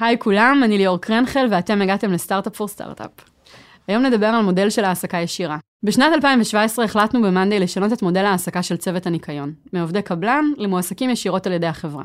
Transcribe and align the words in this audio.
היי 0.00 0.18
כולם, 0.18 0.60
אני 0.64 0.78
ליאור 0.78 0.98
קרנחל 0.98 1.46
ואתם 1.50 1.82
הגעתם 1.82 2.12
לסטארט-אפ 2.12 2.56
פור 2.56 2.68
סטארט-אפ. 2.68 3.10
היום 3.88 4.02
נדבר 4.02 4.26
על 4.26 4.42
מודל 4.42 4.70
של 4.70 4.84
העסקה 4.84 5.16
ישירה. 5.16 5.58
בשנת 5.82 6.12
2017 6.14 6.84
החלטנו 6.84 7.22
במאנדי 7.22 7.60
לשנות 7.60 7.92
את 7.92 8.02
מודל 8.02 8.24
ההעסקה 8.24 8.62
של 8.62 8.76
צוות 8.76 9.06
הניקיון, 9.06 9.52
מעובדי 9.72 10.02
קבלן 10.02 10.44
למועסקים 10.56 11.10
ישירות 11.10 11.46
על 11.46 11.52
ידי 11.52 11.66
החברה. 11.66 12.04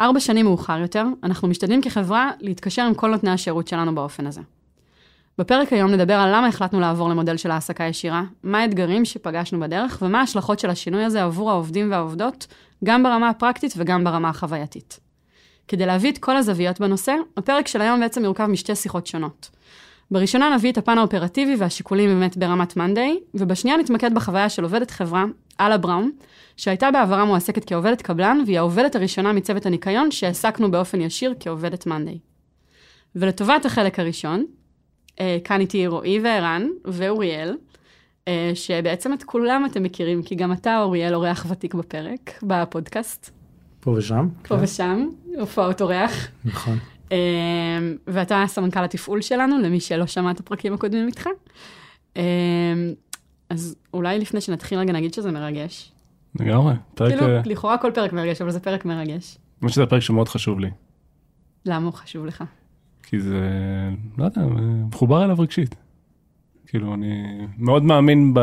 ארבע 0.00 0.20
שנים 0.20 0.46
מאוחר 0.46 0.78
יותר, 0.78 1.04
אנחנו 1.22 1.48
משתדלים 1.48 1.82
כחברה 1.82 2.30
להתקשר 2.40 2.82
עם 2.82 2.94
כל 2.94 3.10
נותני 3.10 3.30
השירות 3.30 3.68
שלנו 3.68 3.94
באופן 3.94 4.26
הזה. 4.26 4.40
בפרק 5.38 5.72
היום 5.72 5.90
נדבר 5.90 6.14
על 6.14 6.36
למה 6.36 6.46
החלטנו 6.46 6.80
לעבור 6.80 7.08
למודל 7.08 7.36
של 7.36 7.50
העסקה 7.50 7.84
ישירה, 7.84 8.22
מה 8.42 8.58
האתגרים 8.58 9.04
שפגשנו 9.04 9.60
בדרך 9.60 9.98
ומה 10.02 10.20
ההשלכות 10.20 10.58
של 10.58 10.70
השינוי 10.70 11.04
הזה 11.04 11.22
עבור 11.22 11.50
העובדים 11.50 11.90
והעובדות, 11.90 12.46
גם 12.84 13.02
ברמה 13.02 13.28
הפרקטית 13.28 13.74
וגם 13.76 14.04
ברמה 14.04 14.28
החווייתית. 14.28 15.09
כדי 15.70 15.86
להביא 15.86 16.12
את 16.12 16.18
כל 16.18 16.36
הזוויות 16.36 16.80
בנושא, 16.80 17.14
הפרק 17.36 17.68
של 17.68 17.80
היום 17.80 18.00
בעצם 18.00 18.24
יורכב 18.24 18.46
משתי 18.46 18.74
שיחות 18.74 19.06
שונות. 19.06 19.50
בראשונה 20.10 20.54
נביא 20.54 20.72
את 20.72 20.78
הפן 20.78 20.98
האופרטיבי 20.98 21.56
והשיקולים 21.58 22.08
באמת 22.08 22.36
ברמת 22.36 22.76
מאנדיי, 22.76 23.18
ובשנייה 23.34 23.76
נתמקד 23.76 24.14
בחוויה 24.14 24.48
של 24.48 24.62
עובדת 24.62 24.90
חברה, 24.90 25.24
אללה 25.60 25.78
בראון, 25.78 26.10
שהייתה 26.56 26.90
בעברה 26.90 27.24
מועסקת 27.24 27.64
כעובדת 27.64 28.02
קבלן, 28.02 28.42
והיא 28.46 28.58
העובדת 28.58 28.96
הראשונה 28.96 29.32
מצוות 29.32 29.66
הניקיון 29.66 30.10
שהעסקנו 30.10 30.70
באופן 30.70 31.00
ישיר 31.00 31.34
כעובדת 31.40 31.86
מאנדיי. 31.86 32.18
ולטובת 33.16 33.64
החלק 33.64 33.98
הראשון, 33.98 34.44
אה, 35.20 35.38
כאן 35.44 35.60
איתי 35.60 35.86
רועי 35.86 36.20
וערן 36.20 36.68
ואוריאל, 36.84 37.56
אה, 38.28 38.50
שבעצם 38.54 39.12
את 39.12 39.22
כולם 39.22 39.66
אתם 39.70 39.82
מכירים, 39.82 40.22
כי 40.22 40.34
גם 40.34 40.52
אתה, 40.52 40.82
אוריאל, 40.82 41.14
אורח 41.14 41.46
ותיק 41.48 41.74
בפרק, 41.74 42.30
בפודקאסט. 42.42 43.39
פה 43.80 43.90
ושם. 43.90 44.28
פה 44.42 44.56
כן. 44.56 44.64
ושם, 44.64 45.08
הופעות 45.38 45.82
אורח. 45.82 46.28
נכון. 46.44 46.78
אה, 47.12 47.18
ואתה 48.06 48.44
סמנכ"ל 48.46 48.84
התפעול 48.84 49.20
שלנו, 49.20 49.58
למי 49.58 49.80
שלא 49.80 50.06
שמע 50.06 50.30
את 50.30 50.40
הפרקים 50.40 50.74
הקודמים 50.74 51.06
איתך. 51.06 51.26
אז 53.50 53.76
אולי 53.94 54.18
לפני 54.18 54.40
שנתחיל 54.40 54.78
רגע 54.78 54.92
נגיד 54.92 55.14
שזה 55.14 55.30
מרגש. 55.30 55.92
לגמרי. 56.40 56.74
פרק... 56.94 57.18
כאילו, 57.18 57.26
לכאורה 57.44 57.78
כל 57.78 57.90
פרק 57.94 58.12
מרגש, 58.12 58.42
אבל 58.42 58.50
זה 58.50 58.60
פרק 58.60 58.84
מרגש. 58.84 59.38
האמת 59.62 59.72
שזה 59.72 59.86
פרק 59.86 60.02
שמאוד 60.02 60.28
חשוב 60.28 60.60
לי. 60.60 60.70
למה 61.66 61.84
הוא 61.84 61.92
חשוב 61.92 62.26
לך? 62.26 62.44
כי 63.02 63.20
זה, 63.20 63.40
לא 64.18 64.24
יודע, 64.24 64.42
מחובר 64.88 65.24
אליו 65.24 65.40
רגשית. 65.40 65.74
כאילו, 66.66 66.94
אני 66.94 67.46
מאוד 67.58 67.82
מאמין 67.82 68.34
ב... 68.34 68.40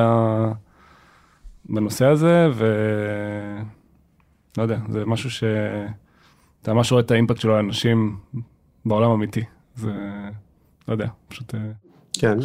בנושא 1.66 2.06
הזה, 2.06 2.48
ו... 2.54 2.66
לא 4.58 4.62
יודע, 4.64 4.78
זה 4.90 5.06
משהו 5.06 5.30
ש... 5.30 5.44
אתה 6.62 6.74
ממש 6.74 6.92
רואה 6.92 7.04
את 7.04 7.12
האימפקט 7.12 7.40
שלו 7.40 7.56
על 7.56 7.66
אנשים 7.66 8.18
בעולם 8.86 9.12
אמיתי. 9.12 9.44
זה, 9.76 9.92
לא 10.88 10.94
יודע, 10.94 11.08
פשוט... 11.28 11.56
אה, 11.56 11.60
כן, 12.20 12.38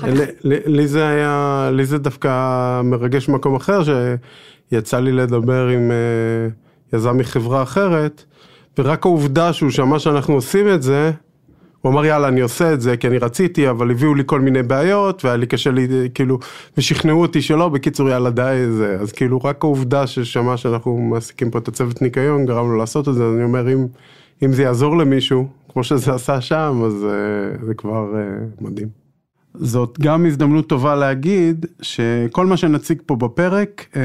לי 0.44 0.88
זה 0.88 1.08
היה, 1.08 1.70
לי 1.72 1.84
זה 1.84 1.98
דווקא 1.98 2.80
מרגש 2.82 3.28
במקום 3.28 3.54
אחר, 3.54 3.80
שיצא 3.84 5.00
לי 5.00 5.12
לדבר 5.12 5.68
עם 5.68 5.90
אה, 5.90 6.48
יזם 6.92 7.16
מחברה 7.16 7.62
אחרת, 7.62 8.24
ורק 8.78 9.06
העובדה 9.06 9.52
שהוא 9.52 9.70
שמע 9.70 9.98
שאנחנו 9.98 10.34
עושים 10.34 10.68
את 10.68 10.82
זה, 10.82 11.12
הוא 11.82 11.92
אמר 11.92 12.04
יאללה 12.04 12.28
אני 12.28 12.40
עושה 12.40 12.72
את 12.72 12.80
זה 12.80 12.96
כי 12.96 13.06
אני 13.06 13.18
רציתי 13.18 13.70
אבל 13.70 13.90
הביאו 13.90 14.14
לי 14.14 14.22
כל 14.26 14.40
מיני 14.40 14.62
בעיות 14.62 15.24
והיה 15.24 15.36
לי 15.36 15.46
קשה 15.46 15.70
לי 15.70 15.88
כאילו 16.14 16.38
ושכנעו 16.78 17.20
אותי 17.20 17.42
שלא 17.42 17.68
בקיצור 17.68 18.08
יאללה 18.08 18.30
די 18.30 18.64
זה 18.70 18.96
אז 19.00 19.12
כאילו 19.12 19.38
רק 19.38 19.64
העובדה 19.64 20.06
ששמע 20.06 20.56
שאנחנו 20.56 20.98
מעסיקים 20.98 21.50
פה 21.50 21.58
את 21.58 21.68
הצוות 21.68 22.02
ניקיון 22.02 22.46
גרם 22.46 22.70
לו 22.70 22.76
לעשות 22.76 23.08
את 23.08 23.14
זה 23.14 23.24
אני 23.34 23.44
אומר 23.44 23.72
אם, 23.72 23.86
אם 24.42 24.52
זה 24.52 24.62
יעזור 24.62 24.98
למישהו 24.98 25.48
כמו 25.72 25.84
שזה 25.84 26.14
עשה 26.14 26.40
שם 26.40 26.82
אז 26.86 27.06
uh, 27.06 27.64
זה 27.64 27.74
כבר 27.74 28.06
uh, 28.12 28.64
מדהים. 28.64 29.01
זאת 29.54 30.00
גם 30.00 30.26
הזדמנות 30.26 30.66
טובה 30.66 30.94
להגיד 30.94 31.66
שכל 31.82 32.46
מה 32.46 32.56
שנציג 32.56 33.02
פה 33.06 33.16
בפרק 33.16 33.86
אה, 33.96 34.00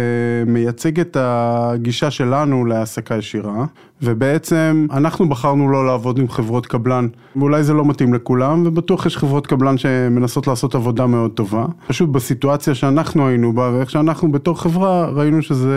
מייצג 0.47 0.99
את 0.99 1.17
הגישה 1.19 2.11
שלנו 2.11 2.65
להעסקה 2.65 3.17
ישירה 3.17 3.65
ובעצם 4.01 4.87
אנחנו 4.91 5.29
בחרנו 5.29 5.69
לא 5.71 5.85
לעבוד 5.85 6.19
עם 6.19 6.29
חברות 6.29 6.65
קבלן 6.65 7.07
ואולי 7.35 7.63
זה 7.63 7.73
לא 7.73 7.85
מתאים 7.85 8.13
לכולם 8.13 8.63
ובטוח 8.65 9.05
יש 9.05 9.17
חברות 9.17 9.47
קבלן 9.47 9.77
שמנסות 9.77 10.47
לעשות 10.47 10.75
עבודה 10.75 11.07
מאוד 11.07 11.31
טובה. 11.31 11.65
פשוט 11.87 12.09
בסיטואציה 12.09 12.75
שאנחנו 12.75 13.27
היינו 13.27 13.53
בה 13.53 13.71
ואיך 13.73 13.89
שאנחנו 13.89 14.31
בתור 14.31 14.61
חברה 14.61 15.09
ראינו 15.09 15.41
שזה, 15.41 15.75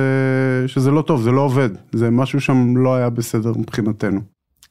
שזה 0.67 0.91
לא 0.91 1.03
טוב 1.03 1.23
זה 1.23 1.31
לא 1.31 1.41
עובד. 1.41 1.71
זה 1.93 2.11
משהו 2.11 2.41
שם 2.41 2.77
לא 2.77 2.95
היה 2.95 3.11
בסדר 3.11 3.53
מבחינתנו. 3.57 4.21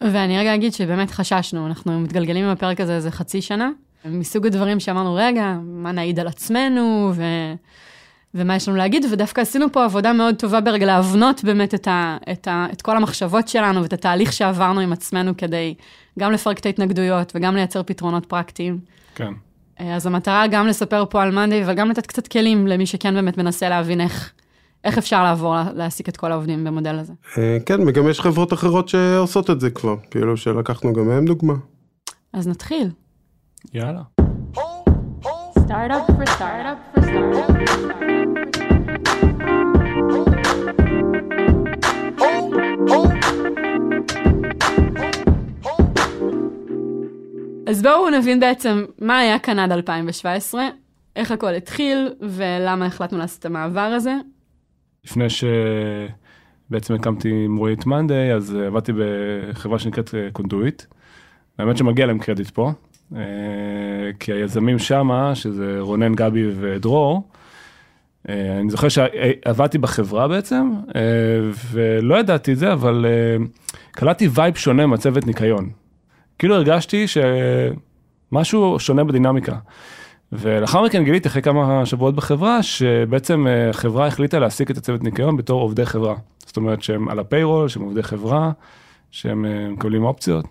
ואני 0.02 0.40
רגע 0.40 0.56
אגיד 0.56 0.74
שבאמת 0.74 1.12
חששנו 1.12 1.68
אנחנו 1.68 2.00
מתגלגלים 2.00 2.46
עם 2.46 2.52
הפרק 2.52 2.82
הזה 2.82 2.96
איזה 2.96 3.12
חצי 3.12 3.42
שנה 3.42 3.70
מסוג 4.06 4.46
הדברים 4.46 4.80
שאמרנו, 4.80 5.16
רגע, 5.16 5.56
מה 5.64 5.92
נעיד 5.92 6.20
על 6.20 6.28
עצמנו, 6.28 7.12
ו... 7.16 7.24
ומה 8.34 8.56
יש 8.56 8.68
לנו 8.68 8.78
להגיד, 8.78 9.06
ודווקא 9.12 9.42
עשינו 9.42 9.72
פה 9.72 9.86
עבודה 9.86 10.14
מאוד 10.14 10.36
טובה 10.36 10.62
ברגע 10.62 10.86
להבנות 10.86 11.44
באמת 11.44 11.74
את, 11.74 11.88
ה, 11.88 12.18
את, 12.32 12.48
ה, 12.48 12.68
את 12.74 12.82
כל 12.82 12.98
המחשבות 12.98 13.48
שלנו 13.48 13.82
ואת 13.82 13.94
התהליך 13.94 14.34
שעברנו 14.34 14.80
עם 14.80 14.94
עצמנו 14.94 15.38
כדי 15.38 15.74
גם 16.20 16.32
לפרק 16.32 16.60
את 16.60 16.66
ההתנגדויות 16.66 17.32
וגם 17.36 17.56
לייצר 17.56 17.84
פתרונות 17.84 18.26
פרקטיים. 18.26 18.80
כן. 19.16 19.34
אז 19.80 20.06
המטרה 20.06 20.48
גם 20.48 20.68
לספר 20.68 21.06
פה 21.10 21.24
על 21.24 21.32
מאנדיי, 21.32 21.64
אבל 21.64 21.74
גם 21.74 21.90
לתת 21.90 22.08
קצת 22.08 22.28
כלים 22.28 22.68
למי 22.68 22.86
שכן 22.86 23.14
באמת 23.14 23.38
מנסה 23.38 23.70
להבין 23.70 24.02
איך, 24.02 24.32
איך 24.84 24.98
אפשר 24.98 25.24
לעבור 25.24 25.56
להעסיק 25.76 26.10
את 26.10 26.18
כל 26.18 26.32
העובדים 26.32 26.64
במודל 26.64 26.96
הזה. 26.96 27.14
אה, 27.38 27.58
כן, 27.66 27.88
וגם 27.88 28.10
יש 28.10 28.20
חברות 28.20 28.54
אחרות 28.54 28.90
שעושות 28.90 29.50
את 29.50 29.60
זה 29.60 29.70
כבר, 29.70 29.96
כאילו 30.12 30.38
שלקחנו 30.38 30.94
גם 30.94 31.08
מהם 31.08 31.26
דוגמה. 31.26 31.54
אז 32.34 32.48
נתחיל. 32.48 32.90
יאללה. 33.74 34.02
אז 47.68 47.82
בואו 47.82 48.10
נבין 48.10 48.40
בעצם 48.40 48.86
מה 49.02 49.20
היה 49.20 49.40
כאן 49.40 49.60
עד 49.60 49.72
2017, 49.72 50.68
איך 51.16 51.32
הכל 51.32 51.54
התחיל 51.54 52.14
ולמה 52.22 52.86
החלטנו 52.86 53.18
לעשות 53.18 53.40
את 53.40 53.46
המעבר 53.46 53.80
הזה. 53.80 54.14
לפני 55.06 55.26
שבעצם 55.30 56.94
הקמתי 56.94 57.46
עם 57.46 57.58
רועי 57.58 57.74
את 57.74 57.86
מאנדיי, 57.86 58.34
אז 58.34 58.56
עבדתי 58.56 58.92
בחברה 58.98 59.80
שנקראת 59.80 60.10
קונדויט. 60.34 60.84
האמת 61.58 61.78
שמגיע 61.78 62.06
להם 62.06 62.20
קרדיט 62.20 62.50
פה, 62.50 62.68
אה, 62.68 62.74
כי 64.20 64.34
היזמים 64.34 64.80
שמה, 64.80 65.36
שזה 65.36 65.78
רונן, 65.80 66.16
גבי 66.16 66.52
ודרור, 66.60 67.24
אה, 68.30 68.60
אני 68.60 68.70
זוכר 68.70 68.88
שעבדתי 68.90 69.78
בחברה 69.78 70.28
בעצם, 70.28 70.74
אה, 70.96 71.02
ולא 71.72 72.16
ידעתי 72.16 72.54
את 72.54 72.58
זה, 72.58 72.74
אבל 72.74 73.06
קלטתי 73.92 74.28
vibe 74.34 74.56
שונה 74.56 74.88
מצוות 74.88 75.28
ניקיון. 75.28 75.70
כאילו 76.40 76.56
הרגשתי 76.56 77.06
שמשהו 77.08 78.80
שונה 78.80 79.04
בדינמיקה. 79.04 79.56
ולאחר 80.32 80.84
מכן 80.84 81.04
גיליתי 81.04 81.28
אחרי 81.28 81.42
כמה 81.42 81.86
שבועות 81.86 82.16
בחברה, 82.16 82.64
שבעצם 82.64 83.48
החברה 83.70 84.08
החליטה 84.08 84.40
להעסיק 84.40 84.72
את 84.72 84.78
הצוות 84.78 85.04
ניקיון 85.04 85.38
בתור 85.38 85.62
עובדי 85.62 85.86
חברה. 85.86 86.16
זאת 86.46 86.58
אומרת 86.58 86.84
שהם 86.84 87.10
על 87.10 87.20
ה 87.20 87.25
payroll, 87.25 87.68
שהם 87.68 87.84
עובדי 87.84 88.04
חברה, 88.04 88.52
שהם 89.12 89.46
מקבלים 89.74 90.04
אופציות. 90.04 90.46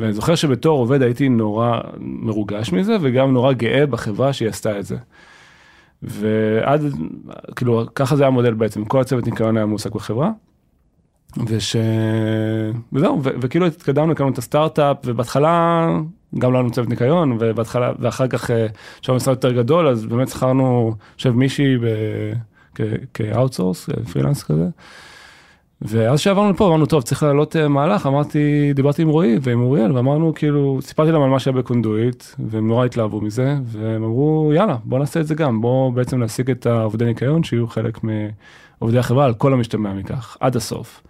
ואני 0.00 0.12
זוכר 0.12 0.34
שבתור 0.34 0.78
עובד 0.78 1.02
הייתי 1.02 1.28
נורא 1.28 1.80
מרוגש 1.98 2.72
מזה, 2.72 2.96
וגם 3.00 3.32
נורא 3.32 3.52
גאה 3.52 3.86
בחברה 3.86 4.32
שהיא 4.32 4.48
עשתה 4.48 4.78
את 4.78 4.86
זה. 4.86 4.96
ועד, 6.02 6.80
כאילו, 7.56 7.84
ככה 7.94 8.16
זה 8.16 8.22
היה 8.22 8.28
המודל 8.28 8.54
בעצם, 8.54 8.84
כל 8.84 9.00
הצוות 9.00 9.26
ניקיון 9.26 9.56
היה 9.56 9.66
מועסק 9.66 9.94
בחברה. 9.94 10.30
וש... 11.46 11.76
וזהו. 12.92 13.20
וכאילו 13.22 13.66
התקדמנו, 13.66 14.12
הקמנו 14.12 14.30
את 14.30 14.38
הסטארט-אפ, 14.38 14.96
ובהתחלה 15.04 15.86
גם 16.38 16.52
לא 16.52 16.56
היה 16.56 16.62
לנו 16.62 16.72
צוות 16.72 16.88
ניקיון, 16.88 17.36
ובהתחלה, 17.40 17.92
ואחר 17.98 18.28
כך, 18.28 18.50
כשהיה 19.00 19.16
משרד 19.16 19.34
יותר 19.34 19.52
גדול, 19.52 19.88
אז 19.88 20.06
באמת 20.06 20.28
שכרנו, 20.28 20.94
עכשיו 21.14 21.32
מישהי 21.32 21.78
ב... 21.78 21.84
כאוטסורס, 23.14 23.88
פרילנס 24.12 24.42
כזה. 24.42 24.68
ואז 25.82 26.20
שעברנו 26.20 26.50
לפה 26.50 26.66
אמרנו 26.66 26.86
טוב 26.86 27.02
צריך 27.02 27.22
לעלות 27.22 27.56
אה, 27.56 27.68
מהלך 27.68 28.06
אמרתי 28.06 28.72
דיברתי 28.74 29.02
עם 29.02 29.08
רועי 29.08 29.38
ועם 29.42 29.60
אוריאל 29.60 29.92
ואמרנו 29.92 30.32
כאילו 30.34 30.78
סיפרתי 30.82 31.12
להם 31.12 31.22
על 31.22 31.30
מה 31.30 31.38
שהיה 31.38 31.56
בקונדויט 31.56 32.24
והם 32.38 32.68
נורא 32.68 32.84
התלהבו 32.84 33.20
מזה 33.20 33.56
והם 33.64 34.04
אמרו 34.04 34.52
יאללה 34.54 34.76
בוא 34.84 34.98
נעשה 34.98 35.20
את 35.20 35.26
זה 35.26 35.34
גם 35.34 35.60
בוא 35.60 35.92
בעצם 35.92 36.22
נשיג 36.22 36.50
את 36.50 36.66
העובדי 36.66 37.04
ניקיון 37.04 37.42
שיהיו 37.42 37.66
חלק 37.66 37.98
מעובדי 38.02 38.98
החברה 38.98 39.24
על 39.24 39.34
כל 39.34 39.52
המשתמע 39.52 39.92
מכך 39.92 40.36
עד 40.40 40.56
הסוף. 40.56 41.02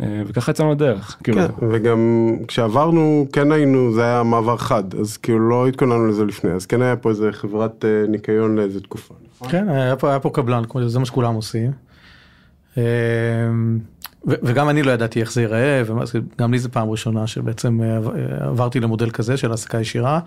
אה, 0.00 0.22
וככה 0.26 0.50
יצאנו 0.50 0.72
לדרך. 0.72 1.16
כאילו. 1.24 1.38
כן, 1.38 1.66
וגם 1.70 2.30
כשעברנו 2.48 3.26
כן 3.32 3.52
היינו 3.52 3.92
זה 3.92 4.02
היה 4.04 4.22
מעבר 4.22 4.56
חד 4.56 4.94
אז 4.94 5.16
כאילו 5.16 5.48
לא 5.48 5.68
התכוננו 5.68 6.06
לזה 6.06 6.24
לפני 6.24 6.50
אז 6.50 6.66
כן 6.66 6.82
היה 6.82 6.96
פה 6.96 7.10
איזה 7.10 7.32
חברת 7.32 7.84
אה, 7.84 8.04
ניקיון 8.08 8.56
לאיזה 8.56 8.80
תקופה. 8.80 9.14
כן 9.48 9.68
היה 9.68 9.96
פה, 9.96 10.10
היה 10.10 10.20
פה 10.20 10.30
קבלן 10.30 10.62
זה 10.86 10.98
מה 10.98 11.04
שכולם 11.04 11.34
עושים. 11.34 11.91
אמ, 12.76 12.82
וגם 14.24 14.68
אני 14.68 14.82
לא 14.82 14.90
ידעתי 14.90 15.20
איך 15.20 15.32
זה 15.32 15.40
ייראה, 15.40 15.82
וגם 15.86 16.52
לי 16.52 16.58
זו 16.58 16.68
פעם 16.72 16.90
ראשונה 16.90 17.26
שבעצם 17.26 17.80
אה, 17.82 17.96
עברתי 18.46 18.80
למודל 18.80 19.10
כזה 19.10 19.36
של 19.36 19.50
העסקה 19.50 19.80
ישירה. 19.80 20.20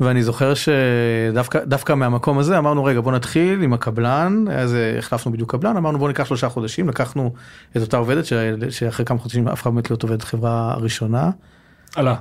ואני 0.00 0.22
זוכר 0.22 0.52
שדווקא 0.54 1.94
מהמקום 1.94 2.38
הזה 2.38 2.58
אמרנו 2.58 2.84
רגע 2.84 3.00
בוא 3.00 3.12
נתחיל 3.12 3.62
עם 3.62 3.72
הקבלן, 3.72 4.44
אז 4.52 4.74
אה, 4.74 4.98
החלפנו 4.98 5.32
בדיוק 5.32 5.50
קבלן, 5.50 5.76
אמרנו 5.76 5.98
בוא 5.98 6.08
ניקח 6.08 6.24
שלושה 6.24 6.48
חודשים, 6.48 6.88
לקחנו 6.88 7.32
את 7.76 7.80
אותה 7.80 7.96
עובדת 7.96 8.26
ש... 8.26 8.32
שאחרי 8.70 9.06
כמה 9.06 9.18
חודשים 9.18 9.48
אף 9.48 9.62
אחד 9.62 9.70
באמת 9.70 9.90
להיות 9.90 10.02
עובדת 10.02 10.22
חברה 10.22 10.72
הראשונה. 10.72 11.30
עלה. 11.94 12.14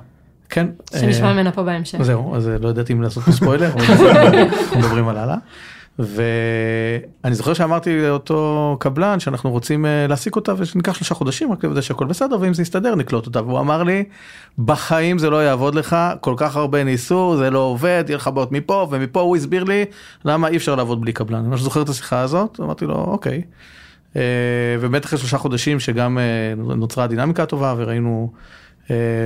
כן. 0.50 0.68
שנשמע 1.00 1.28
אה, 1.28 1.34
ממנה 1.34 1.52
פה 1.52 1.64
בהמשך. 1.64 2.02
זהו, 2.02 2.36
אז 2.36 2.48
לא 2.60 2.70
ידעתי 2.70 2.94
אם 2.94 3.02
לעשות 3.02 3.24
פה 3.24 3.32
ספוילר, 3.32 3.72
אנחנו 3.78 4.80
מדברים 4.80 5.08
על 5.08 5.18
הלאה. 5.18 5.38
ואני 6.00 7.36
זוכר 7.36 7.54
שאמרתי 7.54 8.02
לאותו 8.02 8.78
קבלן 8.80 9.20
שאנחנו 9.20 9.52
רוצים 9.52 9.86
אה, 9.86 10.08
להעסיק 10.08 10.36
אותה 10.36 10.54
ושניקח 10.58 10.94
שלושה 10.94 11.16
חודשים 11.16 11.52
רק 11.52 11.64
לוודא 11.64 11.82
שהכל 11.82 12.06
בסדר 12.06 12.38
ואם 12.40 12.54
זה 12.54 12.62
יסתדר 12.62 12.96
נקלוט 12.96 13.26
אותה 13.26 13.42
והוא 13.42 13.60
אמר 13.60 13.84
לי 13.84 14.04
בחיים 14.60 15.18
זה 15.18 15.30
לא 15.30 15.44
יעבוד 15.44 15.76
לך 15.76 15.96
כל 16.22 16.34
כך 16.38 16.56
הרבה 16.56 16.84
ניסו 16.84 17.38
זה 17.38 17.50
לא 17.50 17.60
עובד 17.60 18.04
יהיה 18.08 18.18
לך 18.18 18.28
בעיות 18.28 18.52
מפה 18.52 18.88
ומפה 18.92 19.20
הוא 19.20 19.36
הסביר 19.36 19.64
לי 19.64 19.86
למה 20.26 20.48
אי 20.48 20.58
אפשר 20.58 20.76
לעבוד 20.76 21.02
בלי 21.02 21.14
קבלן. 21.14 21.46
אני 21.46 21.58
זוכר 21.58 21.82
את 21.82 21.90
השיחה 21.90 22.20
הזאת 22.20 22.60
אמרתי 22.60 22.86
לו 22.86 22.96
אוקיי. 22.96 23.42
אה, 24.16 24.22
ובאמת 24.80 25.06
אחרי 25.06 25.20
שלושה 25.20 25.38
חודשים 25.38 25.80
שגם 25.80 26.18
אה, 26.18 26.74
נוצרה 26.76 27.08
דינמיקה 27.08 27.46
טובה 27.46 27.74
וראינו 27.78 28.32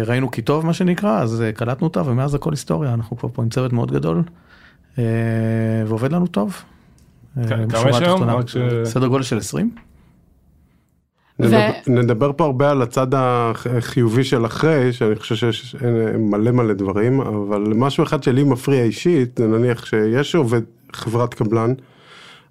ראינו 0.05 0.31
כי 0.31 0.41
טוב 0.41 0.65
מה 0.65 0.73
שנקרא 0.73 1.21
אז 1.21 1.43
קלטנו 1.55 1.87
אותה 1.87 2.01
ומאז 2.05 2.35
הכל 2.35 2.51
היסטוריה 2.51 2.93
אנחנו 2.93 3.17
כבר 3.17 3.29
פה 3.33 3.41
עם 3.43 3.49
צוות 3.49 3.73
מאוד 3.73 3.91
גדול. 3.91 4.23
אה, 4.99 5.03
ועובד 5.85 6.11
לנו 6.11 6.27
טוב. 6.27 6.63
אה, 7.37 7.43
כמה 7.47 7.89
יש 7.89 8.01
היום? 8.01 8.21
סדר 8.83 9.07
גודל 9.07 9.23
של 9.23 9.37
20. 9.37 9.71
נדבר 11.87 12.31
פה 12.33 12.45
הרבה 12.45 12.71
על 12.71 12.81
הצד 12.81 13.07
החיובי 13.13 14.23
של 14.23 14.45
אחרי, 14.45 14.93
שאני 14.93 15.15
חושב 15.15 15.35
שיש 15.35 15.75
מלא 16.19 16.51
מלא 16.51 16.73
דברים, 16.73 17.21
אבל 17.21 17.61
משהו 17.75 18.03
אחד 18.03 18.23
שלי 18.23 18.43
מפריע 18.43 18.83
אישית, 18.83 19.37
זה 19.37 19.47
נניח 19.47 19.85
שיש 19.85 20.35
עובד 20.35 20.61
חברת 20.93 21.33
קבלן, 21.33 21.73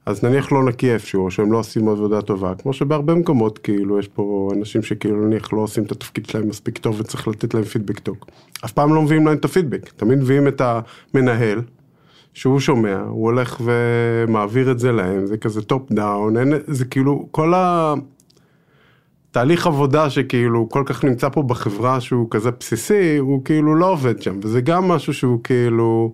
אז 0.06 0.24
נניח 0.24 0.52
לא 0.52 0.64
נקי 0.64 0.92
איפשהו, 0.92 1.24
או 1.24 1.30
שהם 1.30 1.52
לא 1.52 1.58
עושים 1.58 1.88
עבודה 1.88 2.22
טובה, 2.22 2.54
כמו 2.54 2.72
שבהרבה 2.72 3.14
מקומות 3.14 3.58
כאילו 3.58 3.98
יש 3.98 4.08
פה 4.08 4.50
אנשים 4.56 4.82
שכאילו 4.82 5.26
נניח 5.26 5.52
לא 5.52 5.60
עושים 5.60 5.84
את 5.84 5.92
התפקיד 5.92 6.26
שלהם 6.26 6.48
מספיק 6.48 6.78
טוב 6.78 7.00
וצריך 7.00 7.28
לתת 7.28 7.54
להם 7.54 7.64
פידבק 7.64 7.98
טוב. 7.98 8.16
אף 8.64 8.72
פעם 8.72 8.94
לא 8.94 9.02
מביאים 9.02 9.26
להם 9.26 9.36
את 9.36 9.44
הפידבק, 9.44 9.90
תמיד 9.96 10.18
מביאים 10.18 10.48
את 10.48 10.62
המנהל, 10.64 11.60
שהוא 12.34 12.60
שומע, 12.60 13.00
הוא 13.00 13.24
הולך 13.24 13.60
ומעביר 13.64 14.70
את 14.70 14.78
זה 14.78 14.92
להם, 14.92 15.26
זה 15.26 15.36
כזה 15.36 15.62
top 15.62 15.92
down, 15.92 16.36
אין, 16.36 16.52
זה 16.66 16.84
כאילו 16.84 17.28
כל 17.30 17.52
התהליך 19.30 19.66
עבודה 19.66 20.10
שכאילו 20.10 20.68
כל 20.68 20.82
כך 20.86 21.04
נמצא 21.04 21.28
פה 21.28 21.42
בחברה 21.42 22.00
שהוא 22.00 22.30
כזה 22.30 22.50
בסיסי, 22.50 23.16
הוא 23.16 23.44
כאילו 23.44 23.74
לא 23.74 23.86
עובד 23.86 24.22
שם, 24.22 24.38
וזה 24.42 24.60
גם 24.60 24.88
משהו 24.88 25.14
שהוא 25.14 25.40
כאילו... 25.44 26.12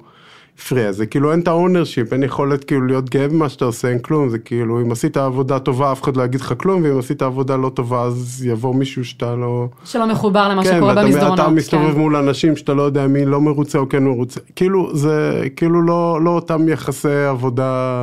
הפריע, 0.59 0.93
זה 0.93 1.07
כאילו 1.07 1.33
אין 1.33 1.41
את 1.41 1.49
ה 1.49 1.55
ownership, 1.55 2.13
אין 2.13 2.23
יכולת 2.23 2.65
כאילו 2.65 2.87
להיות 2.87 3.11
גאה 3.11 3.29
במה 3.29 3.49
שאתה 3.49 3.65
עושה, 3.65 3.89
אין 3.89 3.99
כלום, 3.99 4.29
זה 4.29 4.39
כאילו 4.39 4.81
אם 4.81 4.93
עשית 4.93 5.17
עבודה 5.17 5.59
טובה 5.59 5.93
אף 5.93 6.03
אחד 6.03 6.17
לא 6.17 6.23
יגיד 6.23 6.41
לך 6.41 6.55
כלום, 6.57 6.83
ואם 6.83 6.99
עשית 6.99 7.23
עבודה 7.23 7.57
לא 7.57 7.69
טובה 7.69 8.03
אז 8.03 8.47
יבוא 8.47 8.75
מישהו 8.75 9.05
שאתה 9.05 9.37
לא... 9.37 9.69
שלא 9.85 10.07
מחובר 10.07 10.49
למה 10.49 10.65
כן, 10.65 10.77
שקורה 10.77 10.95
במסדרונות. 10.95 11.39
כן, 11.39 11.43
ואתה 11.43 11.55
מסתובב 11.55 11.93
כן. 11.93 11.99
מול 11.99 12.17
אנשים 12.17 12.57
שאתה 12.57 12.75
לא 12.75 12.83
יודע 12.83 13.07
מי 13.07 13.25
לא 13.25 13.41
מרוצה 13.41 13.79
או 13.79 13.89
כן 13.89 14.05
מרוצה, 14.05 14.41
כאילו 14.57 14.97
זה 14.97 15.43
כאילו 15.57 15.83
לא, 15.83 16.21
לא 16.23 16.31
אותם 16.31 16.69
יחסי 16.69 17.25
עבודה 17.29 17.95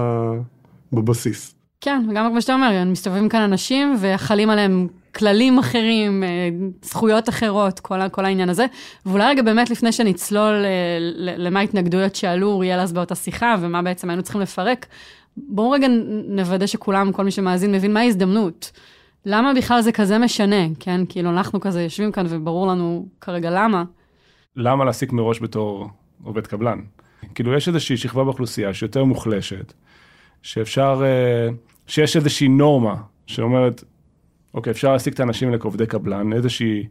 בבסיס. 0.93 1.55
כן, 1.81 2.05
וגם 2.09 2.29
כמו 2.29 2.41
שאתה 2.41 2.53
אומר, 2.53 2.83
מסתובבים 2.85 3.29
כאן 3.29 3.41
אנשים 3.41 3.95
וחלים 4.01 4.49
עליהם 4.49 4.87
כללים 5.15 5.57
אחרים, 5.57 6.23
אה, 6.23 6.49
זכויות 6.81 7.29
אחרות, 7.29 7.79
כל, 7.79 8.09
כל 8.09 8.25
העניין 8.25 8.49
הזה. 8.49 8.65
ואולי 9.05 9.29
רגע 9.29 9.41
באמת 9.41 9.69
לפני 9.69 9.91
שנצלול 9.91 10.53
אה, 10.65 10.97
למה 11.37 11.59
ההתנגדויות 11.59 12.15
שעלו, 12.15 12.47
אוריאל 12.47 12.79
אז 12.79 12.93
באותה 12.93 13.15
שיחה, 13.15 13.55
ומה 13.59 13.81
בעצם 13.81 14.09
היינו 14.09 14.23
צריכים 14.23 14.41
לפרק, 14.41 14.85
בואו 15.37 15.71
רגע 15.71 15.87
נוודא 16.27 16.67
שכולם, 16.67 17.11
כל 17.11 17.23
מי 17.23 17.31
שמאזין, 17.31 17.71
מבין 17.71 17.93
מה 17.93 17.99
ההזדמנות. 17.99 18.71
למה 19.25 19.53
בכלל 19.53 19.81
זה 19.81 19.91
כזה 19.91 20.17
משנה, 20.17 20.65
כן? 20.79 21.01
כאילו 21.09 21.29
אנחנו 21.29 21.59
כזה 21.59 21.81
יושבים 21.81 22.11
כאן 22.11 22.25
וברור 22.29 22.67
לנו 22.67 23.07
כרגע 23.21 23.49
למה. 23.51 23.83
למה 24.55 24.85
להעסיק 24.85 25.11
מראש 25.11 25.41
בתור 25.41 25.89
עובד 26.23 26.47
קבלן? 26.47 26.79
כאילו 27.35 27.53
יש 27.53 27.67
איזושהי 27.67 27.97
שכבה 27.97 28.23
באוכלוסייה 28.23 28.73
שיותר 28.73 29.03
מוחלשת, 29.03 29.73
שאפשר, 30.41 31.01
אה, 31.05 31.49
שיש 31.87 32.15
איזושהי 32.15 32.47
נורמה 32.47 32.95
שאומרת, 33.27 33.83
אוקיי, 34.55 34.71
אפשר 34.71 34.91
להעסיק 34.91 35.13
את 35.13 35.19
האנשים 35.19 35.47
האלה 35.47 35.59
כעובדי 35.59 35.85
קבלן, 35.85 36.33
איזושהי 36.33 36.83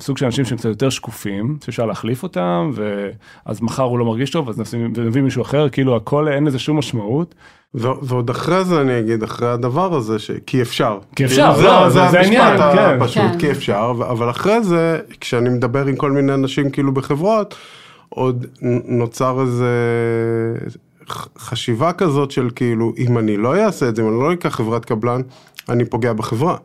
סוג 0.00 0.18
של 0.18 0.24
אנשים 0.24 0.44
שהם 0.44 0.58
קצת 0.58 0.68
יותר 0.68 0.90
שקופים, 0.90 1.58
שאפשר 1.64 1.86
להחליף 1.86 2.22
אותם, 2.22 2.70
ואז 2.74 3.62
מחר 3.62 3.82
הוא 3.82 3.98
לא 3.98 4.04
מרגיש 4.04 4.30
טוב, 4.30 4.48
אז 4.48 4.74
נביא 4.96 5.22
מישהו 5.22 5.42
אחר, 5.42 5.68
כאילו 5.68 5.96
הכל, 5.96 6.28
אין 6.28 6.44
לזה 6.44 6.58
שום 6.58 6.78
משמעות. 6.78 7.34
ועוד 7.74 8.30
אחרי 8.30 8.64
זה 8.64 8.80
אני 8.80 8.98
אגיד, 8.98 9.22
אחרי 9.22 9.48
הדבר 9.48 9.94
הזה, 9.94 10.18
ש... 10.18 10.30
כי 10.46 10.62
אפשר. 10.62 10.98
כי 11.16 11.24
אפשר, 11.24 11.52
כאילו, 11.54 11.68
לא, 11.68 11.88
זה, 11.88 12.00
זה, 12.00 12.10
זה 12.10 12.20
העניין, 12.20 12.58
כן. 12.58 12.98
פשוט, 13.00 13.22
כן. 13.22 13.38
כי 13.38 13.50
אפשר, 13.50 13.92
אבל 14.10 14.30
אחרי 14.30 14.62
זה, 14.62 15.00
כשאני 15.20 15.48
מדבר 15.48 15.86
עם 15.86 15.96
כל 15.96 16.10
מיני 16.10 16.34
אנשים 16.34 16.70
כאילו 16.70 16.92
בחברות, 16.92 17.54
עוד 18.08 18.46
נוצר 18.84 19.40
איזה 19.40 19.72
חשיבה 21.38 21.92
כזאת 21.92 22.30
של 22.30 22.48
כאילו, 22.54 22.92
אם 22.98 23.18
אני 23.18 23.36
לא 23.36 23.56
אעשה 23.56 23.88
את 23.88 23.96
זה, 23.96 24.02
אם 24.02 24.08
אני 24.08 24.20
לא 24.20 24.32
אקח 24.32 24.56
חברת 24.56 24.84
קבלן, 24.84 25.20
אני 25.68 25.84
פוגע 25.84 26.12
בחברה. 26.12 26.56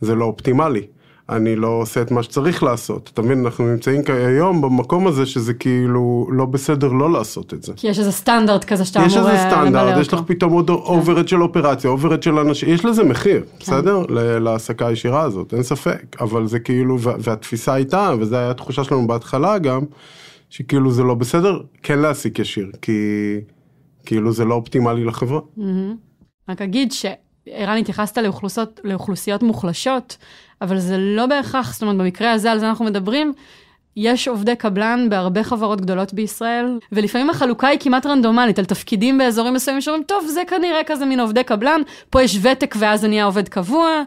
זה 0.00 0.14
לא 0.14 0.24
אופטימלי. 0.24 0.86
אני 1.28 1.56
לא 1.56 1.68
עושה 1.68 2.02
את 2.02 2.10
מה 2.10 2.22
שצריך 2.22 2.62
לעשות. 2.62 3.10
אתה 3.14 3.22
מבין, 3.22 3.44
אנחנו 3.44 3.66
נמצאים 3.66 4.02
היום 4.08 4.60
במקום 4.60 5.06
הזה 5.06 5.26
שזה 5.26 5.54
כאילו 5.54 6.26
לא 6.32 6.44
בסדר 6.44 6.88
לא 6.88 7.12
לעשות 7.12 7.54
את 7.54 7.62
זה. 7.62 7.72
כי 7.76 7.88
יש 7.88 7.98
איזה 7.98 8.12
סטנדרט 8.12 8.64
כזה 8.64 8.84
שאתה 8.84 8.98
אמור 8.98 9.10
למלא 9.10 9.20
אותו. 9.20 9.34
יש 9.34 9.44
איזה 9.44 9.50
סטנדרט, 9.50 10.00
יש 10.00 10.12
לך 10.12 10.20
פתאום 10.26 10.52
עוד 10.52 10.70
overhead 10.70 11.28
של 11.28 11.42
אופרציה, 11.42 11.90
overhead 11.90 12.22
של 12.22 12.38
אנשים, 12.38 12.68
יש 12.68 12.84
לזה 12.84 13.04
מחיר, 13.04 13.40
כן. 13.40 13.46
בסדר? 13.60 14.02
להעסקה 14.40 14.86
הישירה 14.86 15.22
הזאת, 15.22 15.54
אין 15.54 15.62
ספק. 15.62 16.16
אבל 16.20 16.46
זה 16.46 16.58
כאילו, 16.58 16.98
והתפיסה 17.00 17.74
הייתה, 17.74 18.12
וזו 18.18 18.36
הייתה 18.36 18.50
התחושה 18.50 18.84
שלנו 18.84 19.06
בהתחלה 19.06 19.58
גם, 19.58 19.80
שכאילו 20.50 20.92
זה 20.92 21.02
לא 21.02 21.14
בסדר 21.14 21.60
כן 21.82 21.98
להעסיק 21.98 22.38
ישיר, 22.38 22.70
כי 22.82 22.92
כאילו 24.06 24.32
זה 24.32 24.44
לא 24.44 24.54
אופטימלי 24.54 25.04
לחברה. 25.04 25.40
רק 26.48 26.62
אגיד 26.62 26.92
ש... 26.92 27.06
ערן, 27.46 27.76
התייחסת 27.76 28.18
לאוכלוסיות, 28.18 28.80
לאוכלוסיות 28.84 29.42
מוחלשות, 29.42 30.16
אבל 30.60 30.78
זה 30.78 30.96
לא 30.98 31.26
בהכרח, 31.26 31.72
זאת 31.72 31.82
אומרת, 31.82 31.96
במקרה 31.96 32.32
הזה, 32.32 32.52
על 32.52 32.58
זה 32.58 32.68
אנחנו 32.68 32.84
מדברים, 32.84 33.32
יש 33.96 34.28
עובדי 34.28 34.56
קבלן 34.56 35.06
בהרבה 35.10 35.42
חברות 35.42 35.80
גדולות 35.80 36.14
בישראל, 36.14 36.78
ולפעמים 36.92 37.30
החלוקה 37.30 37.68
היא 37.68 37.78
כמעט 37.80 38.06
רנדומלית 38.06 38.58
על 38.58 38.64
תפקידים 38.64 39.18
באזורים 39.18 39.54
מסוימים 39.54 39.80
שאומרים, 39.80 40.04
טוב, 40.04 40.26
זה 40.26 40.42
כנראה 40.48 40.84
כזה 40.86 41.06
מין 41.06 41.20
עובדי 41.20 41.44
קבלן, 41.44 41.80
פה 42.10 42.22
יש 42.22 42.38
ותק 42.42 42.74
ואז 42.78 43.04
אני 43.04 43.14
אהיה 43.14 43.24
עובד 43.24 43.48
קבוע. 43.48 44.02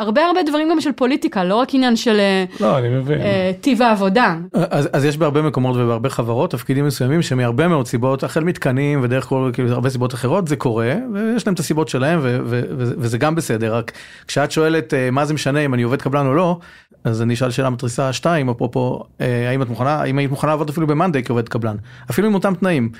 הרבה 0.00 0.26
הרבה 0.26 0.42
דברים 0.42 0.70
גם 0.70 0.80
של 0.80 0.92
פוליטיקה, 0.92 1.44
לא 1.44 1.54
רק 1.54 1.74
עניין 1.74 1.96
של 1.96 2.16
אה, 2.20 2.44
לא, 2.60 2.78
אני 2.78 2.88
מבין. 2.88 3.20
אה, 3.20 3.52
טיב 3.60 3.82
העבודה. 3.82 4.36
אז, 4.52 4.88
אז 4.92 5.04
יש 5.04 5.16
בהרבה 5.16 5.42
מקומות 5.42 5.76
ובהרבה 5.76 6.08
חברות 6.08 6.50
תפקידים 6.50 6.86
מסוימים 6.86 7.22
שמהרבה 7.22 7.68
מאוד 7.68 7.86
סיבות, 7.86 8.24
החל 8.24 8.44
מתקנים 8.44 9.00
ודרך 9.02 9.24
כל, 9.24 9.50
כאילו, 9.52 9.72
הרבה 9.72 9.90
סיבות 9.90 10.14
אחרות, 10.14 10.48
זה 10.48 10.56
קורה, 10.56 10.94
ויש 11.12 11.46
להם 11.46 11.54
את 11.54 11.58
הסיבות 11.58 11.88
שלהם, 11.88 12.18
ו, 12.22 12.38
ו, 12.44 12.62
ו, 12.78 12.92
וזה 12.98 13.18
גם 13.18 13.34
בסדר, 13.34 13.74
רק 13.74 13.92
כשאת 14.28 14.50
שואלת 14.50 14.94
אה, 14.94 15.10
מה 15.10 15.24
זה 15.24 15.34
משנה 15.34 15.60
אם 15.60 15.74
אני 15.74 15.82
עובד 15.82 16.02
קבלן 16.02 16.26
או 16.26 16.34
לא, 16.34 16.58
אז 17.04 17.22
אני 17.22 17.34
אשאל 17.34 17.50
שאלה 17.50 17.70
מתריסה 17.70 18.12
2, 18.12 18.50
אפרופו, 18.50 19.02
האם 19.20 19.62
את 19.62 19.68
מוכנה, 19.68 19.94
האם 19.94 20.18
היית 20.18 20.30
מוכנה 20.30 20.50
לעבוד 20.50 20.68
אפילו 20.68 20.86
במאנדיי 20.86 21.24
כעובד 21.24 21.48
קבלן, 21.48 21.76
אפילו 22.10 22.28
עם 22.28 22.34
אותם 22.34 22.54
תנאים. 22.54 22.90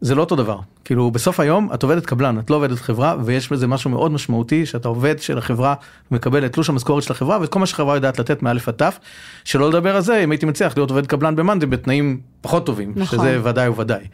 זה 0.00 0.14
לא 0.14 0.20
אותו 0.20 0.36
דבר. 0.36 0.58
כאילו 0.84 1.10
בסוף 1.10 1.40
היום 1.40 1.68
את 1.74 1.82
עובדת 1.82 2.06
קבלן, 2.06 2.38
את 2.38 2.50
לא 2.50 2.56
עובדת 2.56 2.78
חברה 2.78 3.16
ויש 3.24 3.52
בזה 3.52 3.66
משהו 3.66 3.90
מאוד 3.90 4.12
משמעותי 4.12 4.66
שאתה 4.66 4.88
עובד 4.88 5.18
של 5.18 5.38
החברה, 5.38 5.74
מקבל 6.10 6.46
את 6.46 6.52
תלוש 6.52 6.68
המשכורת 6.68 7.02
של 7.02 7.12
החברה 7.12 7.40
ואת 7.40 7.48
כל 7.48 7.58
מה 7.58 7.66
שהחברה 7.66 7.94
יודעת 7.94 8.18
לתת 8.18 8.42
מאלף 8.42 8.68
עד 8.68 8.74
תף. 8.74 8.98
שלא 9.44 9.68
לדבר 9.68 9.96
על 9.96 10.02
זה 10.02 10.18
אם 10.24 10.30
הייתי 10.30 10.46
מצליח 10.46 10.76
להיות 10.76 10.90
עובד 10.90 11.06
קבלן 11.06 11.36
במאנדי 11.36 11.66
בתנאים 11.66 12.20
פחות 12.40 12.66
טובים, 12.66 12.92
נכון. 12.96 13.18
שזה 13.18 13.38
ודאי 13.42 13.68
וודאי. 13.68 14.04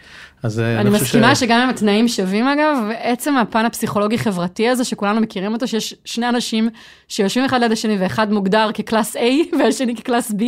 אז 0.42 0.60
אה, 0.60 0.72
אני, 0.72 0.80
אני 0.80 0.90
מסכימה 0.90 1.34
ש... 1.34 1.40
שגם 1.40 1.60
אם 1.60 1.68
התנאים 1.68 2.08
שווים 2.08 2.48
אגב, 2.48 2.76
עצם 2.98 3.36
הפן 3.36 3.64
הפסיכולוגי 3.64 4.18
חברתי 4.18 4.68
הזה 4.68 4.84
שכולנו 4.84 5.20
מכירים 5.20 5.52
אותו, 5.52 5.68
שיש 5.68 5.94
שני 6.04 6.28
אנשים 6.28 6.68
שיושבים 7.08 7.44
אחד 7.44 7.60
ליד 7.60 7.72
השני 7.72 7.96
ואחד 8.00 8.32
מוגדר 8.32 8.70
כ 8.74 8.86
class 8.86 9.16
A 9.16 9.20
והשני 9.58 9.96
כ 9.96 10.06
class 10.06 10.30
B, 10.30 10.42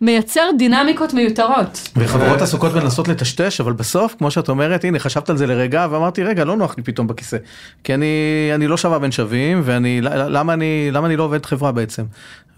מייצר 0.00 0.50
דינמיקות 0.58 1.14
מיותרות. 1.14 1.88
וחברות 1.96 2.42
עסוקות 2.42 2.74
מנסות 2.74 3.08
לטשטש, 3.08 3.60
אבל 3.60 3.72
בסוף, 3.72 4.14
כמו 4.18 4.30
שאת 4.30 4.48
אומרת, 4.48 4.84
הנה 4.84 4.98
חשבת 4.98 5.30
על 5.30 5.36
זה 5.36 5.46
לרגע 5.48 5.86
ואמרתי 5.90 6.22
רגע 6.22 6.44
לא 6.44 6.56
נוח 6.56 6.74
לי 6.76 6.82
פתאום 6.82 7.06
בכיסא, 7.06 7.36
כי 7.84 7.94
אני, 7.94 8.06
אני 8.54 8.66
לא 8.66 8.76
שווה 8.76 8.98
בין 8.98 9.10
שווים 9.10 9.60
ואני, 9.64 10.00
למה 10.02 10.52
אני, 10.52 10.88
למה 10.92 11.06
אני 11.06 11.16
לא 11.16 11.22
עובד 11.22 11.46
חברה 11.46 11.72
בעצם? 11.72 12.02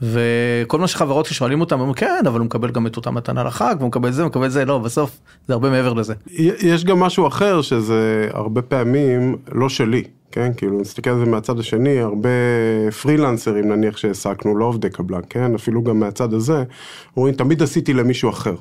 וכל 0.03 0.79
מה 0.79 0.89
שחברות 0.89 1.27
ששואלים 1.27 1.61
אותם, 1.61 1.81
אומרים 1.81 1.95
כן, 1.95 2.23
אבל 2.27 2.39
הוא 2.39 2.47
מקבל 2.47 2.71
גם 2.71 2.87
את 2.87 2.97
אותה 2.97 3.11
מתנה 3.11 3.45
לחג, 3.45 3.75
והוא 3.79 3.89
מקבל 3.89 4.11
זה, 4.11 4.23
הוא 4.23 4.29
מקבל 4.29 4.49
זה, 4.49 4.65
לא, 4.65 4.79
בסוף 4.79 5.19
זה 5.49 5.53
הרבה 5.53 5.71
מעבר 5.71 5.93
לזה. 5.93 6.15
יש 6.63 6.85
גם 6.85 7.01
משהו 7.01 7.27
אחר 7.27 7.63
שזה 7.63 8.29
הרבה 8.33 8.63
פעמים 8.63 9.37
לא 9.53 9.69
שלי. 9.69 10.05
כן, 10.33 10.53
כאילו, 10.57 10.81
נסתכל 10.81 11.11
על 11.11 11.19
זה 11.19 11.25
מהצד 11.25 11.59
השני, 11.59 12.01
הרבה 12.01 12.29
פרילנסרים 13.03 13.73
נניח 13.73 13.97
שהעסקנו, 13.97 14.57
לא 14.57 14.65
עובדי 14.65 14.91
קבלן, 14.91 15.21
כן, 15.31 15.55
אפילו 15.55 15.83
גם 15.83 16.01
מהצד 16.01 16.35
הזה, 16.35 16.65
אומרים, 17.17 17.35
תמיד 17.35 17.63
עשיתי 17.63 17.93
למישהו 17.93 18.31
אחר. 18.31 18.55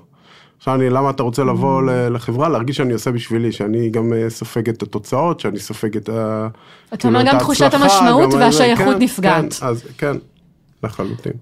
עכשיו 0.59 0.75
אני, 0.75 0.89
למה 0.89 1.09
אתה 1.09 1.23
רוצה 1.23 1.43
לבוא 1.43 1.81
ל- 1.83 2.13
לחברה, 2.15 2.49
להרגיש 2.49 2.77
שאני 2.77 2.93
עושה 2.93 3.11
בשבילי, 3.11 3.51
שאני 3.51 3.89
גם 3.89 4.13
אה, 4.13 4.29
סופג 4.29 4.69
את 4.69 4.83
התוצאות, 4.83 5.39
שאני 5.39 5.59
סופג 5.59 5.97
את 5.97 6.09
ה... 6.09 6.47
אתה 6.93 7.07
אומר 7.07 7.23
גם 7.23 7.39
תחושת 7.39 7.61
ההצלחה, 7.61 7.85
המשמעות 7.85 8.33
והשייכות 8.33 8.95
כן, 8.95 9.01
נפגעת. 9.01 9.53
כן, 9.53 9.65
אז 9.65 9.83
כן, 9.97 10.15
לחלוטין. 10.83 11.33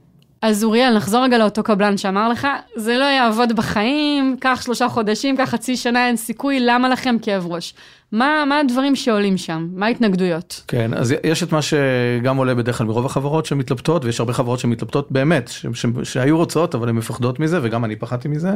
אז 0.41 0.63
אוריאל, 0.63 0.95
נחזור 0.97 1.24
רגע 1.24 1.38
לאותו 1.38 1.63
קבלן 1.63 1.97
שאמר 1.97 2.29
לך, 2.29 2.47
זה 2.75 2.97
לא 2.97 3.03
יעבוד 3.03 3.55
בחיים, 3.55 4.38
קח 4.39 4.62
שלושה 4.62 4.89
חודשים, 4.89 5.38
קח 5.38 5.50
חצי 5.50 5.77
שנה, 5.77 6.07
אין 6.07 6.17
סיכוי, 6.17 6.59
למה 6.59 6.89
לכם 6.89 7.15
כאב 7.21 7.45
ראש? 7.47 7.74
מה, 8.12 8.44
מה 8.50 8.60
הדברים 8.60 8.96
שעולים 8.96 9.38
שם? 9.38 9.68
מה 9.72 9.86
ההתנגדויות? 9.86 10.64
כן, 10.68 10.94
אז 10.94 11.14
יש 11.24 11.44
את 11.44 11.52
מה 11.52 11.60
שגם 11.62 12.38
עולה 12.38 12.56
בדרך 12.56 12.78
כלל 12.78 12.88
מרוב 12.88 13.06
החברות 13.06 13.46
שמתלבטות, 13.46 14.06
ויש 14.06 14.20
הרבה 14.20 14.34
חברות 14.34 14.60
שמתלבטות 14.60 15.12
באמת, 15.12 15.48
ש- 15.48 15.66
ש- 15.74 15.86
שהיו 16.04 16.38
רוצות, 16.38 16.76
אבל 16.76 16.90
הן 16.90 16.96
מפחדות 16.96 17.40
מזה, 17.40 17.60
וגם 17.64 17.86
אני 17.86 17.96
פחדתי 17.96 18.28
מזה. 18.28 18.52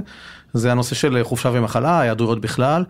זה 0.54 0.72
הנושא 0.72 0.96
של 0.96 1.20
חופשה 1.24 1.50
ומחלה, 1.54 2.00
היעדרויות 2.02 2.42
בכלל. 2.42 2.84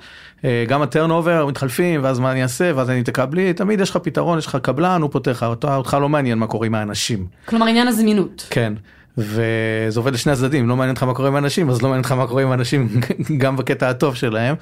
אה, 0.46 0.66
גם 0.68 0.82
הטרנובר, 0.82 1.46
מתחלפים, 1.46 2.04
ואז 2.04 2.20
מה 2.20 2.32
אני 2.32 2.44
אעשה, 2.44 2.72
ואז 2.76 2.90
אני 2.90 3.02
אתקע 3.02 3.26
בלי, 3.26 3.54
תמיד 3.54 3.80
יש 3.80 3.90
לך 3.90 3.98
פתרון, 3.98 4.38
יש 4.38 4.46
לך 4.46 4.56
קבלן, 4.62 5.02
הוא 5.02 5.10
פותח 5.12 5.32
לך, 5.32 5.46
אותך 5.64 5.98
לא 6.02 6.10
מעניין 6.10 6.38
מה 6.38 6.48
קורה 6.48 6.68
עם 6.68 6.76
האנשים. 6.76 7.28
כלומר, 7.46 7.68
עניין 7.68 7.88
הזמינות. 7.88 8.48
כן. 8.50 8.74
וזה 9.18 10.00
עובד 10.00 10.14
לשני 10.14 10.32
הצדדים, 10.32 10.70
לא 10.70 10.76
מעניין 10.76 10.96
אותך 10.96 11.04
מה 11.04 11.14
קורה 11.14 11.28
עם 11.28 11.38
אנשים, 11.38 11.70
אז 11.70 11.82
לא 11.82 11.90
מעניין 11.90 12.04
אותך 12.04 12.12
מה 12.12 12.28
קורה 12.28 12.44
עם 12.44 12.54
אנשים, 12.54 12.90
גם 13.42 13.58
בקטע 13.58 13.90
הטוב 13.90 14.16
שלהם, 14.16 14.56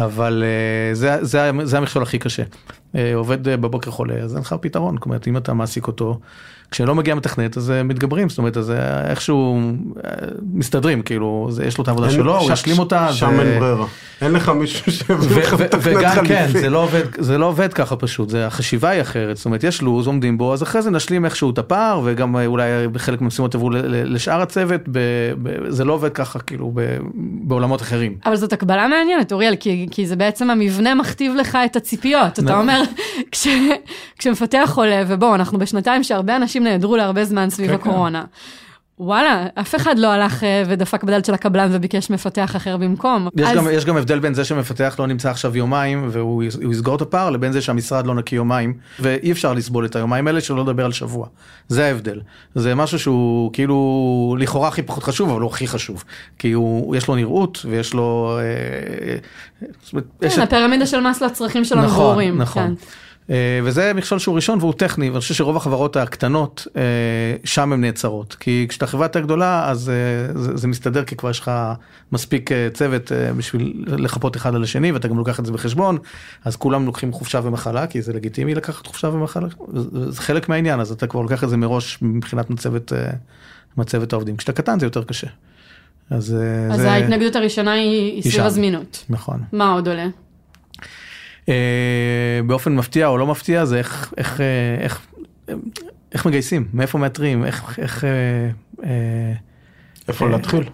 אבל 0.00 0.44
אה, 0.46 0.94
זה, 0.94 1.18
זה, 1.24 1.50
זה 1.62 1.78
המכשול 1.78 2.02
הכי 2.02 2.18
קשה. 2.18 2.42
אה, 2.94 3.14
עובד 3.14 3.48
אה, 3.48 3.56
בבוקר 3.56 3.90
חולה, 3.90 4.14
אז 4.14 4.34
אין 4.34 4.42
לך 4.42 4.54
פתרון, 4.60 4.96
אומרת, 5.04 5.28
אם 5.28 5.36
אתה 5.36 5.54
מעסיק 5.54 5.86
אותו, 5.86 6.20
כשלא 6.74 6.94
מגיע 6.94 7.14
מתכנת 7.14 7.56
אז 7.56 7.70
אה, 7.70 7.82
מתגברים, 7.82 8.28
זאת 8.28 8.38
אומרת, 8.38 8.56
אז 8.56 8.70
אה, 8.70 9.10
איכשהו 9.10 9.60
אה, 10.04 10.10
מסתדרים, 10.52 11.02
כאילו, 11.02 11.48
זה, 11.50 11.64
יש 11.64 11.78
לו 11.78 11.82
את 11.82 11.88
העבודה 11.88 12.10
שלו, 12.10 12.38
הוא 12.38 12.52
ישלים 12.52 12.78
אותה. 12.78 13.12
שם 13.12 13.40
אין 13.40 13.60
ברירה. 13.60 13.86
אין 14.22 14.32
לך 14.32 14.48
מישהו 14.48 14.92
שיביא 14.92 15.36
לך 15.36 15.54
מתכנת 15.54 15.74
וגם 15.82 16.26
כן, 16.26 16.42
חליפי. 16.44 16.60
זה 16.60 16.70
לא 16.70 16.82
עובד, 16.82 17.02
זה 17.18 17.38
לא 17.38 17.46
עובד 17.46 17.72
ככה 17.72 17.96
פשוט, 17.96 18.30
זה 18.30 18.46
החשיבה 18.46 18.88
היא 18.88 19.00
אחרת, 19.00 19.36
זאת 19.36 19.46
אומרת 19.46 19.64
יש 19.64 19.82
לו"ז 19.82 20.06
עומדים 20.06 20.38
בו, 20.38 20.52
אז 20.52 20.62
אחרי 20.62 20.82
זה 20.82 20.90
נשלים 20.90 21.24
איכשהו 21.24 21.50
את 21.50 21.58
הפער, 21.58 22.00
וגם 22.04 22.36
אולי 22.46 22.88
בחלק 22.92 23.20
מהמשימות 23.20 23.54
יבואו 23.54 23.70
לשאר 23.88 24.40
הצוות, 24.40 24.80
זה 25.68 25.84
לא 25.84 25.92
עובד 25.92 26.12
ככה 26.12 26.38
כאילו 26.38 26.72
ב- 26.74 26.98
בעולמות 27.42 27.82
אחרים. 27.82 28.16
אבל 28.26 28.36
זאת 28.36 28.52
הקבלה 28.52 28.88
מעניינת, 28.88 29.32
אוריאל, 29.32 29.56
כי, 29.56 29.86
כי 29.90 30.06
זה 30.06 30.16
בעצם 30.16 30.50
המבנה 30.50 30.94
מכתיב 30.94 31.34
לך 31.34 31.58
את 31.64 31.76
הציפיות. 31.76 32.32
אתה 32.32 32.42
נכון. 32.42 32.56
אומר, 32.56 32.82
כש, 33.32 33.48
כשמפתח 34.18 34.70
חולה, 34.72 35.04
ובואו, 35.08 35.34
אנחנו 35.34 35.58
בשנתיים 35.58 36.02
שהרבה 36.02 36.36
אנשים 36.36 36.63
נעדרו 36.64 36.96
להרבה 36.96 37.24
זמן 37.24 37.50
סביב 37.50 37.68
כן, 37.68 37.74
הקורונה. 37.74 38.24
וואלה, 38.98 39.46
אף 39.54 39.74
אחד 39.74 39.98
לא 39.98 40.06
הלך 40.12 40.44
אה, 40.44 40.62
ודפק 40.68 41.04
בדלת 41.04 41.24
של 41.24 41.34
הקבלן 41.34 41.68
וביקש 41.72 42.10
מפתח 42.10 42.56
אחר 42.56 42.76
במקום. 42.76 43.28
יש, 43.36 43.48
אז, 43.48 43.56
גם, 43.56 43.66
יש 43.72 43.84
גם 43.84 43.96
הבדל 43.96 44.18
בין 44.18 44.34
זה 44.34 44.44
שמפתח 44.44 44.96
לא 44.98 45.06
נמצא 45.06 45.30
עכשיו 45.30 45.56
יומיים 45.56 46.08
והוא 46.12 46.42
יס- 46.42 46.56
הוא 46.62 46.72
יסגור 46.72 46.96
את 46.96 47.00
הפער 47.02 47.30
לבין 47.30 47.52
זה 47.52 47.60
שהמשרד 47.62 48.06
לא 48.06 48.14
נקי 48.14 48.36
יומיים 48.36 48.74
ואי 49.00 49.32
אפשר 49.32 49.52
לסבול 49.52 49.84
את 49.86 49.96
היומיים 49.96 50.26
האלה 50.26 50.40
שלא 50.40 50.62
לדבר 50.62 50.84
על 50.84 50.92
שבוע. 50.92 51.26
זה 51.68 51.86
ההבדל. 51.86 52.20
זה 52.54 52.74
משהו 52.74 52.98
שהוא 52.98 53.50
כאילו 53.52 54.36
לכאורה 54.38 54.68
הכי 54.68 54.82
פחות 54.82 55.02
חשוב 55.02 55.30
אבל 55.30 55.40
הוא 55.40 55.50
הכי 55.50 55.66
חשוב. 55.66 56.04
כי 56.38 56.52
הוא 56.52 56.96
יש 56.96 57.08
לו 57.08 57.14
נראות 57.16 57.60
ויש 57.68 57.94
לו... 57.94 58.38
אה, 58.40 59.16
אומרת, 59.92 60.04
יש 60.22 60.34
כן, 60.36 60.42
את- 60.42 60.46
הפירמידה 60.46 60.86
של 60.86 61.00
מס 61.00 61.22
לצרכים 61.22 61.64
שלנו 61.64 61.82
נכון, 61.82 62.04
ברורים. 62.04 62.38
נכון. 62.38 62.62
כן. 62.66 62.72
אה, 63.30 63.60
וזה 63.64 63.92
מכשול 63.94 64.18
שהוא 64.18 64.36
ראשון 64.36 64.58
והוא 64.58 64.72
טכני 64.72 65.10
ואני 65.10 65.20
חושב 65.20 65.34
שרוב 65.34 65.56
החברות 65.56 65.96
הקטנות 65.96 66.66
אה, 66.76 66.82
שם 67.44 67.72
הן 67.72 67.80
נעצרות 67.80 68.36
כי 68.40 68.66
כשאתה 68.68 68.86
חברה 68.86 69.04
יותר 69.04 69.20
גדולה 69.20 69.70
אז 69.70 69.90
אה, 69.90 69.94
זה, 70.40 70.56
זה 70.56 70.68
מסתדר 70.68 71.04
כי 71.04 71.16
כבר 71.16 71.30
יש 71.30 71.40
לך 71.40 71.50
מספיק 72.12 72.50
צוות 72.72 73.12
בשביל 73.36 73.84
לחפות 73.86 74.36
אחד 74.36 74.54
על 74.54 74.62
השני 74.62 74.92
ואתה 74.92 75.08
גם 75.08 75.18
לוקח 75.18 75.40
את 75.40 75.46
זה 75.46 75.52
בחשבון 75.52 75.98
אז 76.44 76.56
כולם 76.56 76.86
לוקחים 76.86 77.12
חופשה 77.12 77.40
ומחלה 77.44 77.86
כי 77.86 78.02
זה 78.02 78.12
לגיטימי 78.12 78.54
לקחת 78.54 78.86
חופשה 78.86 79.08
ומחלה 79.08 79.48
זה, 80.08 80.22
חלק 80.22 80.48
מהעניין 80.48 80.80
אז 80.80 80.92
אתה 80.92 81.06
כבר 81.06 81.20
לוקח 81.20 81.44
את 81.44 81.48
זה 81.48 81.56
מראש 81.56 81.98
מבחינת 82.02 82.50
מצבת 82.50 82.92
מצבת 83.76 84.12
העובדים 84.12 84.36
כשאתה 84.36 84.52
קטן 84.52 84.78
זה 84.78 84.86
יותר 84.86 85.04
קשה. 85.04 85.26
אז, 86.10 86.36
אז 86.72 86.80
זה 86.80 86.92
ההתנגדות 86.92 87.36
הראשונה 87.36 87.72
היא, 87.72 88.22
סביב. 88.22 88.40
הזמינות. 88.40 89.04
נכון. 89.08 89.42
מה 89.52 89.72
עוד 89.72 89.88
עולה? 89.88 90.06
אה, 91.48 92.40
באופן 92.46 92.74
מפתיע 92.74 93.06
או 93.06 93.18
לא 93.18 93.26
מפתיע 93.26 93.64
זה 93.64 93.78
איך 93.78 94.12
איך 94.16 94.40
אה, 94.40 94.84
איך 94.84 95.00
איך 96.12 96.26
מגייסים 96.26 96.68
מאיפה 96.74 96.98
מאתרים 96.98 97.44
איך 97.44 97.78
איך 97.78 98.04
אה, 98.04 98.88
איפה 100.08 100.26
אה, 100.26 100.30
להתחיל? 100.30 100.64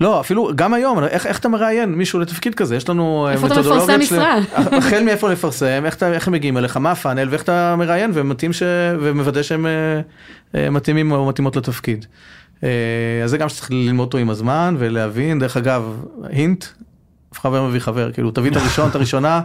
לא 0.00 0.20
אפילו 0.20 0.50
גם 0.54 0.74
היום 0.74 1.04
איך 1.04 1.26
איך 1.26 1.38
אתה 1.38 1.48
מראיין 1.48 1.94
מישהו 1.94 2.20
לתפקיד 2.20 2.54
כזה 2.54 2.76
יש 2.76 2.88
לנו 2.88 3.28
איפה 3.30 3.46
אתה 3.46 3.60
מפרסם 3.60 4.00
החל 4.78 5.02
מאיפה 5.04 5.32
לפרסם 5.32 5.82
איך 5.84 6.02
איך 6.02 6.28
הם 6.28 6.32
מגיעים 6.32 6.56
אליך 6.58 6.76
מה 6.76 6.90
הפאנל 6.90 7.28
ואיך 7.30 7.42
אתה 7.42 7.76
מראיין 7.78 8.10
ומתאים 8.14 8.52
ש... 8.52 8.62
ומוודא 9.00 9.42
שהם 9.42 9.66
מתאימים 10.54 11.12
או 11.12 11.26
מתאימות 11.26 11.56
לתפקיד. 11.56 12.06
אז 12.62 12.68
זה 13.24 13.38
גם 13.38 13.48
שצריך 13.48 13.70
ללמוד 13.70 14.06
אותו 14.06 14.18
עם 14.18 14.30
הזמן 14.30 14.76
ולהבין 14.78 15.38
דרך 15.38 15.56
אגב 15.56 16.04
הינט. 16.22 16.64
חבר 17.34 17.66
מביא 17.66 17.80
חבר 17.80 18.12
כאילו 18.12 18.30
תביא 18.30 18.50
את 18.50 18.56
הראשון 18.56 18.90
את 18.90 18.94
הראשונה. 18.94 19.40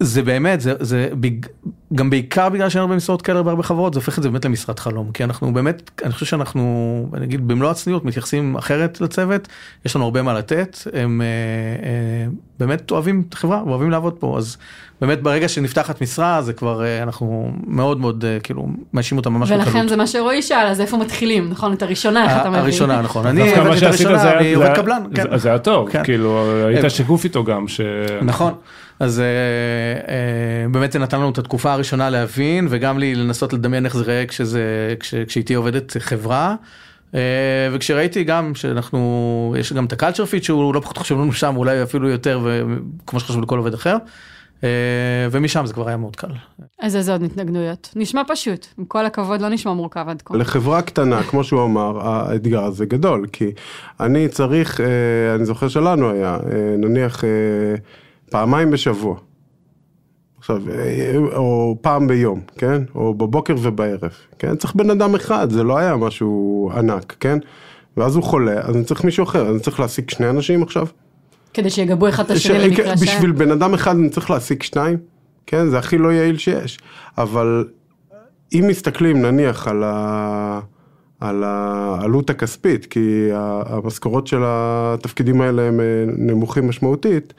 זה 0.00 0.22
באמת 0.22 0.60
זה 0.60 0.72
זה 0.80 1.08
ביג, 1.12 1.46
גם 1.94 2.10
בעיקר 2.10 2.48
בגלל 2.48 2.68
שאין 2.68 2.80
הרבה 2.80 2.96
משרות 2.96 3.22
כאלה 3.22 3.42
בהרבה 3.42 3.62
חברות 3.62 3.94
זה 3.94 4.00
הופך 4.00 4.18
את 4.18 4.22
זה 4.22 4.28
באמת 4.28 4.44
למשרת 4.44 4.78
חלום 4.78 5.10
כי 5.14 5.24
אנחנו 5.24 5.52
באמת 5.52 5.90
אני 6.04 6.12
חושב 6.12 6.26
שאנחנו 6.26 6.62
אני 7.14 7.24
אגיד 7.24 7.48
במלוא 7.48 7.70
הצניעות 7.70 8.04
מתייחסים 8.04 8.56
אחרת 8.56 9.00
לצוות 9.00 9.48
יש 9.86 9.96
לנו 9.96 10.04
הרבה 10.04 10.22
מה 10.22 10.34
לתת 10.34 10.78
הם 10.92 11.20
אה, 11.22 11.26
אה, 11.86 12.26
באמת 12.58 12.90
אוהבים 12.90 13.22
את 13.28 13.34
החברה 13.34 13.60
אוהבים 13.60 13.90
לעבוד 13.90 14.14
פה 14.18 14.38
אז 14.38 14.56
באמת 15.00 15.22
ברגע 15.22 15.48
שנפתחת 15.48 16.02
משרה 16.02 16.42
זה 16.42 16.52
כבר 16.52 16.84
אה, 16.84 17.02
אנחנו 17.02 17.52
מאוד 17.66 18.00
מאוד 18.00 18.24
אה, 18.24 18.38
כאילו 18.42 18.68
מאשים 18.92 19.18
אותם 19.18 19.32
ממש 19.32 19.50
ולכן 19.50 19.70
בקלות. 19.70 19.88
זה 19.88 19.96
מה 19.96 20.06
שרועי 20.06 20.42
שאל, 20.42 20.66
אז 20.66 20.80
איפה 20.80 20.96
מתחילים, 20.96 21.48
נכון? 21.50 21.72
את 21.72 21.82
הראשונה, 21.82 22.24
איך 22.24 22.40
אתה 22.40 22.48
מביא? 22.50 22.60
הראשונה 22.60 23.02
נכון 23.02 23.26
אני 23.26 23.52
הבאתי 23.54 23.78
את 23.78 23.82
הראשונה 23.82 24.38
אני 24.38 24.54
עובד 24.54 24.74
קבלן 24.76 25.02
כן. 25.14 25.22
זה- 25.30 25.38
זה 25.38 25.48
היה 25.48 25.58
טוב, 25.58 25.90
כן. 25.90 26.04
כאילו 26.04 26.44
היית 26.66 26.84
אה, 26.84 26.90
שקוף 26.90 27.24
איתו 27.24 27.44
גם, 27.44 27.68
ש... 27.68 27.80
נכון, 28.22 28.52
אז 29.00 29.20
אה, 29.20 29.24
אה, 29.24 30.68
באמת 30.70 30.92
זה 30.92 30.98
נתן 30.98 31.18
לנו 31.18 31.30
את 31.30 31.38
התקופה 31.38 31.72
הראשונה 31.72 32.10
להבין 32.10 32.66
וגם 32.70 32.98
לי 32.98 33.14
לנסות 33.14 33.52
לדמיין 33.52 33.84
איך 33.84 33.96
זה 33.96 34.04
ראה 34.04 34.26
כשזה, 34.26 34.94
כש, 35.00 35.14
כשאיתי 35.14 35.54
עובדת 35.54 35.96
חברה. 35.98 36.54
אה, 37.14 37.20
וכשראיתי 37.72 38.24
גם 38.24 38.54
שאנחנו, 38.54 39.54
יש 39.58 39.72
גם 39.72 39.84
את 39.84 39.92
ה 39.92 39.96
culture 39.96 40.26
fit 40.26 40.42
שהוא 40.42 40.74
לא 40.74 40.80
פחות 40.80 40.98
חשוב 40.98 41.20
לנו 41.20 41.32
שם, 41.32 41.56
אולי 41.56 41.82
אפילו 41.82 42.08
יותר, 42.08 42.46
כמו 43.06 43.20
שחשוב 43.20 43.42
לכל 43.42 43.58
עובד 43.58 43.74
אחר. 43.74 43.96
אה, 44.64 44.68
ומשם 45.30 45.66
זה 45.66 45.74
כבר 45.74 45.88
היה 45.88 45.96
מאוד 45.96 46.16
קל. 46.16 46.28
אז 46.80 46.96
איזה 46.96 47.12
עוד 47.12 47.22
התנגדויות? 47.22 47.92
נשמע 47.96 48.22
פשוט, 48.28 48.66
עם 48.78 48.84
כל 48.84 49.06
הכבוד 49.06 49.40
לא 49.40 49.48
נשמע 49.48 49.72
מורכב 49.72 50.04
עד 50.08 50.22
כה. 50.22 50.36
לחברה 50.36 50.82
קטנה, 50.82 51.22
כמו 51.22 51.44
שהוא 51.44 51.64
אמר, 51.64 52.08
האתגר 52.08 52.64
הזה 52.64 52.86
גדול, 52.86 53.26
כי 53.32 53.50
אני 54.00 54.28
צריך, 54.28 54.80
אה, 54.80 54.86
אני 55.34 55.44
זוכר 55.44 55.68
שלנו 55.68 56.10
היה, 56.10 56.34
אה, 56.34 56.76
נניח 56.78 57.24
אה, 57.24 57.28
פעמיים 58.30 58.70
בשבוע. 58.70 59.16
עכשיו, 60.38 60.62
אה, 60.70 61.16
או 61.36 61.76
פעם 61.80 62.08
ביום, 62.08 62.40
כן? 62.58 62.82
או 62.94 63.14
בבוקר 63.14 63.54
ובערב, 63.62 64.10
כן? 64.38 64.56
צריך 64.56 64.74
בן 64.74 64.90
אדם 64.90 65.14
אחד, 65.14 65.50
זה 65.50 65.62
לא 65.62 65.78
היה 65.78 65.96
משהו 65.96 66.70
ענק, 66.76 67.16
כן? 67.20 67.38
ואז 67.96 68.16
הוא 68.16 68.24
חולה, 68.24 68.60
אז 68.60 68.76
אני 68.76 68.84
צריך 68.84 69.04
מישהו 69.04 69.24
אחר, 69.24 69.50
אני 69.50 69.60
צריך 69.60 69.80
להעסיק 69.80 70.10
שני 70.10 70.30
אנשים 70.30 70.62
עכשיו? 70.62 70.86
כדי 71.54 71.70
שיגבו 71.70 72.08
אחד 72.08 72.24
את 72.24 72.30
השני 72.30 72.60
ש- 72.60 72.64
למקרה 72.64 72.96
ש... 72.96 73.02
בשביל 73.02 73.32
בן 73.32 73.50
אדם 73.50 73.74
אחד 73.74 73.96
אני 73.96 74.08
צריך 74.10 74.30
להעסיק 74.30 74.62
שניים, 74.62 74.96
כן? 75.46 75.68
זה 75.68 75.78
הכי 75.78 75.98
לא 75.98 76.12
יעיל 76.12 76.38
שיש. 76.38 76.78
אבל 77.18 77.64
אם 78.52 78.64
מסתכלים 78.68 79.22
נניח 79.22 79.68
על, 79.68 79.82
ה... 79.86 80.60
על 81.20 81.44
העלות 81.44 82.30
הכספית, 82.30 82.86
כי 82.86 83.28
המשכורות 83.32 84.26
של 84.26 84.40
התפקידים 84.44 85.40
האלה 85.40 85.62
הם 85.62 85.80
אה, 85.80 85.84
נמוכים 86.06 86.68
משמעותית, 86.68 87.34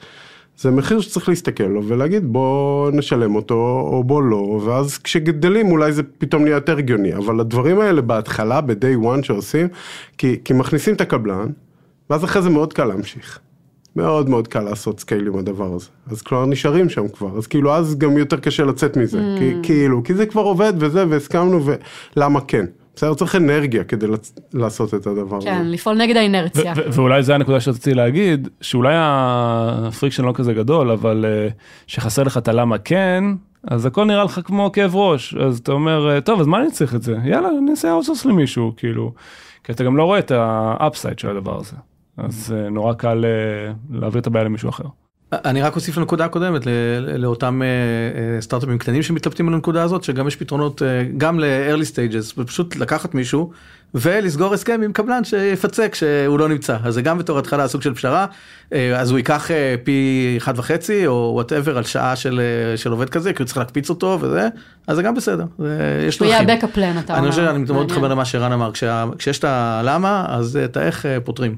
זה 0.60 0.70
מחיר 0.70 1.00
שצריך 1.00 1.28
להסתכל 1.28 1.64
לו 1.64 1.84
ולהגיד 1.84 2.32
בוא 2.32 2.90
נשלם 2.90 3.34
אותו 3.34 3.88
או 3.92 4.04
בוא 4.04 4.22
לא, 4.22 4.60
ואז 4.64 4.98
כשגדלים 4.98 5.70
אולי 5.70 5.92
זה 5.92 6.02
פתאום 6.18 6.42
נהיה 6.42 6.54
יותר 6.54 6.78
הגיוני, 6.78 7.14
אבל 7.14 7.40
הדברים 7.40 7.80
האלה 7.80 8.02
בהתחלה, 8.02 8.60
ב-day 8.60 9.04
one 9.04 9.22
שעושים, 9.22 9.68
כי, 10.18 10.36
כי 10.44 10.52
מכניסים 10.52 10.94
את 10.94 11.00
הקבלן, 11.00 11.46
ואז 12.10 12.24
אחרי 12.24 12.42
זה 12.42 12.50
מאוד 12.50 12.72
קל 12.72 12.84
להמשיך. 12.84 13.38
מאוד 13.96 14.28
מאוד 14.28 14.48
קל 14.48 14.60
לעשות 14.60 15.00
scale 15.00 15.26
עם 15.26 15.36
הדבר 15.36 15.74
הזה. 15.74 15.86
אז 16.10 16.22
כבר 16.22 16.46
נשארים 16.46 16.88
שם 16.88 17.08
כבר, 17.08 17.38
אז 17.38 17.46
כאילו 17.46 17.74
אז 17.74 17.98
גם 17.98 18.18
יותר 18.18 18.36
קשה 18.36 18.64
לצאת 18.64 18.96
מזה, 18.96 19.18
Mm. 19.18 19.38
כי, 19.38 19.52
כאילו, 19.62 20.02
כי 20.04 20.14
זה 20.14 20.26
כבר 20.26 20.42
עובד 20.42 20.72
וזה, 20.78 21.04
והסכמנו, 21.08 21.60
ולמה 22.16 22.40
כן? 22.40 22.66
בסדר, 22.96 23.14
צריך 23.14 23.36
אנרגיה 23.36 23.84
כדי 23.84 24.06
לצ... 24.06 24.34
לעשות 24.54 24.94
את 24.94 25.06
הדבר 25.06 25.36
הזה. 25.36 25.46
כן, 25.46 25.66
לפעול 25.66 25.96
נגד 25.96 26.16
האינרציה. 26.16 26.72
ו- 26.76 26.80
ו- 26.80 26.92
ואולי 26.92 27.22
זה 27.22 27.34
הנקודה 27.34 27.60
שרציתי 27.60 27.94
להגיד, 27.94 28.48
שאולי 28.60 28.94
ה 28.96 29.10
friction 29.10 30.24
לא 30.24 30.32
כזה 30.34 30.54
גדול, 30.54 30.90
אבל 30.90 31.24
אה, 31.28 31.48
שחסר 31.86 32.22
לך 32.22 32.38
את 32.38 32.48
הלמה 32.48 32.78
כן, 32.78 33.24
אז 33.68 33.86
הכל 33.86 34.04
נראה 34.04 34.24
לך 34.24 34.40
כמו 34.44 34.72
כאב 34.72 34.96
ראש, 34.96 35.34
אז 35.34 35.58
אתה 35.58 35.72
אומר, 35.72 36.10
"אה, 36.14 36.20
טוב, 36.20 36.40
אז 36.40 36.46
מה 36.46 36.60
אני 36.60 36.70
צריך 36.70 36.94
את 36.94 37.02
זה? 37.02 37.16
יאללה, 37.24 37.48
אני 37.62 37.70
אעשה 37.70 37.90
outsource 37.90 38.24
למישהו, 38.24 38.72
כאילו, 38.76 39.12
כי 39.64 39.72
אתה 39.72 39.84
גם 39.84 39.96
לא 39.96 40.04
רואה 40.04 40.18
את 40.18 40.30
ה 40.34 40.46
upside 40.46 41.18
של 41.18 41.28
הדבר 41.36 41.58
הזה. 41.60 41.76
אז 42.16 42.54
אה, 42.56 42.70
נורא 42.70 42.92
קל 42.92 43.24
אה, 43.24 43.72
להעביר 43.90 44.20
את 44.20 44.26
הבעיה 44.26 44.44
למישהו 44.44 44.68
אחר. 44.68 44.84
אני 45.32 45.62
רק 45.62 45.76
אוסיף 45.76 45.96
לנקודה 45.96 46.24
הקודמת 46.24 46.62
לאותם 47.18 47.62
אה, 47.62 47.66
אה, 48.36 48.40
סטארט-אפים 48.40 48.78
קטנים 48.78 49.02
שמתלבטים 49.02 49.48
על 49.48 49.54
הנקודה 49.54 49.82
הזאת 49.82 50.04
שגם 50.04 50.28
יש 50.28 50.36
פתרונות 50.36 50.82
אה, 50.82 51.04
גם 51.16 51.40
ל-early 51.40 51.94
stages 51.94 52.34
ופשוט 52.38 52.76
לקחת 52.76 53.14
מישהו 53.14 53.50
ולסגור 53.94 54.54
הסכם 54.54 54.80
עם 54.84 54.92
קבלן 54.92 55.24
שיפצה 55.24 55.88
כשהוא 55.88 56.38
לא 56.38 56.48
נמצא 56.48 56.76
אז 56.84 56.94
זה 56.94 57.02
גם 57.02 57.18
בתור 57.18 57.38
התחלה 57.38 57.68
סוג 57.68 57.82
של 57.82 57.94
פשרה 57.94 58.26
אז 58.96 59.10
הוא 59.10 59.18
ייקח 59.18 59.50
פי 59.84 60.34
אחד 60.36 60.58
וחצי 60.58 61.06
או 61.06 61.30
whatever 61.34 61.78
על 61.78 61.84
שעה 61.84 62.16
של, 62.16 62.40
של 62.76 62.90
עובד 62.90 63.10
כזה 63.10 63.32
כי 63.32 63.42
הוא 63.42 63.46
צריך 63.46 63.58
להקפיץ 63.58 63.90
אותו 63.90 64.18
וזה 64.20 64.48
אז 64.86 64.96
זה 64.96 65.02
גם 65.02 65.14
בסדר 65.14 65.44
יש 66.08 66.18
הוא 66.18 66.28
יהיה. 66.28 66.40
ה-backup 66.40 66.76
plan, 66.76 67.00
אתה 67.00 67.12
אומר. 67.12 67.24
אני 67.24 67.30
חושב 67.30 67.44
שאני 67.44 67.64
מאוד. 67.68 67.86
מתחבר 67.86 68.08
למה 68.08 68.24
שרן 68.24 68.52
אמר 68.52 68.72
כשה, 68.72 69.04
כשיש 69.18 69.38
את 69.38 69.44
הלמה 69.44 70.26
אז 70.28 70.58
את 70.64 70.76
האיך 70.76 71.06
פותרים 71.24 71.56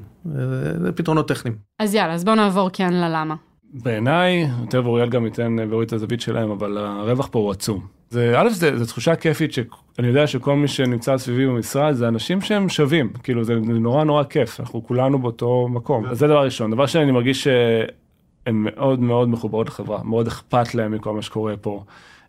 זה 0.81 0.91
פתרונות 0.95 1.27
טכניים. 1.27 1.57
אז 1.79 1.95
יאללה, 1.95 2.13
אז 2.13 2.23
בואו 2.23 2.35
נעבור 2.35 2.69
כן 2.73 2.93
ללמה. 2.93 3.35
בעיניי, 3.73 4.47
יותר 4.61 4.81
ואוריאל 4.85 5.09
גם 5.09 5.25
ייתן 5.25 5.55
ואוריד 5.69 5.87
את 5.87 5.93
הזווית 5.93 6.21
שלהם, 6.21 6.51
אבל 6.51 6.77
הרווח 6.77 7.27
פה 7.31 7.39
הוא 7.39 7.51
עצום. 7.51 7.85
זה, 8.09 8.33
א', 8.39 8.49
זה, 8.49 8.77
זה 8.77 8.85
תחושה 8.85 9.15
כיפית 9.15 9.53
שאני 9.53 10.07
יודע 10.07 10.27
שכל 10.27 10.55
מי 10.55 10.67
שנמצא 10.67 11.17
סביבי 11.17 11.47
במשרד 11.47 11.93
זה 11.93 12.07
אנשים 12.07 12.41
שהם 12.41 12.69
שווים, 12.69 13.13
כאילו 13.23 13.43
זה 13.43 13.55
נורא 13.55 14.03
נורא 14.03 14.23
כיף, 14.23 14.59
אנחנו 14.59 14.83
כולנו 14.83 15.19
באותו 15.19 15.67
מקום. 15.69 16.05
אז 16.05 16.19
זה 16.19 16.27
דבר 16.27 16.45
ראשון. 16.45 16.71
דבר 16.71 16.85
שני, 16.85 17.03
אני 17.03 17.11
מרגיש 17.11 17.43
שהם 17.43 18.67
מאוד 18.75 18.99
מאוד 18.99 19.29
מחוברות 19.29 19.67
לחברה, 19.67 20.03
מאוד 20.03 20.27
אכפת 20.27 20.75
להם 20.75 20.91
מכל 20.91 21.13
מה 21.13 21.21
שקורה 21.21 21.57
פה. 21.57 21.83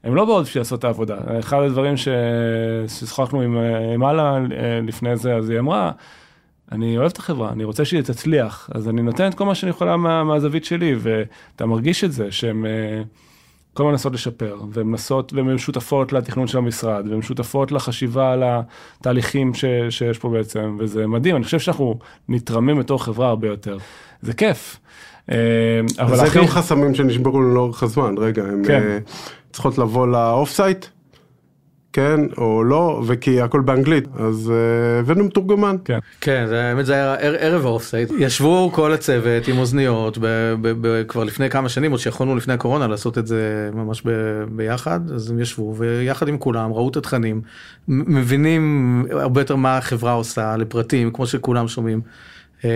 הם 0.05 0.15
לא 0.15 0.25
באות 0.25 0.45
בשביל 0.45 0.61
לעשות 0.61 0.79
את 0.79 0.85
העבודה. 0.85 1.17
אחד 1.39 1.63
הדברים 1.63 1.95
ששוחחנו 1.97 3.41
עם, 3.41 3.57
עם 3.95 4.05
אללה 4.05 4.37
אה, 4.37 4.81
לפני 4.83 5.17
זה, 5.17 5.35
אז 5.35 5.51
היא 5.51 5.59
אמרה, 5.59 5.91
אני 6.73 6.99
אוהב 6.99 7.11
את 7.11 7.19
החברה, 7.19 7.53
אני 7.53 7.65
רוצה 7.65 7.85
שהיא 7.85 8.03
תצליח, 8.03 8.71
אז 8.75 8.89
אני 8.89 9.03
נותן 9.03 9.29
את 9.29 9.35
כל 9.35 9.45
מה 9.45 9.55
שאני 9.55 9.71
יכולה 9.71 9.97
מה, 9.97 10.25
מהזווית 10.25 10.65
שלי, 10.65 10.95
ואתה 10.99 11.67
מרגיש 11.67 12.05
את 12.05 12.13
זה, 12.13 12.33
שהן 12.33 12.67
אה, 12.67 13.03
כל 13.75 13.83
הזמן 13.83 13.93
מנסות 13.93 14.13
לשפר, 14.13 14.61
והן 14.73 14.87
מנסות, 14.87 15.33
והן 15.33 15.59
שותפות 15.59 16.13
לתכנון 16.13 16.47
של 16.47 16.59
המשרד, 16.59 17.07
והן 17.11 17.23
שותפות 17.23 17.73
לחשיבה 17.73 18.33
על 18.33 18.43
התהליכים 18.47 19.55
ש, 19.55 19.65
שיש 19.91 20.19
פה 20.19 20.29
בעצם, 20.29 20.77
וזה 20.79 21.07
מדהים, 21.07 21.37
אני 21.37 21.45
חושב 21.45 21.59
שאנחנו 21.59 21.99
נתרמים 22.29 22.79
בתור 22.79 23.05
חברה 23.05 23.29
הרבה 23.29 23.49
יותר. 23.49 23.79
זה 24.23 24.33
כיף. 24.33 24.81
אה, 25.31 25.37
אבל 25.99 26.17
זה 26.17 26.23
הכי... 26.23 26.39
גם 26.39 26.47
חסמים 26.47 26.95
שנשברו 26.95 27.41
לאורך 27.41 27.83
הזמן, 27.83 28.15
רגע, 28.19 28.43
הן 28.43 28.63
כן. 28.67 28.83
אה, 28.83 28.99
צריכות 29.53 29.79
לבוא 29.79 30.09
ל 30.09 30.51
off-site, 30.51 30.87
כן, 31.95 32.21
או 32.39 32.65
לא, 32.65 33.03
וכי 33.07 33.41
הכל 33.41 33.61
באנגלית, 33.61 34.05
אז 34.17 34.53
אה, 34.55 34.99
הבאנו 35.01 35.25
מתורגמן. 35.25 35.77
כן. 35.85 35.99
כן, 36.21 36.45
זה, 36.49 36.63
האמת 36.65 36.87
זה 36.87 36.93
היה 36.95 37.15
ער- 37.15 37.37
ערב 37.39 37.67
ה 37.67 37.71
off-site, 37.71 38.11
ישבו 38.19 38.71
כל 38.73 38.93
הצוות 38.93 39.49
עם 39.49 39.59
אוזניות 39.59 40.19
ב, 40.19 40.27
ב, 40.61 40.73
ב, 40.81 41.03
כבר 41.09 41.25
לפני 41.25 41.51
כמה 41.51 41.69
שנים, 41.69 41.91
עוד 41.91 42.01
שיכולנו 42.01 42.37
לפני 42.37 42.55
הקורונה 42.55 42.87
לעשות 42.87 43.19
את 43.19 43.27
זה 43.27 43.41
ממש 43.75 44.03
ב, 44.07 44.11
ביחד, 44.57 45.01
אז 45.15 45.31
הם 45.31 45.41
ישבו 45.41 45.75
ויחד 45.79 46.29
עם 46.29 46.39
כולם 46.39 46.73
ראו 46.73 46.89
את 46.89 46.97
התכנים, 46.97 47.41
מ- 47.89 48.15
מבינים 48.19 48.63
הרבה 49.11 49.41
יותר 49.41 49.57
מה 49.57 49.77
החברה 49.77 50.13
עושה 50.13 50.57
לפרטים, 50.57 51.11
כמו 51.11 51.27
שכולם 51.27 51.69
שומעים. 51.69 52.01
אה, 52.65 52.71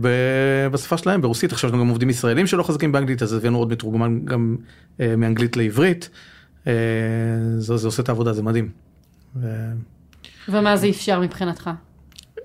ב- 0.00 0.66
בשפה 0.72 0.96
שלהם 0.96 1.20
ברוסית 1.22 1.52
עכשיו 1.52 1.68
יש 1.68 1.74
לנו 1.74 1.82
גם 1.82 1.88
עובדים 1.88 2.10
ישראלים 2.10 2.46
שלא 2.46 2.62
חזקים 2.62 2.92
באנגלית 2.92 3.22
אז 3.22 3.32
הבאנו 3.32 3.58
עוד 3.58 3.70
מתורגמן 3.72 4.18
גם 4.24 4.56
אה, 5.00 5.14
מאנגלית 5.16 5.56
לעברית 5.56 6.10
זה, 7.58 7.76
זה 7.76 7.88
עושה 7.88 8.02
את 8.02 8.08
העבודה 8.08 8.32
זה 8.32 8.42
מדהים. 8.42 8.68
ו- 9.36 9.70
ומה 10.48 10.76
זה 10.76 10.88
אפשר 10.88 11.20
מבחינתך? 11.20 11.70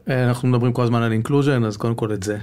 אה, 0.10 0.28
אנחנו 0.28 0.48
מדברים 0.48 0.74
כל 0.74 0.84
הזמן 0.84 1.02
על 1.02 1.12
inclusion 1.12 1.64
אז 1.64 1.78
קודם 1.78 1.96
כל 1.96 2.14
את 2.14 2.24
זה. 2.24 2.38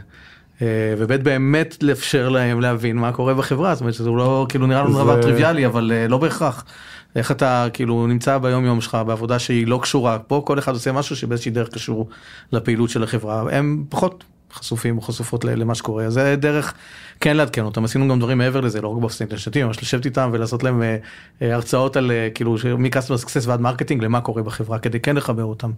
אה, 0.62 0.66
וב' 0.98 1.12
באמת 1.22 1.82
לאפשר 1.82 2.28
להם 2.28 2.60
להבין 2.60 2.96
מה 2.96 3.12
קורה 3.12 3.34
בחברה 3.34 3.74
זאת 3.74 3.80
אומרת 3.80 3.94
שזה 3.94 4.10
לא 4.10 4.46
כאילו 4.48 4.66
נראה 4.66 4.82
לנו 4.82 4.92
זה- 4.92 4.98
דבר 5.02 5.22
טריוויאלי 5.22 5.66
אבל 5.66 5.92
אה, 5.94 6.08
לא 6.08 6.18
בהכרח. 6.18 6.64
איך 7.16 7.30
אתה 7.30 7.66
כאילו 7.72 8.06
נמצא 8.06 8.38
ביום 8.38 8.64
יום 8.64 8.80
שלך 8.80 8.98
בעבודה 9.06 9.38
שהיא 9.38 9.66
לא 9.66 9.78
קשורה 9.82 10.18
פה 10.18 10.42
כל 10.46 10.58
אחד 10.58 10.72
עושה 10.72 10.92
משהו 10.92 11.16
שבאיזושהי 11.16 11.50
דרך 11.52 11.68
קשור 11.68 12.08
לפעילות 12.52 12.90
של 12.90 13.02
החברה 13.02 13.44
הם 13.52 13.84
פחות 13.88 14.24
חשופים 14.52 14.96
או 14.96 15.02
חשופות 15.02 15.44
למה 15.44 15.74
שקורה 15.74 16.04
אז 16.04 16.12
זה 16.12 16.36
דרך 16.36 16.74
כן 17.20 17.36
לעדכן 17.36 17.64
אותם 17.64 17.84
עשינו 17.84 18.08
גם 18.08 18.18
דברים 18.18 18.38
מעבר 18.38 18.60
לזה 18.60 18.80
לא 18.80 18.88
רק 18.88 19.00
ב 19.00 19.04
off-site 19.04 19.32
לשתים 19.32 19.66
ממש 19.66 19.82
לשבת 19.82 20.04
איתם 20.04 20.30
ולעשות 20.32 20.62
להם 20.62 20.82
אה, 20.82 20.96
אה, 21.42 21.54
הרצאות 21.54 21.96
על 21.96 22.10
אה, 22.10 22.28
כאילו 22.34 22.56
מ-customer 22.78 23.24
success 23.24 23.46
ועד 23.46 23.60
marketing 23.60 24.04
למה 24.04 24.20
קורה 24.20 24.42
בחברה 24.42 24.78
כדי 24.78 25.00
כן 25.00 25.16
לחבר 25.16 25.44
אותם. 25.44 25.70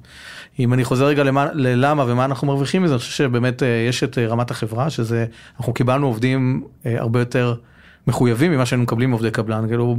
אם 0.59 0.73
אני 0.73 0.85
חוזר 0.85 1.07
רגע 1.07 1.23
למה, 1.25 1.47
ללמה 1.55 2.05
ומה 2.09 2.25
אנחנו 2.25 2.47
מרוויחים 2.47 2.83
מזה 2.83 2.95
אני 2.95 2.99
חושב 2.99 3.13
שבאמת 3.13 3.63
אה, 3.63 3.69
יש 3.89 4.05
את 4.05 4.19
אה, 4.19 4.27
רמת 4.27 4.51
החברה 4.51 4.91
שזה 4.91 5.27
אנחנו 5.59 5.73
קיבלנו 5.73 6.07
עובדים 6.07 6.65
אה, 6.87 7.01
הרבה 7.01 7.19
יותר 7.19 7.55
מחויבים 8.07 8.53
ממה 8.53 8.67
שהיינו 8.67 8.83
מקבלים 8.83 9.11
עובדי 9.11 9.31
קבלן 9.31 9.69
כאילו 9.69 9.97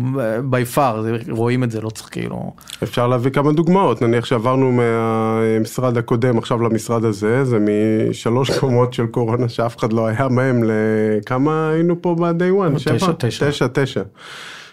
by 0.51 0.75
far 0.77 0.95
רואים 1.29 1.63
את 1.63 1.71
זה 1.71 1.81
לא 1.81 1.89
צריך 1.89 2.09
כאילו 2.11 2.53
אפשר 2.83 3.07
להביא 3.07 3.31
כמה 3.31 3.51
דוגמאות, 3.51 4.01
נניח 4.01 4.25
שעברנו 4.25 4.71
מהמשרד 4.71 5.97
הקודם 5.97 6.37
עכשיו 6.37 6.61
למשרד 6.61 7.05
הזה, 7.05 7.45
זה 7.45 7.57
משלוש 7.59 8.51
קומות 8.59 8.93
של 8.93 9.07
קורונה 9.07 9.49
שאף 9.49 9.77
אחד 9.77 9.93
לא 9.93 10.07
היה 10.07 10.27
מהם 10.27 10.63
לכמה 10.65 11.69
היינו 11.69 12.01
פה 12.01 12.15
ב-day 12.15 12.73
one? 12.73 12.75
תשע, 12.75 12.99
שבע? 12.99 13.13
תשע. 13.19 13.49
תשע, 13.49 13.67
תשע. 13.73 14.01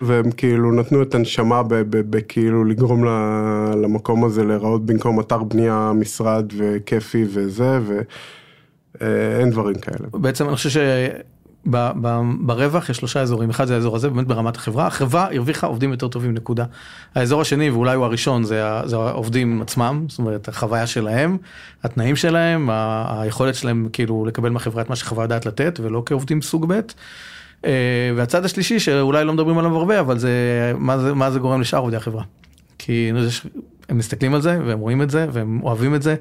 והם 0.00 0.30
כאילו 0.30 0.72
נתנו 0.72 1.02
את 1.02 1.14
הנשמה 1.14 1.62
בכאילו 1.90 2.64
לגרום 2.64 3.04
למקום 3.82 4.24
הזה 4.24 4.44
להיראות 4.44 4.86
במקום 4.86 5.20
אתר 5.20 5.42
בנייה, 5.42 5.92
משרד 5.94 6.52
וכיפי 6.56 7.24
וזה, 7.28 7.78
ואין 9.00 9.50
דברים 9.50 9.74
כאלה. 9.74 10.08
בעצם 10.12 10.48
אני 10.48 10.56
חושב 10.56 10.70
שברווח 11.68 12.88
יש 12.90 12.96
שלושה 12.96 13.20
אזורים 13.20 13.50
אחד 13.50 13.64
זה 13.64 13.74
האזור 13.74 13.96
הזה 13.96 14.10
באמת 14.10 14.26
ברמת 14.26 14.56
החברה 14.56 14.86
החברה 14.86 15.28
הרוויחה 15.34 15.66
עובדים 15.66 15.90
יותר 15.90 16.08
טובים 16.08 16.34
נקודה. 16.34 16.64
האזור 17.14 17.40
השני 17.40 17.70
ואולי 17.70 17.96
הוא 17.96 18.04
הראשון 18.04 18.44
זה, 18.44 18.62
זה 18.84 18.96
העובדים 18.96 19.62
עצמם 19.62 20.04
זאת 20.08 20.18
אומרת 20.18 20.48
החוויה 20.48 20.86
שלהם 20.86 21.36
התנאים 21.84 22.16
שלהם 22.16 22.70
ה- 22.70 23.22
היכולת 23.22 23.54
שלהם 23.54 23.88
כאילו 23.92 24.24
לקבל 24.26 24.50
מהחברה 24.50 24.82
את 24.82 24.90
מה 24.90 24.96
שחברה 24.96 25.24
יודעת 25.24 25.46
לתת 25.46 25.80
ולא 25.82 26.02
כעובדים 26.06 26.42
סוג 26.42 26.72
ב'. 26.72 26.80
אה, 27.64 28.10
והצד 28.16 28.44
השלישי 28.44 28.80
שאולי 28.80 29.24
לא 29.24 29.32
מדברים 29.32 29.58
עליו 29.58 29.76
הרבה 29.76 30.00
אבל 30.00 30.18
זה 30.18 30.32
מה 30.78 30.98
זה 30.98 31.14
מה 31.14 31.30
זה 31.30 31.38
גורם 31.38 31.60
לשאר 31.60 31.78
עובדי 31.78 31.96
החברה. 31.96 32.22
כי 32.78 33.10
הם 33.88 33.98
מסתכלים 33.98 34.34
על 34.34 34.40
זה 34.40 34.58
והם 34.66 34.78
רואים 34.78 35.02
את 35.02 35.10
זה 35.10 35.26
והם 35.32 35.60
אוהבים 35.62 35.94
את 35.94 36.02
זה 36.02 36.16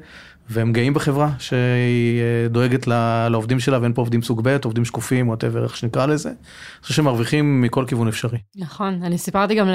והם 0.49 0.73
גאים 0.73 0.93
בחברה 0.93 1.29
שהיא 1.39 2.21
אה, 2.21 2.47
דואגת 2.49 2.87
לעובדים 3.29 3.59
שלה 3.59 3.81
ואין 3.81 3.93
פה 3.93 4.01
עובדים 4.01 4.21
סוג 4.21 4.41
ב' 4.43 4.57
עובדים 4.63 4.85
שקופים 4.85 5.27
וואטאבר 5.27 5.63
איך 5.63 5.77
שנקרא 5.77 6.05
לזה. 6.05 6.29
אני 6.29 6.37
חושב 6.81 6.93
שהם 6.93 7.05
מרוויחים 7.05 7.61
מכל 7.61 7.85
כיוון 7.87 8.07
אפשרי. 8.07 8.37
נכון, 8.55 8.99
אני 9.03 9.17
סיפרתי 9.17 9.55
גם 9.55 9.67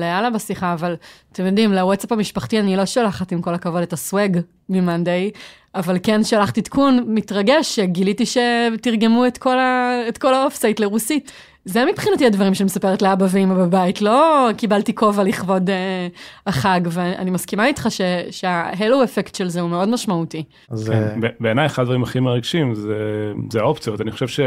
לאללה 0.00 0.30
בשיחה, 0.30 0.72
אבל 0.72 0.96
אתם 1.32 1.46
יודעים, 1.46 1.72
לוואטסאפ 1.72 2.12
המשפחתי 2.12 2.60
אני 2.60 2.76
לא 2.76 2.86
שולחת 2.86 3.32
עם 3.32 3.42
כל 3.42 3.54
הכבוד 3.54 3.82
את 3.82 3.92
ה 3.92 4.02
swag 4.02 4.40
ממאנדיי, 4.68 5.30
אבל 5.74 5.98
כן 6.02 6.24
שלחתי 6.24 6.60
עדכון 6.60 7.04
מתרגש 7.08 7.76
שגיליתי 7.76 8.24
שתרגמו. 8.26 9.26
את 9.26 10.18
כל 10.18 10.34
ה 10.34 10.39
off-site 10.39 10.80
לרוסית. 10.80 11.32
זה 11.64 11.84
מבחינתי 11.92 12.26
הדברים 12.26 12.54
שאני 12.54 12.64
מספרת 12.64 13.02
לאבא 13.02 13.26
ואמא 13.30 13.54
בבית, 13.54 14.02
לא 14.02 14.48
קיבלתי 14.56 14.94
כובע 14.94 15.24
לכבוד 15.24 15.70
אה, 15.70 16.08
החג, 16.46 16.80
ואני 16.90 17.30
מסכימה 17.30 17.66
איתך 17.66 17.86
ש... 17.90 18.00
שה 18.30 18.62
halo 18.62 19.04
effect 19.04 19.34
של 19.34 19.48
זה 19.48 19.60
הוא 19.60 19.70
מאוד 19.70 19.88
משמעותי. 19.88 20.44
אז 20.70 20.88
כן, 20.88 20.94
אה, 21.02 21.14
ב- 21.20 21.34
בעיניי 21.40 21.66
אחד 21.66 21.82
הדברים 21.82 22.02
הכי 22.02 22.20
מרגשים 22.20 22.74
זה, 22.74 22.94
זה 23.50 23.60
האופציות, 23.60 24.00
אני 24.00 24.10
חושב 24.10 24.28
ש- 24.28 24.40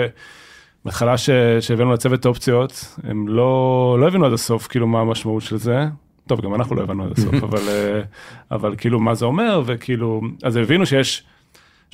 שהבאנו 1.59 1.93
לצוות 1.93 2.25
אופציות, 2.25 2.95
הם 3.03 3.27
לא, 3.27 3.97
לא 3.99 4.07
הבינו 4.07 4.25
עד 4.25 4.33
הסוף 4.33 4.67
כאילו 4.67 4.87
מה 4.87 4.99
המשמעות 4.99 5.43
של 5.43 5.57
זה. 5.57 5.85
טוב, 6.27 6.41
גם 6.41 6.55
אנחנו 6.55 6.75
לא 6.75 6.81
הבנו 6.81 7.03
עד 7.03 7.11
הסוף, 7.17 7.33
אבל, 7.49 7.59
אה, 7.69 8.01
אבל 8.51 8.75
כאילו 8.77 8.99
מה 8.99 9.15
זה 9.15 9.25
אומר, 9.25 9.61
וכאילו, 9.65 10.21
אז 10.43 10.55
הבינו 10.55 10.85
שיש, 10.85 11.23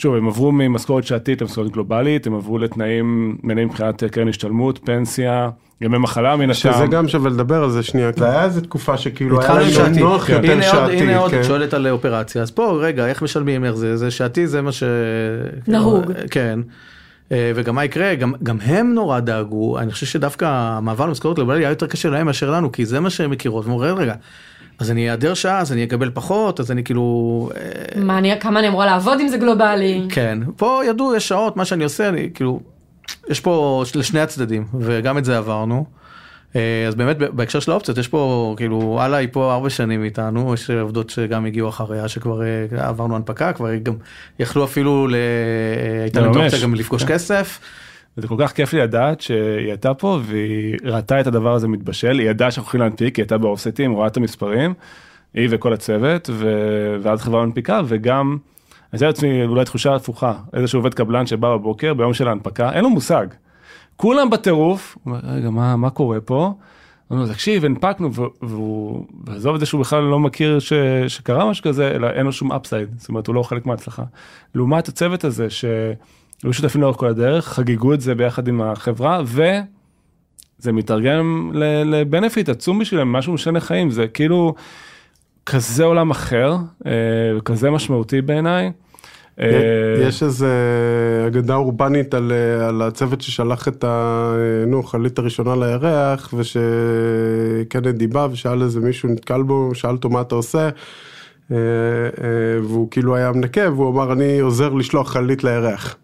שוב, 0.01 0.15
הם 0.15 0.27
עברו 0.27 0.51
ממשכורת 0.51 1.03
שעתית 1.03 1.41
למשכורת 1.41 1.71
גלובלית, 1.71 2.27
הם 2.27 2.35
עברו 2.35 2.57
לתנאים 2.57 3.37
מלאים 3.43 3.67
מבחינת 3.67 4.03
קרן 4.03 4.27
השתלמות, 4.27 4.79
פנסיה, 4.83 5.49
ימי 5.81 5.97
מחלה 5.97 6.35
מן 6.35 6.49
השאר. 6.49 6.73
שזה 6.73 6.87
גם 6.87 7.07
שווה 7.07 7.29
לדבר 7.29 7.63
על 7.63 7.69
זה 7.69 7.83
שנייה, 7.83 8.11
זה 8.15 8.29
היה 8.29 8.43
איזה 8.43 8.61
תקופה 8.61 8.97
שכאילו 8.97 9.41
היה 9.41 9.53
לנו 9.53 9.71
שעתי. 9.71 9.99
נוח 9.99 10.29
יותר 10.29 10.51
הנה 10.51 10.71
עוד, 10.71 10.71
שעתי, 10.71 10.97
הנה 10.97 11.17
עוד, 11.17 11.31
כן. 11.31 11.39
את 11.39 11.45
שואלת 11.45 11.73
על 11.73 11.87
אופרציה, 11.87 12.41
אז 12.41 12.51
פה 12.51 12.77
רגע, 12.81 13.07
איך 13.07 13.21
משלמים, 13.21 13.65
איך 13.65 13.75
זה, 13.75 13.97
זה 13.97 14.11
שעתי 14.11 14.47
זה 14.47 14.61
מה 14.61 14.71
ש... 14.71 14.83
נהוג. 15.67 16.11
כן. 16.31 16.59
אה, 17.31 17.51
וגם 17.55 17.75
מה 17.75 17.85
יקרה, 17.85 18.15
גם, 18.15 18.33
גם 18.43 18.57
הם 18.61 18.93
נורא 18.93 19.19
דאגו, 19.19 19.79
אני 19.79 19.91
חושב 19.91 20.05
שדווקא 20.05 20.45
המעבר 20.45 21.05
למשכורת 21.05 21.35
גלובלית 21.35 21.59
היה 21.59 21.69
יותר 21.69 21.87
קשה 21.87 22.09
להם 22.09 22.25
מאשר 22.25 22.51
לנו, 22.51 22.71
כי 22.71 22.85
זה 22.85 22.99
מה 22.99 23.09
שהם 23.09 23.31
מכירות, 23.31 23.65
והם 23.65 23.73
אומרים, 23.73 23.95
רגע, 23.95 24.13
אז 24.81 24.91
אני 24.91 25.11
אעדר 25.11 25.33
שעה, 25.33 25.59
אז 25.59 25.71
אני 25.71 25.83
אקבל 25.83 26.11
פחות, 26.13 26.59
אז 26.59 26.71
אני 26.71 26.83
כאילו... 26.83 27.49
אה, 27.55 28.01
מה 28.01 28.17
אני, 28.17 28.39
כמה 28.39 28.59
אני 28.59 28.67
אמורה 28.67 28.85
לעבוד 28.85 29.19
אם 29.19 29.27
זה 29.27 29.37
גלובלי? 29.37 30.05
כן, 30.09 30.39
פה 30.57 30.81
ידעו, 30.87 31.15
יש 31.15 31.27
שעות, 31.27 31.57
מה 31.57 31.65
שאני 31.65 31.83
עושה, 31.83 32.09
אני 32.09 32.29
כאילו, 32.33 32.59
יש 33.29 33.39
פה 33.39 33.83
לשני 33.95 34.19
הצדדים, 34.19 34.65
וגם 34.79 35.17
את 35.17 35.25
זה 35.25 35.37
עברנו. 35.37 35.85
אה, 36.55 36.85
אז 36.87 36.95
באמת 36.95 37.17
בהקשר 37.17 37.59
של 37.59 37.71
האופציות 37.71 37.97
יש 37.97 38.07
פה 38.07 38.53
כאילו 38.57 38.97
הלאה 39.01 39.19
היא 39.19 39.27
פה 39.31 39.53
ארבע 39.53 39.69
שנים 39.69 40.03
איתנו 40.03 40.53
יש 40.53 40.69
עובדות 40.69 41.09
שגם 41.09 41.45
הגיעו 41.45 41.69
אחריה 41.69 42.07
שכבר 42.07 42.41
אה, 42.41 42.87
עברנו 42.87 43.15
הנפקה 43.15 43.53
כבר 43.53 43.75
גם 43.75 43.93
יכלו 44.39 44.63
אפילו 44.63 45.07
ל... 45.07 45.15
הייתה 46.01 46.21
להם 46.21 46.37
אופציה 46.37 46.59
גם 46.63 46.75
לפגוש 46.75 47.03
כן. 47.03 47.13
כסף. 47.13 47.59
וזה 48.17 48.27
כל 48.27 48.35
כך 48.39 48.51
כיף 48.51 48.73
לי 48.73 48.79
לדעת 48.79 49.21
שהיא 49.21 49.67
הייתה 49.67 49.93
פה 49.93 50.19
והיא 50.23 50.77
ראתה 50.83 51.19
את 51.19 51.27
הדבר 51.27 51.53
הזה 51.53 51.67
מתבשל 51.67 52.19
היא 52.19 52.29
ידעה 52.29 52.51
שאנחנו 52.51 52.67
הולכים 52.67 52.81
להנפיק 52.81 53.15
היא 53.15 53.23
הייתה 53.23 53.37
באופסטים 53.37 53.91
רואה 53.91 54.07
את 54.07 54.17
המספרים. 54.17 54.73
היא 55.33 55.47
וכל 55.51 55.73
הצוות 55.73 56.29
ו... 56.33 56.55
ואז 57.01 57.21
חברה 57.21 57.45
מנפיקה 57.45 57.81
וגם. 57.85 58.37
הייתה 58.91 59.05
לעצמי 59.05 59.45
אולי 59.45 59.65
תחושה 59.65 59.95
הפוכה 59.95 60.33
איזשהו 60.53 60.79
עובד 60.79 60.93
קבלן 60.93 61.25
שבא 61.25 61.53
בבוקר 61.53 61.93
ביום 61.93 62.13
של 62.13 62.27
ההנפקה 62.27 62.71
אין 62.71 62.83
לו 62.83 62.89
מושג. 62.89 63.27
כולם 63.95 64.29
בטירוף, 64.29 64.97
רגע, 65.23 65.49
מה, 65.49 65.75
מה 65.75 65.89
קורה 65.89 66.21
פה? 66.21 66.53
אמרנו, 67.11 67.27
תקשיב, 67.27 67.65
הנפקנו, 67.65 68.09
והוא, 68.41 69.05
ועזוב 69.27 69.53
את 69.53 69.59
זה 69.59 69.65
שהוא 69.65 69.81
בכלל 69.81 70.03
לא 70.03 70.19
מכיר 70.19 70.59
ש, 70.59 70.73
שקרה 71.07 71.49
משהו 71.49 71.63
כזה, 71.63 71.91
אלא 71.91 72.07
אין 72.07 72.25
לו 72.25 72.31
שום 72.31 72.51
אפסייד, 72.51 72.89
זאת 72.97 73.09
אומרת, 73.09 73.27
הוא 73.27 73.35
לא 73.35 73.43
חלק 73.43 73.65
מההצלחה. 73.65 74.03
לעומת 74.55 74.87
הצוות 74.87 75.23
הזה, 75.23 75.47
שהיו 76.41 76.53
שותפים 76.53 76.81
לאורך 76.81 76.97
כל 76.97 77.07
הדרך, 77.07 77.47
חגיגו 77.47 77.93
את 77.93 78.01
זה 78.01 78.15
ביחד 78.15 78.47
עם 78.47 78.61
החברה, 78.61 79.21
וזה 79.25 80.71
מתרגם 80.71 81.51
לבנפיט 81.85 82.49
עצום 82.49 82.79
בשבילם, 82.79 83.11
משהו 83.11 83.33
משנה 83.33 83.59
חיים, 83.59 83.91
זה 83.91 84.07
כאילו 84.07 84.53
כזה 85.45 85.83
עולם 85.83 86.11
אחר, 86.11 86.55
אה, 86.85 86.91
כזה 87.45 87.71
משמעותי 87.71 88.21
בעיניי. 88.21 88.71
אה, 89.39 89.47
יש 90.07 90.23
איזה 90.23 90.53
אגדה 91.27 91.55
אורבנית 91.55 92.13
על, 92.13 92.31
על 92.67 92.81
הצוות 92.81 93.21
ששלח 93.21 93.67
את 93.67 93.85
החללית 94.83 95.19
הראשונה 95.19 95.55
לירח 95.55 96.33
ושקנדי 96.33 98.07
בא 98.07 98.27
ושאל 98.31 98.61
איזה 98.61 98.79
מישהו 98.79 99.09
נתקל 99.09 99.41
בו, 99.41 99.75
שאל 99.75 99.91
אותו 99.91 100.09
מה 100.09 100.21
אתה 100.21 100.35
עושה 100.35 100.69
אה, 101.51 101.57
והוא 102.63 102.91
כאילו 102.91 103.15
היה 103.15 103.31
מנקה 103.31 103.71
והוא 103.71 103.89
אמר 103.89 104.13
אני 104.13 104.39
עוזר 104.39 104.73
לשלוח 104.73 105.11
חללית 105.11 105.43
לירח. 105.43 105.95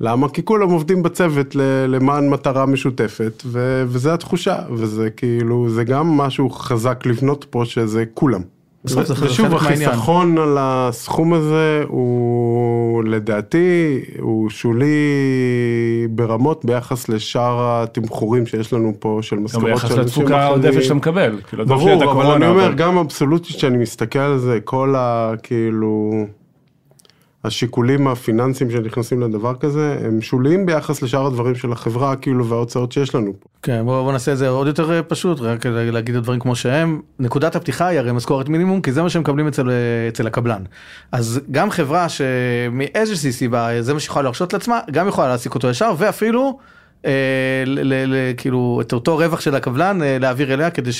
למה? 0.00 0.28
כי 0.28 0.44
כולם 0.44 0.70
עובדים 0.70 1.02
בצוות 1.02 1.56
למען 1.88 2.28
מטרה 2.28 2.66
משותפת 2.66 3.42
ו- 3.46 3.84
וזה 3.86 4.14
התחושה 4.14 4.56
וזה 4.70 5.10
כאילו 5.10 5.70
זה 5.70 5.84
גם 5.84 6.08
משהו 6.08 6.50
חזק 6.50 7.06
לבנות 7.06 7.46
פה 7.50 7.62
שזה 7.64 8.04
כולם. 8.14 8.40
ושוב 8.84 9.54
החיסכון 9.54 10.38
על 10.38 10.56
הסכום 10.60 11.32
הזה 11.34 11.84
הוא 11.88 13.04
לדעתי 13.04 14.00
הוא 14.18 14.50
שולי 14.50 14.86
ברמות 16.10 16.64
ביחס 16.64 17.08
לשאר 17.08 17.82
התמחורים 17.82 18.46
שיש 18.46 18.72
לנו 18.72 18.92
פה 18.98 19.18
של 19.22 19.36
משכורות 19.36 19.66
של 19.66 19.86
אנשים 19.86 19.92
אחרים. 19.92 20.04
ביחס 20.04 20.16
לתפוקה 20.16 20.40
העודפת 20.40 20.82
שאתה 20.82 20.94
מקבל. 20.94 21.36
כאילו, 21.48 21.66
ברור 21.66 22.04
אבל 22.12 22.26
אני 22.26 22.46
אומר 22.46 22.72
גם 22.72 22.98
אבסולוטית 22.98 23.58
שאני 23.58 23.76
מסתכל 23.76 24.18
על 24.18 24.38
זה 24.38 24.58
כל 24.64 24.94
הכאילו. 24.98 26.26
השיקולים 27.48 28.08
הפיננסיים 28.08 28.70
שנכנסים 28.70 29.20
לדבר 29.20 29.54
כזה 29.54 29.98
הם 30.04 30.20
שוליים 30.20 30.66
ביחס 30.66 31.02
לשאר 31.02 31.26
הדברים 31.26 31.54
של 31.54 31.72
החברה 31.72 32.16
כאילו 32.16 32.46
וההוצאות 32.46 32.92
שיש 32.92 33.14
לנו 33.14 33.32
פה. 33.40 33.48
כן 33.62 33.82
בוא, 33.84 34.02
בוא 34.02 34.12
נעשה 34.12 34.32
את 34.32 34.38
זה 34.38 34.48
עוד 34.48 34.66
יותר 34.66 34.92
אה, 34.92 35.02
פשוט 35.02 35.40
רק 35.40 35.66
להגיד 35.66 36.14
את 36.14 36.18
הדברים 36.20 36.40
כמו 36.40 36.56
שהם 36.56 37.00
נקודת 37.18 37.56
הפתיחה 37.56 37.86
היא 37.86 37.98
הרי 37.98 38.12
משכורת 38.12 38.48
מינימום 38.48 38.80
כי 38.80 38.92
זה 38.92 39.02
מה 39.02 39.10
שמקבלים 39.10 39.46
אצל, 39.46 39.70
אצל 40.08 40.26
הקבלן. 40.26 40.62
אז 41.12 41.40
גם 41.50 41.70
חברה 41.70 42.06
שמאיזושהי 42.08 43.32
סיבה 43.32 43.68
זה 43.80 43.94
מה 43.94 44.00
שיכולה 44.00 44.22
להרשות 44.22 44.52
לעצמה 44.52 44.80
גם 44.90 45.08
יכולה 45.08 45.28
להעסיק 45.28 45.54
אותו 45.54 45.68
ישר 45.68 45.92
ואפילו. 45.98 46.58
אה, 47.06 48.32
כאילו 48.36 48.78
את 48.80 48.92
אותו 48.92 49.16
רווח 49.16 49.40
של 49.40 49.54
הקבלן 49.54 50.02
אה, 50.02 50.18
להעביר 50.20 50.54
אליה 50.54 50.70
כדי 50.70 50.90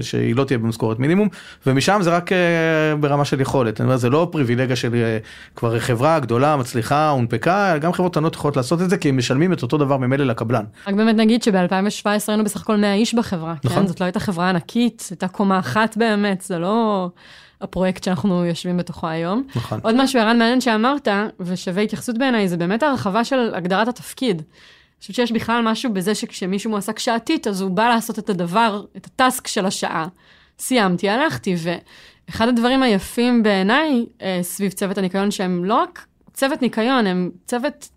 שהיא 0.00 0.36
לא 0.36 0.44
תהיה 0.44 0.58
במשכורת 0.58 0.98
מינימום 0.98 1.28
ומשם 1.66 2.00
זה 2.02 2.16
רק 2.16 2.32
אה, 2.32 2.96
ברמה 3.00 3.24
של 3.24 3.40
יכולת 3.40 3.80
אני 3.80 3.86
אומר, 3.86 3.96
זה 3.96 4.10
לא 4.10 4.28
פריבילגיה 4.32 4.76
של 4.76 5.16
כבר 5.56 5.78
חברה 5.78 6.18
גדולה 6.18 6.56
מצליחה 6.56 7.08
הונפקה 7.10 7.78
גם 7.78 7.92
חברות 7.92 8.12
קטנות 8.12 8.34
יכולות 8.34 8.56
לעשות 8.56 8.82
את 8.82 8.90
זה 8.90 8.96
כי 8.96 9.08
הם 9.08 9.16
משלמים 9.16 9.52
את 9.52 9.62
אותו 9.62 9.78
דבר 9.78 9.96
ממילא 9.96 10.24
לקבלן. 10.24 10.64
רק 10.86 10.94
באמת 10.94 11.16
נגיד 11.16 11.42
שב-2017 11.42 12.06
היינו 12.28 12.44
בסך 12.44 12.60
הכל 12.60 12.76
100 12.76 12.94
איש 12.94 13.14
בחברה 13.14 13.54
כן? 13.62 13.68
נכון. 13.68 13.82
כן? 13.82 13.86
זאת 13.88 14.00
לא 14.00 14.04
הייתה 14.04 14.20
חברה 14.20 14.50
ענקית 14.50 15.06
הייתה 15.10 15.28
קומה 15.28 15.58
אחת 15.58 15.96
באמת 15.96 16.40
זה 16.40 16.58
לא. 16.58 17.08
הפרויקט 17.60 18.04
שאנחנו 18.04 18.44
יושבים 18.44 18.76
בתוכו 18.76 19.08
היום. 19.08 19.42
נכון. 19.56 19.80
עוד 19.82 19.94
משהו 20.02 20.20
ערן 20.20 20.38
מעניין 20.38 20.60
שאמרת 20.60 21.08
ושווה 21.40 21.82
התייחסות 21.82 22.18
בעיניי 22.18 22.48
זה 22.48 22.56
באמת 22.56 22.82
הרחבה 22.82 23.24
של 23.24 23.54
הגדרת 23.54 23.88
התפקיד. 23.88 24.42
חושבת 25.00 25.16
שיש 25.16 25.32
בכלל 25.32 25.62
משהו 25.64 25.92
בזה 25.92 26.14
שכשמישהו 26.14 26.70
מועסק 26.70 26.98
שעתית, 26.98 27.46
אז 27.46 27.60
הוא 27.60 27.70
בא 27.70 27.88
לעשות 27.88 28.18
את 28.18 28.30
הדבר, 28.30 28.84
את 28.96 29.06
הטאסק 29.06 29.46
של 29.46 29.66
השעה. 29.66 30.08
סיימתי, 30.58 31.08
הלכתי, 31.08 31.54
ואחד 31.58 32.48
הדברים 32.48 32.82
היפים 32.82 33.42
בעיניי 33.42 34.06
אה, 34.22 34.38
סביב 34.42 34.72
צוות 34.72 34.98
הניקיון, 34.98 35.30
שהם 35.30 35.64
לא 35.64 35.74
רק 35.74 36.06
צוות 36.32 36.62
ניקיון, 36.62 37.06
הם 37.06 37.30
צוות 37.46 37.88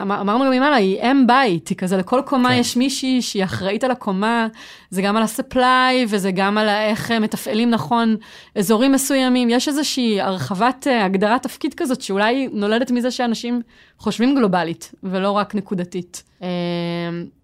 אמרנו 0.00 0.44
גם 0.44 0.50
ממעלה, 0.50 0.76
היא 0.76 1.02
אם 1.02 1.26
בית, 1.26 1.68
היא 1.68 1.76
כזה 1.76 1.96
לכל 1.96 2.20
קומה 2.26 2.48
כן. 2.48 2.54
יש 2.54 2.76
מישהי 2.76 3.22
שהיא 3.22 3.44
אחראית 3.44 3.84
על 3.84 3.90
הקומה, 3.90 4.46
זה 4.90 5.02
גם 5.02 5.16
על 5.16 5.22
הספליי 5.22 6.06
וזה 6.08 6.30
גם 6.30 6.58
על 6.58 6.68
איך 6.68 7.10
מתפעלים 7.10 7.70
נכון 7.70 8.16
אזורים 8.54 8.92
מסוימים, 8.92 9.50
יש 9.50 9.68
איזושהי 9.68 10.20
הרחבת 10.20 10.86
אה, 10.86 11.04
הגדרת 11.04 11.42
תפקיד 11.42 11.74
כזאת 11.74 12.00
שאולי 12.00 12.48
נולדת 12.52 12.90
מזה 12.90 13.10
שאנשים 13.10 13.62
חושבים 13.98 14.34
גלובלית 14.34 14.94
ולא 15.02 15.30
רק 15.30 15.54
נקודתית. 15.54 16.22
אה, 16.42 16.48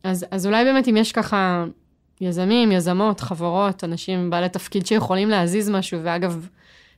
אז, 0.05 0.27
אז 0.31 0.47
אולי 0.47 0.65
באמת 0.65 0.89
אם 0.89 0.97
יש 0.97 1.13
ככה 1.13 1.65
יזמים, 2.21 2.73
יזמות, 2.73 3.21
חברות, 3.21 3.85
אנשים 3.85 4.31
בעלי 4.31 4.49
תפקיד 4.49 4.87
שיכולים 4.87 5.29
להזיז 5.29 5.71
משהו, 5.71 6.01
ואגב, 6.03 6.49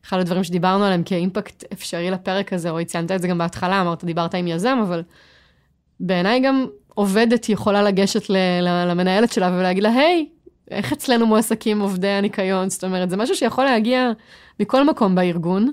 אחד 0.05 0.19
הדברים 0.19 0.45
שדיברנו 0.45 0.85
עליהם 0.85 1.03
כאימפקט 1.03 1.65
אפשרי 1.73 2.11
לפרק 2.11 2.53
הזה, 2.53 2.71
רועי 2.71 2.85
ציינת 2.85 3.11
את 3.11 3.23
זה 3.23 3.29
גם 3.29 3.39
בהתחלה, 3.39 3.81
אמרת, 3.81 4.05
דיברת 4.05 4.35
עם 4.35 4.47
יזם, 4.47 4.79
אבל 4.83 5.03
בעיניי 6.01 6.41
גם 6.41 6.67
עובדת 6.95 7.49
יכולה 7.49 7.83
לגשת 7.83 8.31
למנהלת 8.87 9.33
שלה 9.33 9.51
ולהגיד 9.59 9.83
לה, 9.83 9.91
היי, 9.91 10.27
איך 10.71 10.93
אצלנו 10.93 11.27
מועסקים 11.27 11.81
עובדי 11.81 12.09
הניקיון? 12.09 12.71
זאת 12.71 12.85
אומרת, 12.85 13.11
זה 13.11 13.17
משהו 13.17 13.37
שיכול 13.37 13.65
להגיע 13.65 14.13
מכל 14.61 14.87
מקום 14.87 15.15
בארגון. 15.15 15.73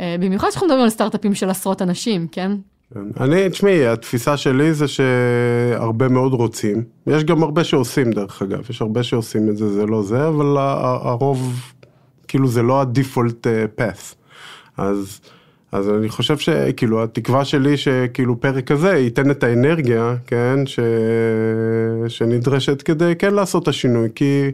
אה, 0.00 0.16
במיוחד 0.20 0.50
שאנחנו 0.50 0.66
מדברים 0.66 0.84
על 0.84 0.90
סטארט-אפים 0.90 1.34
של 1.34 1.50
עשרות 1.50 1.82
אנשים, 1.82 2.26
כן? 2.32 2.52
אני, 3.20 3.50
תשמעי, 3.50 3.86
התפיסה 3.86 4.36
שלי 4.36 4.74
זה 4.74 4.86
שהרבה 4.88 6.08
מאוד 6.08 6.32
רוצים. 6.32 6.84
יש 7.06 7.24
גם 7.24 7.42
הרבה 7.42 7.64
שעושים 7.64 8.12
דרך 8.12 8.42
אגב, 8.42 8.70
יש 8.70 8.82
הרבה 8.82 9.02
שעושים 9.02 9.48
את 9.48 9.56
זה, 9.56 9.72
זה 9.72 9.86
לא 9.86 10.02
זה, 10.02 10.28
אבל 10.28 10.56
הרוב, 11.02 11.52
כאילו 12.28 12.48
זה 12.48 12.62
לא 12.62 12.80
הדיפולט 12.80 13.46
פאס. 13.74 14.14
אה, 14.78 14.84
אז... 14.84 15.20
אז 15.72 15.90
אני 15.90 16.08
חושב 16.08 16.38
שכאילו 16.38 17.02
התקווה 17.02 17.44
שלי 17.44 17.76
שכאילו 17.76 18.40
פרק 18.40 18.66
כזה 18.66 18.96
ייתן 18.96 19.30
את 19.30 19.44
האנרגיה, 19.44 20.14
כן, 20.26 20.66
ש... 20.66 20.80
שנדרשת 22.08 22.82
כדי 22.82 23.12
כן 23.18 23.34
לעשות 23.34 23.62
את 23.62 23.68
השינוי, 23.68 24.08
כי 24.14 24.50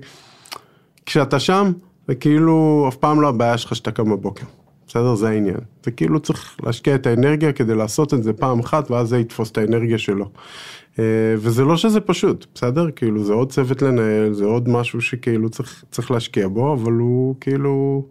כשאתה 1.06 1.38
שם, 1.38 1.72
זה 2.08 2.14
כאילו 2.14 2.86
אף 2.88 2.96
פעם 2.96 3.20
לא 3.20 3.28
הבעיה 3.28 3.58
שלך 3.58 3.76
שאתה 3.76 3.90
קם 3.90 4.10
בבוקר, 4.10 4.44
בסדר? 4.86 5.14
זה 5.14 5.28
העניין. 5.28 5.60
זה 5.84 5.90
כאילו 5.90 6.20
צריך 6.20 6.56
להשקיע 6.62 6.94
את 6.94 7.06
האנרגיה 7.06 7.52
כדי 7.52 7.74
לעשות 7.74 8.14
את 8.14 8.22
זה 8.22 8.32
פעם 8.32 8.60
אחת, 8.60 8.90
ואז 8.90 9.08
זה 9.08 9.18
יתפוס 9.18 9.50
את 9.50 9.58
האנרגיה 9.58 9.98
שלו. 9.98 10.30
אה, 10.98 11.04
וזה 11.36 11.64
לא 11.64 11.76
שזה 11.76 12.00
פשוט, 12.00 12.46
בסדר? 12.54 12.90
כאילו 12.96 13.24
זה 13.24 13.32
עוד 13.32 13.52
צוות 13.52 13.82
לנהל, 13.82 14.32
זה 14.32 14.44
עוד 14.44 14.68
משהו 14.68 15.00
שכאילו 15.00 15.50
צריך, 15.50 15.84
צריך 15.90 16.10
להשקיע 16.10 16.48
בו, 16.48 16.74
אבל 16.74 16.92
הוא 16.92 17.34
כאילו... 17.40 18.04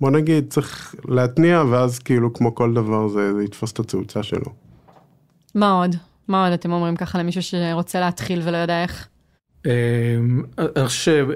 בוא 0.00 0.10
נגיד, 0.10 0.46
צריך 0.50 0.94
להתניע, 1.08 1.62
ואז 1.70 1.98
כאילו 1.98 2.32
כמו 2.32 2.54
כל 2.54 2.74
דבר 2.74 3.08
זה, 3.08 3.34
זה 3.34 3.44
יתפוס 3.44 3.72
את 3.72 3.78
התאוצה 3.78 4.22
שלו. 4.22 4.52
מה 5.54 5.70
עוד? 5.70 5.96
מה 6.28 6.44
עוד 6.44 6.52
אתם 6.52 6.72
אומרים 6.72 6.96
ככה 6.96 7.18
למישהו 7.18 7.42
שרוצה 7.42 8.00
להתחיל 8.00 8.40
ולא 8.44 8.56
יודע 8.56 8.82
איך? 8.82 9.08
אמ, 9.66 10.42
אני 10.58 10.86
חושב 10.86 11.26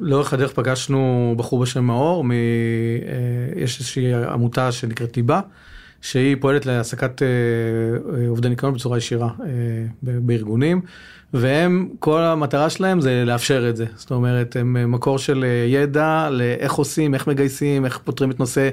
שלאורך 0.00 0.32
הדרך 0.32 0.52
פגשנו 0.52 1.34
בחור 1.38 1.62
בשם 1.62 1.84
מאור, 1.84 2.24
אה, 2.30 3.62
יש 3.62 3.78
איזושהי 3.78 4.14
עמותה 4.14 4.72
שנקראת 4.72 5.16
ליבה, 5.16 5.40
שהיא 6.04 6.36
פועלת 6.40 6.66
להעסקת 6.66 7.22
אה, 7.22 7.26
אה, 7.26 8.28
עובדי 8.28 8.48
ניקיון 8.48 8.74
בצורה 8.74 8.98
ישירה 8.98 9.28
בארגונים. 10.02 10.80
והם, 11.34 11.88
כל 11.98 12.20
המטרה 12.20 12.70
שלהם 12.70 13.00
זה 13.00 13.22
לאפשר 13.26 13.68
את 13.68 13.76
זה. 13.76 13.86
זאת 13.96 14.10
אומרת, 14.10 14.56
הם 14.56 14.92
מקור 14.92 15.18
של 15.18 15.44
אה, 15.44 15.66
ידע 15.68 16.28
לאיך 16.30 16.72
עושים, 16.72 17.14
איך 17.14 17.26
מגייסים, 17.26 17.84
איך 17.84 17.98
פותרים 18.04 18.30
את 18.30 18.40
נושא, 18.40 18.68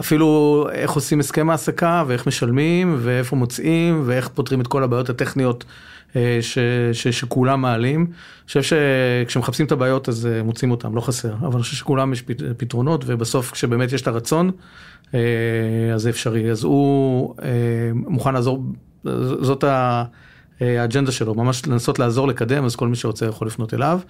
אפילו 0.00 0.66
איך 0.72 0.90
עושים 0.90 1.20
הסכם 1.20 1.50
העסקה 1.50 2.04
ואיך 2.06 2.26
משלמים 2.26 2.96
ואיפה 2.98 3.36
מוצאים 3.36 4.02
ואיך 4.06 4.28
פותרים 4.28 4.60
את 4.60 4.66
כל 4.66 4.82
הבעיות 4.82 5.10
הטכניות 5.10 5.64
אה, 5.64 5.91
ש, 6.40 6.58
ש, 6.92 7.08
שכולם 7.08 7.60
מעלים. 7.60 8.00
אני 8.00 8.46
חושב 8.46 8.62
שכשמחפשים 8.62 9.66
את 9.66 9.72
הבעיות 9.72 10.08
אז 10.08 10.26
אה, 10.26 10.42
מוצאים 10.42 10.70
אותם, 10.70 10.96
לא 10.96 11.00
חסר, 11.00 11.34
אבל 11.34 11.52
אני 11.52 11.62
חושב 11.62 11.76
שכולם 11.76 12.12
יש 12.12 12.22
פתרונות 12.56 13.04
ובסוף 13.06 13.50
כשבאמת 13.50 13.92
יש 13.92 14.02
את 14.02 14.06
הרצון, 14.06 14.50
אז 15.12 16.02
זה 16.02 16.10
אפשרי. 16.10 16.50
אז 16.50 16.64
הוא 16.64 17.34
מוכן 17.94 18.34
לעזור, 18.34 18.64
זאת 19.40 19.64
ה... 19.64 20.04
אה, 20.62 20.80
האג'נדה 20.80 21.12
שלו, 21.12 21.34
ממש 21.34 21.66
לנסות 21.66 21.98
לעזור 21.98 22.28
לקדם, 22.28 22.64
אז 22.64 22.76
כל 22.76 22.88
מי 22.88 22.96
שרוצה 22.96 23.26
יכול 23.26 23.46
לפנות 23.46 23.74
אליו. 23.74 24.00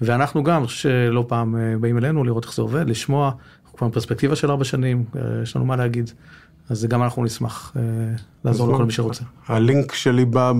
ואנחנו 0.00 0.42
גם, 0.42 0.56
אני 0.56 0.66
חושב 0.66 0.88
שלא 0.88 1.24
פעם 1.28 1.56
אה, 1.56 1.74
באים 1.80 1.98
אלינו 1.98 2.24
לראות 2.24 2.44
איך 2.44 2.54
זה 2.54 2.62
עובד, 2.62 2.88
לשמוע, 2.88 3.30
אנחנו 3.64 3.78
כבר 3.78 3.88
פרספקטיבה 3.88 4.36
של 4.36 4.50
ארבע 4.50 4.64
שנים, 4.64 5.04
אה, 5.16 5.20
יש 5.42 5.56
לנו 5.56 5.64
מה 5.64 5.76
להגיד. 5.76 6.10
אז 6.68 6.84
גם 6.84 7.02
אנחנו 7.02 7.24
נשמח 7.24 7.72
אה, 7.76 7.82
לעזור 8.44 8.74
לכל 8.74 8.84
מי 8.84 8.92
שרוצה. 8.92 9.24
הלינק 9.46 9.92
שלי 9.92 10.24
בא 10.24 10.52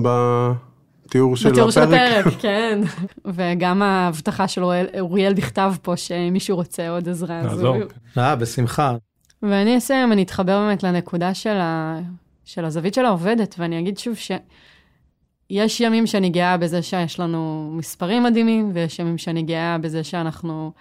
בתיאור 1.07 1.35
של 1.35 1.49
בתיאור 1.51 1.71
של 1.71 1.81
הפרק. 1.81 2.25
הפרק, 2.27 2.33
כן. 2.41 2.79
וגם 3.25 3.81
ההבטחה 3.81 4.47
של 4.47 4.63
אוריאל- 4.63 4.99
אוריאל 4.99 5.33
בכתב 5.33 5.73
פה, 5.81 5.97
שאם 5.97 6.29
מישהו 6.33 6.55
רוצה 6.55 6.89
עוד 6.89 7.09
עזרה, 7.09 7.39
אז 7.39 7.45
נעזור. 7.45 7.75
הוא... 7.75 7.83
אה, 8.17 8.35
בשמחה. 8.35 8.95
ואני 9.43 9.77
אסיים, 9.77 10.11
אני 10.11 10.23
אתחבר 10.23 10.59
באמת 10.59 10.83
לנקודה 10.83 11.33
של, 11.33 11.57
ה... 11.57 11.99
של 12.45 12.65
הזווית 12.65 12.93
של 12.93 13.05
העובדת, 13.05 13.55
ואני 13.59 13.79
אגיד 13.79 13.97
שוב 13.97 14.15
שיש 14.15 15.81
ימים 15.81 16.07
שאני 16.07 16.29
גאה 16.29 16.57
בזה 16.57 16.81
שיש 16.81 17.19
לנו 17.19 17.71
מספרים 17.77 18.23
מדהימים, 18.23 18.71
ויש 18.73 18.99
ימים 18.99 19.17
שאני 19.17 19.41
גאה 19.43 19.77
בזה 19.77 20.03
שאנחנו 20.03 20.71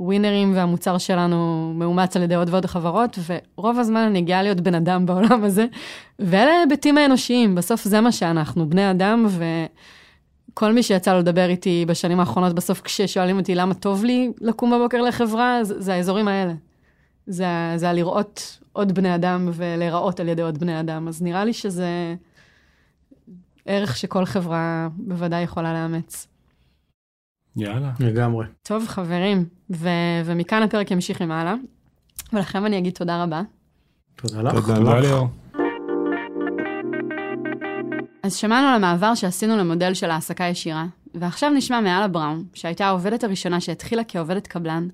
ווינרים 0.00 0.52
והמוצר 0.56 0.98
שלנו 0.98 1.72
מאומץ 1.76 2.16
על 2.16 2.22
ידי 2.22 2.34
עוד 2.34 2.48
ועוד 2.50 2.66
חברות, 2.66 3.18
ורוב 3.26 3.78
הזמן 3.78 4.00
אני 4.00 4.22
גאה 4.22 4.42
להיות 4.42 4.60
בן 4.60 4.74
אדם 4.74 5.06
בעולם 5.06 5.44
הזה, 5.44 5.66
ואלה 6.18 6.50
ההיבטים 6.50 6.98
האנושיים, 6.98 7.54
בסוף 7.54 7.84
זה 7.84 8.00
מה 8.00 8.12
שאנחנו, 8.12 8.68
בני 8.68 8.90
אדם, 8.90 9.26
וכל 10.52 10.72
מי 10.72 10.82
שיצא 10.82 11.12
לו 11.12 11.18
לדבר 11.18 11.48
איתי 11.48 11.84
בשנים 11.88 12.20
האחרונות, 12.20 12.54
בסוף 12.54 12.80
כששואלים 12.80 13.38
אותי 13.38 13.54
למה 13.54 13.74
טוב 13.74 14.04
לי 14.04 14.32
לקום 14.40 14.70
בבוקר 14.70 15.02
לחברה, 15.02 15.64
זה, 15.64 15.80
זה 15.80 15.94
האזורים 15.94 16.28
האלה. 16.28 16.52
זה, 17.26 17.46
זה 17.76 17.88
הלראות 17.90 18.58
עוד 18.72 18.92
בני 18.92 19.14
אדם 19.14 19.48
ולהיראות 19.52 20.20
על 20.20 20.28
ידי 20.28 20.42
עוד 20.42 20.58
בני 20.58 20.80
אדם. 20.80 21.08
אז 21.08 21.22
נראה 21.22 21.44
לי 21.44 21.52
שזה 21.52 22.14
ערך 23.66 23.96
שכל 23.96 24.24
חברה 24.24 24.88
בוודאי 24.96 25.42
יכולה 25.42 25.72
לאמץ. 25.72 26.26
יאללה. 27.56 27.92
לגמרי. 28.00 28.46
טוב, 28.62 28.86
חברים, 28.86 29.44
ו- 29.70 30.22
ומכאן 30.24 30.62
הפרק 30.62 30.90
ימשיך 30.90 31.20
הלאה. 31.20 31.54
ולכם 32.32 32.66
אני 32.66 32.78
אגיד 32.78 32.92
תודה 32.92 33.22
רבה. 33.22 33.42
תודה 34.16 34.42
לך. 34.42 34.54
תודה 34.54 34.76
תודה 34.76 34.98
לך. 34.98 35.04
ליאור. 35.04 35.28
אז 38.22 38.34
שמענו 38.34 38.68
על 38.68 38.74
המעבר 38.74 39.14
שעשינו 39.14 39.56
למודל 39.56 39.94
של 39.94 40.10
העסקה 40.10 40.44
ישירה, 40.44 40.86
ועכשיו 41.14 41.50
נשמע 41.50 41.80
מאלה 41.80 42.08
בראון, 42.08 42.44
שהייתה 42.54 42.86
העובדת 42.86 43.24
הראשונה 43.24 43.60
שהתחילה 43.60 44.02
כעובדת 44.08 44.46
קבלן, 44.46 44.88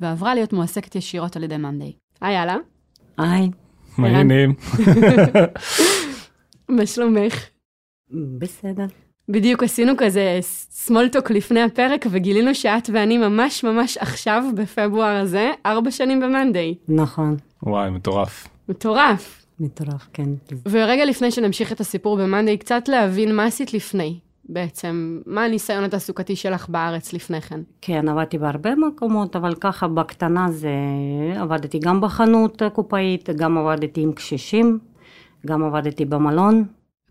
ועברה 0.00 0.34
להיות 0.34 0.52
מועסקת 0.52 0.94
ישירות 0.94 1.36
על 1.36 1.42
ידי 1.42 1.56
מאנדיי. 1.56 1.92
היי 2.20 2.42
אלה, 2.42 2.56
היי, 3.18 3.50
מה 3.98 4.06
העניינים? 4.06 4.54
מה 6.68 6.86
שלומך? 6.86 7.34
בסדר. 8.38 8.86
בדיוק 9.28 9.62
עשינו 9.62 9.92
כזה 9.98 10.38
סמולטוק 10.40 11.30
לפני 11.30 11.62
הפרק, 11.62 12.06
וגילינו 12.10 12.54
שאת 12.54 12.90
ואני 12.92 13.18
ממש 13.18 13.64
ממש 13.64 13.98
עכשיו, 13.98 14.44
בפברואר 14.54 15.16
הזה, 15.16 15.50
ארבע 15.66 15.90
שנים 15.90 16.20
במאנדיי. 16.20 16.74
נכון, 16.88 17.36
וואי, 17.62 17.90
מטורף. 17.90 18.48
מטורף. 18.68 19.46
מטורף, 19.60 20.08
כן. 20.12 20.28
ורגע 20.68 21.04
לפני 21.04 21.30
שנמשיך 21.30 21.72
את 21.72 21.80
הסיפור 21.80 22.16
במאנדיי, 22.16 22.56
קצת 22.58 22.88
להבין 22.88 23.36
מה 23.36 23.44
עשית 23.44 23.74
לפני, 23.74 24.18
בעצם. 24.48 25.20
מה 25.26 25.44
הניסיון 25.44 25.84
התעסוקתי 25.84 26.36
שלך 26.36 26.68
בארץ 26.68 27.12
לפני 27.12 27.40
כן? 27.40 27.60
כן, 27.80 28.08
עבדתי 28.08 28.38
בהרבה 28.38 28.74
מקומות, 28.74 29.36
אבל 29.36 29.54
ככה 29.54 29.88
בקטנה 29.88 30.50
זה... 30.50 30.70
עבדתי 31.36 31.78
גם 31.78 32.00
בחנות 32.00 32.62
קופאית, 32.72 33.30
גם 33.30 33.58
עבדתי 33.58 34.00
עם 34.00 34.12
קשישים, 34.12 34.78
גם 35.46 35.64
עבדתי 35.64 36.04
במלון. 36.04 36.64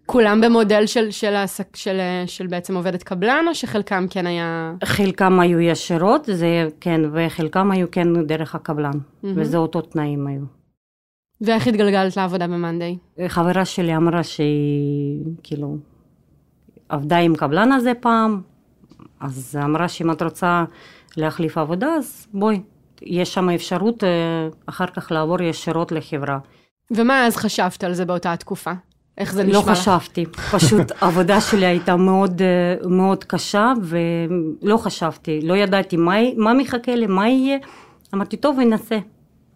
כולם 0.06 0.42
במודל 0.42 0.86
של, 0.86 1.12
של, 1.12 1.36
העסק, 1.36 1.76
של, 1.76 2.00
של 2.26 2.48
בעצם 2.48 2.76
עובדת 2.76 3.04
קבלן, 3.04 3.46
או 3.48 3.56
שחלקם 3.56 4.06
כן 4.10 4.28
היה... 4.28 4.74
חלקם 4.84 5.40
היו 5.40 5.60
ישירות, 5.60 6.30
זה 6.32 6.68
כן, 6.80 7.02
וחלקם 7.14 7.72
היו 7.72 7.92
כן 7.92 8.26
דרך 8.26 8.56
הקבלן, 8.56 9.00
וזה 9.24 9.58
אותו 9.58 9.82
תנאים 9.82 10.28
היו. 10.28 10.42
ואיך 11.42 11.68
התגלגלת 11.68 12.18
לעבודה 12.18 12.48
במאנדיי? 12.48 12.98
חברה 13.28 13.66
שלי 13.66 13.96
אמרה 13.96 14.24
שהיא 14.24 15.26
כאילו 15.44 15.78
עבדה 16.90 17.18
עם 17.18 17.36
קבלן 17.36 17.72
הזה 17.72 17.92
פעם, 18.00 18.42
אז 19.20 19.60
אמרה 19.64 19.88
שאם 19.88 20.12
את 20.12 20.22
רוצה 20.22 20.64
להחליף 21.18 21.58
עבודה, 21.58 21.88
אז 21.88 22.28
בואי, 22.34 22.62
יש 23.02 23.34
שם 23.34 23.50
אפשרות 23.50 24.04
אה, 24.04 24.10
אחר 24.66 24.88
כך 24.88 25.12
לעבור 25.12 25.42
ישירות 25.42 25.92
לחברה. 25.92 26.40
ומה 26.92 27.26
אז 27.26 27.36
חשבת 27.36 27.84
על 27.84 27.94
זה 27.94 28.06
באותה 28.06 28.38
תקופה? 28.38 28.72
איך 29.18 29.34
זה 29.34 29.44
נשמע 29.44 29.60
לא? 29.60 29.64
חשבתי, 29.66 30.26
פשוט 30.52 30.92
העבודה 31.02 31.42
שלי 31.42 31.66
הייתה 31.66 31.96
מאוד, 31.96 32.42
אה, 32.42 32.88
מאוד 32.90 33.24
קשה 33.24 33.74
ולא 33.82 34.78
חשבתי, 34.78 35.40
לא 35.44 35.54
ידעתי 35.58 35.98
מה, 35.98 36.16
מה 36.38 36.54
מחכה 36.54 36.96
לי, 36.96 37.08
מה 37.08 37.30
יהיה. 37.30 37.58
אמרתי, 38.14 38.38
טוב, 38.38 38.60
אנסה. 38.60 38.98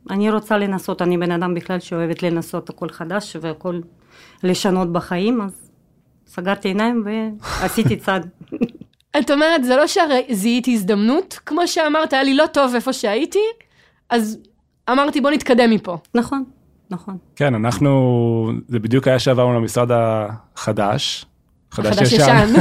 אני 0.09 0.31
רוצה 0.31 0.57
לנסות, 0.57 1.01
אני 1.01 1.17
בן 1.17 1.31
אדם 1.31 1.53
בכלל 1.53 1.79
שאוהבת 1.79 2.23
לנסות 2.23 2.69
הכל 2.69 2.89
חדש 2.89 3.35
והכל 3.41 3.79
לשנות 4.43 4.91
בחיים, 4.91 5.41
אז 5.41 5.69
סגרתי 6.27 6.67
עיניים 6.67 7.05
ועשיתי 7.05 7.95
צעד. 8.05 8.29
את 9.19 9.31
אומרת, 9.31 9.63
זה 9.63 9.75
לא 9.75 9.83
שזיהית 9.87 10.67
הזדמנות, 10.67 11.39
כמו 11.45 11.67
שאמרת, 11.67 12.13
היה 12.13 12.23
לי 12.23 12.33
לא 12.33 12.45
טוב 12.47 12.75
איפה 12.75 12.93
שהייתי, 12.93 13.39
אז 14.09 14.37
אמרתי, 14.89 15.21
בוא 15.21 15.31
נתקדם 15.31 15.69
מפה. 15.69 15.97
נכון, 16.15 16.43
נכון. 16.91 17.17
כן, 17.35 17.55
אנחנו, 17.55 18.51
זה 18.67 18.79
בדיוק 18.79 19.07
היה 19.07 19.19
שעברנו 19.19 19.53
למשרד 19.59 19.89
החדש, 19.91 21.25
חדש 21.71 21.97
חדש 21.97 22.13
ישן. 22.13 22.53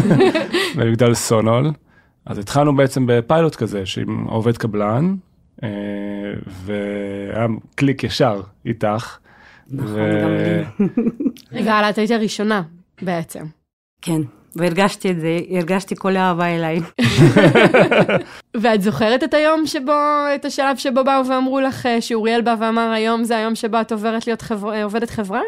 במגדל 0.77 1.14
סונול. 1.29 1.71
אז 2.27 2.38
התחלנו 2.38 2.77
בעצם 2.77 3.05
בפיילוט 3.09 3.55
כזה, 3.57 3.87
שעם 3.87 4.25
עובד 4.25 4.57
קבלן, 4.57 5.14
אה, 5.62 5.69
והיה 6.47 7.47
קליק 7.75 8.05
ישר 8.05 8.41
איתך. 8.67 9.19
נכון, 9.71 9.87
ו- 9.95 10.21
גם 10.23 10.31
לי. 10.31 10.87
רגע, 11.61 11.91
את 11.91 11.99
היית 11.99 12.11
הראשונה, 12.11 12.62
בעצם. 13.03 13.45
כן, 14.03 14.21
והרגשתי 14.56 15.11
את 15.11 15.20
זה, 15.20 15.38
הרגשתי 15.50 15.94
כל 15.98 16.16
האהבה 16.16 16.46
אליי. 16.46 16.80
ואת 18.62 18.82
זוכרת 18.82 19.24
את 19.24 19.34
היום 19.34 19.66
שבו, 19.66 19.92
את 20.34 20.44
השלב 20.44 20.76
שבו 20.76 21.04
באו 21.04 21.26
ואמרו 21.26 21.61
לך, 21.61 21.87
אה, 21.87 22.00
שאוריאל 22.00 22.40
בא 22.40 22.54
ואמר, 22.61 22.90
היום 22.90 23.24
זה 23.24 23.37
היום 23.37 23.54
שבו 23.54 23.80
את 23.80 23.92
עוברת 23.92 24.26
להיות 24.26 24.42
חבר... 24.42 24.74
אה, 24.74 24.84
עובדת 24.84 25.11
חברה? 25.11 25.40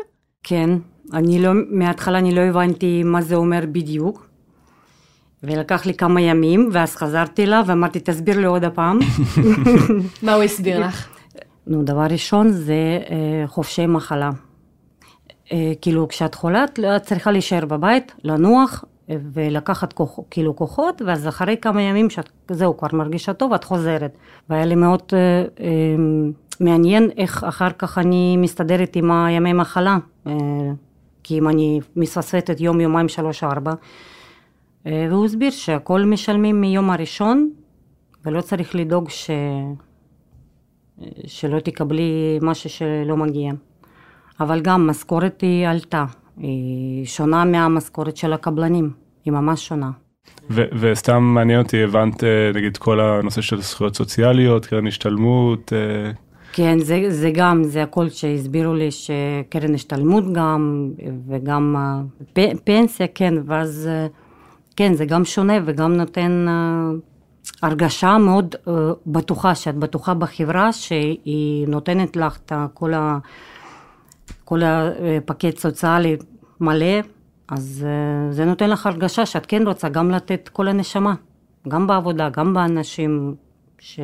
כן, 0.43 0.71
אני 1.13 1.43
לא, 1.43 1.51
מההתחלה 1.71 2.19
אני 2.19 2.35
לא 2.35 2.41
הבנתי 2.41 3.03
מה 3.03 3.23
זה 3.23 3.35
אומר 3.35 3.61
בדיוק. 3.73 4.31
ולקח 5.43 5.87
לי 5.87 5.95
כמה 5.95 6.21
ימים, 6.21 6.69
ואז 6.73 6.97
חזרתי 6.97 7.45
אליו 7.45 7.65
ואמרתי, 7.67 8.01
תסביר 8.01 8.41
לי 8.41 8.47
עוד 8.47 8.65
הפעם. 8.65 8.99
מה 10.23 10.35
הוא 10.35 10.43
הסביר 10.43 10.81
לך? 10.87 11.09
נו, 11.67 11.83
דבר 11.83 12.07
ראשון 12.11 12.51
זה 12.51 12.99
אה, 13.11 13.47
חופשי 13.47 13.87
מחלה. 13.87 14.31
אה, 15.53 15.73
כאילו, 15.81 16.09
כשאת 16.09 16.35
חולה, 16.35 16.65
את 16.65 17.03
צריכה 17.03 17.31
להישאר 17.31 17.65
בבית, 17.65 18.13
לנוח, 18.25 18.85
ולקחת 19.33 19.93
כוח, 19.93 20.19
כאילו 20.31 20.57
כוחות, 20.57 21.03
ואז 21.07 21.29
אחרי 21.29 21.57
כמה 21.57 21.83
ימים 21.83 22.11
שאת, 22.11 22.31
זהו, 22.51 22.77
כבר 22.77 22.89
מרגישה 22.93 23.33
טוב, 23.33 23.53
את 23.53 23.65
חוזרת. 23.65 24.17
והיה 24.51 24.65
לי 24.65 24.75
מאוד 24.75 25.03
אה, 25.13 25.19
אה, 25.61 25.97
מעניין 26.61 27.11
איך 27.17 27.45
אחר 27.45 27.71
כך 27.79 27.99
אני 27.99 28.37
מסתדרת 28.37 28.97
עם 28.97 29.11
הימי 29.11 29.53
מחלה. 29.53 29.99
אה, 30.27 30.33
כי 31.23 31.39
אם 31.39 31.49
אני 31.49 31.81
מפספסת 31.97 32.57
יום, 32.61 32.81
יומיים, 32.81 33.09
שלוש, 33.09 33.45
ארבע. 33.45 33.73
אה, 34.87 35.07
והוא 35.11 35.25
הסביר 35.25 35.51
שהכל 35.51 36.05
משלמים 36.05 36.61
מיום 36.61 36.91
הראשון, 36.91 37.51
ולא 38.25 38.41
צריך 38.41 38.75
לדאוג 38.75 39.09
ש... 39.11 39.31
שלא 41.27 41.61
תקבלי 41.61 42.39
משהו 42.43 42.71
שלא 42.71 43.17
מגיע. 43.17 43.53
אבל 44.41 44.61
גם 44.61 44.87
משכורת 44.87 45.41
היא 45.41 45.69
עלתה, 45.69 46.05
היא 46.37 47.07
שונה 47.07 47.45
מהמשכורת 47.45 48.17
של 48.17 48.33
הקבלנים, 48.33 48.91
היא 49.25 49.33
ממש 49.33 49.69
שונה. 49.69 49.91
ו- 50.51 50.69
וסתם 50.81 51.23
מעניין 51.23 51.61
אותי, 51.61 51.83
הבנת 51.83 52.25
אה, 52.25 52.51
נגיד 52.55 52.77
כל 52.77 53.01
הנושא 53.01 53.41
של 53.41 53.63
זכויות 53.63 53.97
סוציאליות, 53.97 54.67
קרן 54.67 54.87
השתלמות, 54.87 55.73
אה, 55.73 56.11
כן, 56.53 56.79
זה, 56.79 57.05
זה 57.09 57.31
גם, 57.35 57.65
זה 57.65 57.83
הכל 57.83 58.09
שהסבירו 58.09 58.75
לי 58.75 58.89
שקרן 58.91 59.75
השתלמות 59.75 60.33
גם, 60.33 60.91
וגם 61.29 61.77
פ, 62.33 62.39
פנסיה, 62.65 63.07
כן, 63.15 63.35
ואז 63.47 63.89
אה, 63.93 64.07
כן, 64.77 64.95
זה 64.95 65.05
גם 65.05 65.25
שונה 65.25 65.55
וגם 65.65 65.93
נותן 65.93 66.47
הרגשה 67.63 68.19
מאוד 68.19 68.55
בטוחה, 69.07 69.55
שאת 69.55 69.75
בטוחה 69.75 70.15
בחברה 70.15 70.73
שהיא 70.73 71.69
נותנת 71.69 72.17
לך 72.17 72.39
את 72.47 72.53
כל, 72.75 72.95
ה, 72.95 73.19
כל 74.51 74.61
הפקט 74.65 75.59
סוציאלי 75.59 76.17
מלא, 76.61 77.01
אז 77.49 77.87
אה, 77.89 78.33
זה 78.33 78.45
נותן 78.45 78.71
לך 78.71 78.87
הרגשה 78.87 79.27
שאת 79.27 79.47
כן 79.47 79.67
רוצה 79.67 79.89
גם 79.89 80.11
לתת 80.11 80.49
כל 80.53 80.69
הנשמה, 80.69 81.15
גם 81.69 81.87
בעבודה, 81.87 82.29
גם 82.29 82.55
באנשים 82.55 83.35
ש, 83.79 84.01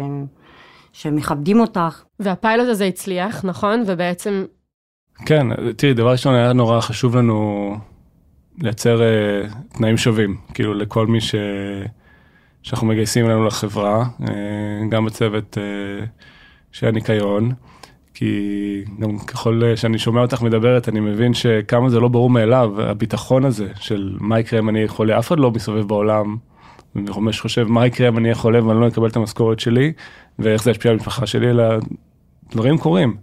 שמכבדים 0.93 1.61
אותך. 1.61 2.03
והפיילוט 2.21 2.69
הזה 2.69 2.85
הצליח, 2.85 3.45
נכון? 3.45 3.83
ובעצם, 3.87 4.45
כן, 5.27 5.47
תראי, 5.73 5.95
דבר 5.95 6.11
ראשון 6.13 6.35
היה 6.35 6.53
נורא 6.53 6.81
חשוב 6.81 7.17
לנו 7.17 7.71
לייצר 8.63 9.01
uh, 9.01 9.77
תנאים 9.79 9.97
שווים, 9.97 10.37
כאילו 10.55 10.75
לכל 10.75 11.07
מי 11.07 11.21
ש... 11.21 11.35
שאנחנו 12.63 12.87
מגייסים 12.87 13.27
אלינו 13.27 13.45
לחברה, 13.45 14.05
uh, 14.21 14.25
גם 14.91 15.05
בצוות 15.05 15.59
uh, 15.59 16.07
של 16.73 16.87
הניקיון, 16.87 17.53
כי 18.19 18.85
גם 19.01 19.19
ככל 19.19 19.63
שאני 19.77 19.99
שומע 19.99 20.21
אותך 20.21 20.43
מדברת, 20.43 20.89
אני 20.89 21.01
מבין 21.01 21.35
שכמה 21.35 21.91
זה 21.91 22.01
לא 22.01 22.09
ברור 22.09 22.31
מאליו, 22.31 22.83
הביטחון 22.83 23.45
הזה 23.45 23.69
של 23.81 24.17
מה 24.21 24.41
יקרה 24.41 24.59
אם 24.59 24.69
אני 24.69 24.89
חולה, 24.89 25.19
אף 25.19 25.29
אחד 25.29 25.39
לא 25.39 25.51
מסתובב 25.51 25.89
בעולם, 25.89 26.37
וממש 26.95 27.41
חושב 27.41 27.65
מה 27.69 27.87
יקרה 27.87 28.09
אם 28.09 28.19
אני 28.19 28.25
אהיה 28.25 28.35
חולה 28.35 28.65
ואני 28.65 28.81
לא 28.81 28.89
אקבל 28.89 29.09
את 29.09 29.17
המשכורת 29.17 29.61
שלי, 29.61 29.93
ואיך 30.39 30.63
זה 30.63 30.71
ישפיע 30.71 30.91
על 30.91 30.97
המשפחה 30.97 31.27
שלי, 31.27 31.51
אלא 31.51 31.65
דברים 32.51 32.79
קורים. 32.79 33.17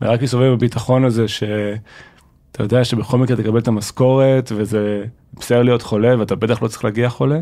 ורק 0.00 0.20
להסתובב 0.20 0.52
בביטחון 0.52 1.04
הזה 1.04 1.28
שאתה 1.28 2.62
יודע 2.62 2.84
שבכל 2.84 3.18
מקרה 3.18 3.36
תקבל 3.36 3.58
את 3.58 3.68
המשכורת, 3.68 4.52
וזה 4.54 5.04
בסדר 5.34 5.62
להיות 5.62 5.82
חולה, 5.82 6.18
ואתה 6.18 6.34
בטח 6.34 6.62
לא 6.62 6.68
צריך 6.68 6.84
להגיע 6.84 7.08
חולה. 7.08 7.40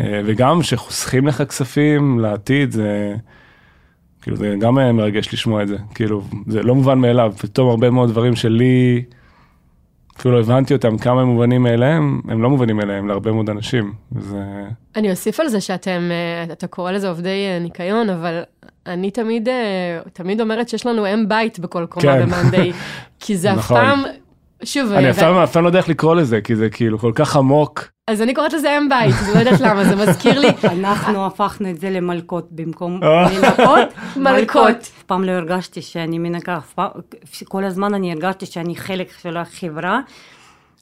אה, 0.00 0.20
וגם 0.24 0.62
שחוסכים 0.62 1.26
לך 1.26 1.42
כספים 1.42 2.20
לעתיד, 2.20 2.70
זה... 2.70 3.16
כאילו 4.24 4.36
זה 4.36 4.54
גם 4.58 4.74
מרגש 4.74 5.34
לשמוע 5.34 5.62
את 5.62 5.68
זה, 5.68 5.76
כאילו 5.94 6.22
זה 6.46 6.62
לא 6.62 6.74
מובן 6.74 6.98
מאליו, 6.98 7.32
פתאום 7.38 7.70
הרבה 7.70 7.90
מאוד 7.90 8.10
דברים 8.10 8.36
שלי, 8.36 9.04
אפילו 10.18 10.34
לא 10.34 10.40
הבנתי 10.40 10.74
אותם, 10.74 10.98
כמה 10.98 11.20
הם 11.20 11.28
מובנים 11.28 11.62
מאליהם, 11.62 12.20
הם 12.28 12.42
לא 12.42 12.50
מובנים 12.50 12.76
מאליהם 12.76 13.08
להרבה 13.08 13.32
מאוד 13.32 13.50
אנשים. 13.50 13.92
זה... 14.20 14.42
אני 14.96 15.10
אוסיף 15.10 15.40
על 15.40 15.48
זה 15.48 15.60
שאתם, 15.60 16.10
אה, 16.10 16.52
אתה 16.52 16.66
קורא 16.66 16.92
לזה 16.92 17.08
עובדי 17.08 17.46
אה, 17.46 17.58
ניקיון, 17.58 18.10
אבל 18.10 18.42
אני 18.86 19.10
תמיד, 19.10 19.48
אה, 19.48 20.00
תמיד 20.12 20.40
אומרת 20.40 20.68
שיש 20.68 20.86
לנו 20.86 21.06
אם 21.06 21.28
בית 21.28 21.58
בכל 21.58 21.86
קומה 21.88 22.02
כן. 22.02 22.22
במאנדיי, 22.22 22.72
כי 23.20 23.36
זה 23.36 23.52
אף 23.52 23.58
נכון. 23.58 23.76
פעם, 23.76 24.02
שוב, 24.64 24.92
אני 24.92 25.10
אף 25.10 25.52
פעם 25.52 25.62
לא 25.62 25.68
יודע 25.68 25.78
איך 25.78 25.88
לקרוא 25.88 26.14
לזה, 26.14 26.40
כי 26.40 26.56
זה 26.56 26.70
כאילו 26.70 26.98
כל 26.98 27.12
כך 27.14 27.36
עמוק. 27.36 27.93
אז 28.06 28.22
אני 28.22 28.34
קוראת 28.34 28.52
לזה 28.52 28.78
אם 28.78 28.88
בית, 28.88 29.14
אז 29.14 29.34
לא 29.34 29.38
יודעת 29.38 29.60
למה, 29.60 29.84
זה 29.84 29.96
מזכיר 29.96 30.40
לי, 30.40 30.48
אנחנו 30.64 31.26
הפכנו 31.26 31.70
את 31.70 31.80
זה 31.80 31.90
למלכות 31.90 32.48
במקום 32.52 33.00
אה. 33.02 33.26
לנקות, 33.32 33.88
מלכות. 34.24 34.76
אף 34.76 35.02
פעם 35.02 35.24
לא 35.24 35.30
הרגשתי 35.30 35.82
שאני 35.82 36.18
מנקה, 36.18 36.58
כל 37.44 37.64
הזמן 37.64 37.94
אני 37.94 38.12
הרגשתי 38.12 38.46
שאני 38.46 38.76
חלק 38.76 39.12
של 39.22 39.36
החברה, 39.36 40.00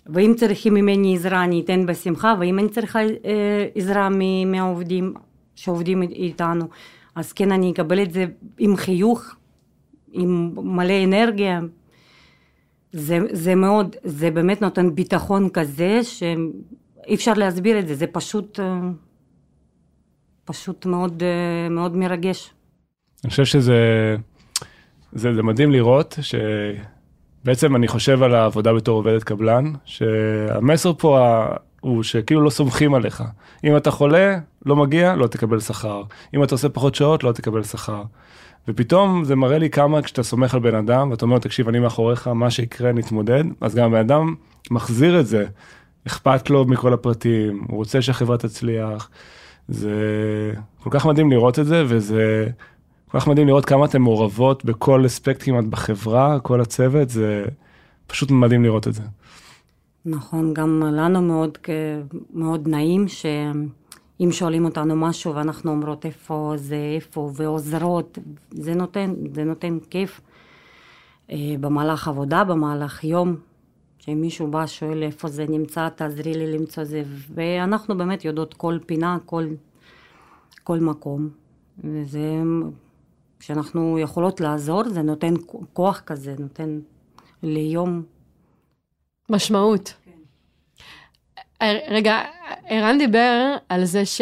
ואם 0.06 0.34
צריכים 0.36 0.74
ממני 0.74 1.14
עזרה 1.14 1.44
אני 1.44 1.60
אתן 1.60 1.86
בשמחה, 1.86 2.34
ואם 2.40 2.58
אני 2.58 2.68
צריכה 2.68 3.00
אה, 3.00 3.66
עזרה 3.74 4.08
מהעובדים 4.46 5.14
שעובדים 5.54 6.02
איתנו, 6.02 6.64
אז 7.14 7.32
כן 7.32 7.52
אני 7.52 7.72
אקבל 7.72 8.02
את 8.02 8.12
זה 8.12 8.26
עם 8.58 8.76
חיוך, 8.76 9.34
עם 10.12 10.50
מלא 10.56 11.04
אנרגיה. 11.04 11.60
זה, 12.92 13.18
זה 13.30 13.54
מאוד, 13.54 13.96
זה 14.04 14.30
באמת 14.30 14.62
נותן 14.62 14.94
ביטחון 14.94 15.48
כזה 15.48 16.00
שאי 17.04 17.14
אפשר 17.14 17.32
להסביר 17.32 17.78
את 17.78 17.88
זה, 17.88 17.94
זה 17.94 18.06
פשוט, 18.06 18.60
אה, 18.60 18.80
פשוט 20.44 20.86
מאוד, 20.86 21.22
אה, 21.22 21.68
מאוד 21.68 21.96
מרגש. 21.96 22.50
אני 23.24 23.30
חושב 23.30 23.44
שזה 23.44 24.16
זה, 25.12 25.34
זה 25.34 25.42
מדהים 25.42 25.72
לראות 25.72 26.18
שבעצם 26.22 27.76
אני 27.76 27.88
חושב 27.88 28.22
על 28.22 28.34
העבודה 28.34 28.72
בתור 28.72 28.96
עובדת 28.96 29.24
קבלן, 29.24 29.72
שהמסר 29.84 30.92
פה 30.92 31.44
הוא 31.80 32.02
שכאילו 32.02 32.40
לא 32.40 32.50
סומכים 32.50 32.94
עליך. 32.94 33.22
אם 33.64 33.76
אתה 33.76 33.90
חולה, 33.90 34.38
לא 34.66 34.76
מגיע, 34.76 35.16
לא 35.16 35.26
תקבל 35.26 35.60
שכר. 35.60 36.02
אם 36.34 36.44
אתה 36.44 36.54
עושה 36.54 36.68
פחות 36.68 36.94
שעות, 36.94 37.24
לא 37.24 37.32
תקבל 37.32 37.62
שכר. 37.62 38.02
ופתאום 38.68 39.24
זה 39.24 39.36
מראה 39.36 39.58
לי 39.58 39.70
כמה 39.70 40.02
כשאתה 40.02 40.22
סומך 40.22 40.54
על 40.54 40.60
בן 40.60 40.74
אדם 40.74 41.10
ואתה 41.10 41.24
אומר, 41.24 41.38
תקשיב, 41.38 41.68
אני 41.68 41.78
מאחוריך, 41.78 42.28
מה 42.28 42.50
שיקרה 42.50 42.92
נתמודד, 42.92 43.44
אז 43.60 43.74
גם 43.74 43.84
הבן 43.84 44.00
אדם 44.00 44.34
מחזיר 44.70 45.20
את 45.20 45.26
זה. 45.26 45.46
אכפת 46.06 46.50
לו 46.50 46.64
מכל 46.64 46.92
הפרטים, 46.92 47.64
הוא 47.68 47.76
רוצה 47.76 48.02
שהחברה 48.02 48.38
תצליח. 48.38 49.10
זה 49.68 49.92
כל 50.82 50.90
כך 50.92 51.06
מדהים 51.06 51.30
לראות 51.30 51.58
את 51.58 51.66
זה, 51.66 51.84
וזה 51.88 52.46
כל 53.08 53.20
כך 53.20 53.28
מדהים 53.28 53.46
לראות 53.46 53.64
כמה 53.64 53.84
אתן 53.84 54.02
מעורבות 54.02 54.64
בכל 54.64 55.06
אספקט 55.06 55.42
כמעט 55.42 55.64
בחברה, 55.64 56.40
כל 56.40 56.60
הצוות, 56.60 57.10
זה 57.10 57.44
פשוט 58.06 58.30
מדהים 58.30 58.64
לראות 58.64 58.88
את 58.88 58.94
זה. 58.94 59.02
נכון, 60.06 60.54
גם 60.54 60.82
לנו 60.82 61.22
מאוד, 61.22 61.58
מאוד 62.34 62.68
נעים 62.68 63.08
שאם 63.08 64.32
שואלים 64.32 64.64
אותנו 64.64 64.96
משהו 64.96 65.34
ואנחנו 65.34 65.70
אומרות 65.70 66.06
איפה 66.06 66.52
זה, 66.56 66.92
איפה, 66.96 67.30
ועוזרות, 67.34 68.18
זה 68.50 68.74
נותן, 68.74 69.14
זה 69.34 69.44
נותן 69.44 69.78
כיף. 69.90 70.20
אה, 71.30 71.54
במהלך 71.60 72.08
עבודה, 72.08 72.44
במהלך 72.44 73.04
יום, 73.04 73.36
שאם 74.04 74.20
מישהו 74.20 74.46
בא, 74.50 74.66
שואל 74.66 75.02
איפה 75.02 75.28
זה 75.28 75.46
נמצא, 75.48 75.88
תעזרי 75.88 76.34
לי 76.34 76.58
למצוא 76.58 76.84
זה, 76.84 77.02
ואנחנו 77.34 77.98
באמת 77.98 78.24
יודעות 78.24 78.54
כל 78.54 78.78
פינה, 78.86 79.18
כל, 79.26 79.46
כל 80.62 80.78
מקום. 80.78 81.28
וזה, 81.84 82.42
כשאנחנו 83.38 83.98
יכולות 83.98 84.40
לעזור, 84.40 84.88
זה 84.88 85.02
נותן 85.02 85.34
כוח 85.72 86.00
כזה, 86.00 86.34
נותן 86.38 86.80
ליום 87.42 88.02
משמעות. 89.30 89.94
אה, 91.62 91.78
רגע, 91.88 92.20
ערן 92.66 92.98
דיבר 92.98 93.56
על 93.68 93.84
זה 93.84 94.06
ש... 94.06 94.20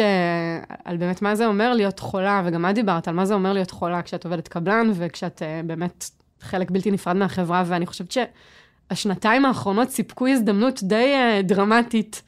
על 0.85 0.97
באמת 0.97 1.21
מה 1.21 1.35
זה 1.35 1.45
אומר 1.45 1.73
להיות 1.73 1.99
חולה, 1.99 2.43
וגם 2.45 2.65
את 2.65 2.75
דיברת 2.75 3.07
על 3.07 3.15
מה 3.15 3.25
זה 3.25 3.33
אומר 3.33 3.53
להיות 3.53 3.71
חולה 3.71 4.01
כשאת 4.01 4.25
עובדת 4.25 4.47
קבלן, 4.47 4.91
וכשאת 4.93 5.41
אה, 5.41 5.61
באמת 5.65 6.09
חלק 6.39 6.71
בלתי 6.71 6.91
נפרד 6.91 7.15
מהחברה, 7.15 7.63
ואני 7.67 7.85
חושבת 7.85 8.11
שהשנתיים 8.91 9.45
האחרונות 9.45 9.89
סיפקו 9.89 10.27
הזדמנות 10.27 10.83
די 10.83 11.13
אה, 11.13 11.41
דרמטית 11.43 12.21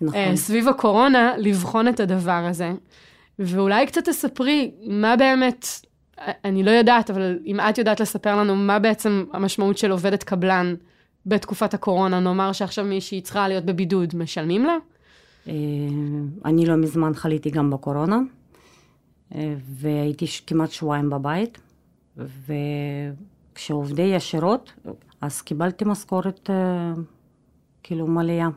נכון. 0.00 0.18
אה, 0.18 0.36
סביב 0.36 0.68
הקורונה 0.68 1.32
לבחון 1.38 1.88
את 1.88 2.00
הדבר 2.00 2.44
הזה. 2.48 2.72
ואולי 3.38 3.86
קצת 3.86 4.04
תספרי 4.04 4.70
מה 4.86 5.16
באמת, 5.16 5.66
אה, 6.18 6.32
אני 6.44 6.62
לא 6.62 6.70
יודעת, 6.70 7.10
אבל 7.10 7.38
אם 7.46 7.60
את 7.60 7.78
יודעת 7.78 8.00
לספר 8.00 8.36
לנו 8.36 8.56
מה 8.56 8.78
בעצם 8.78 9.24
המשמעות 9.32 9.78
של 9.78 9.90
עובדת 9.90 10.22
קבלן 10.22 10.74
בתקופת 11.26 11.74
הקורונה, 11.74 12.20
נאמר 12.20 12.52
שעכשיו 12.52 12.84
מישהי 12.84 13.20
צריכה 13.20 13.48
להיות 13.48 13.64
בבידוד, 13.64 14.16
משלמים 14.16 14.64
לה? 14.64 14.76
אני 16.44 16.66
לא 16.66 16.76
מזמן 16.76 17.14
חליתי 17.14 17.50
גם 17.50 17.70
בקורונה, 17.70 18.18
והייתי 19.62 20.26
כמעט 20.46 20.70
שבועיים 20.70 21.10
בבית, 21.10 21.58
וכשעובדי 23.60 24.02
ישירות, 24.02 24.72
אז 25.20 25.42
קיבלתי 25.42 25.84
משכורת 25.84 26.50
אה, 26.50 26.92
כאילו 27.82 28.06
מלאה. 28.06 28.48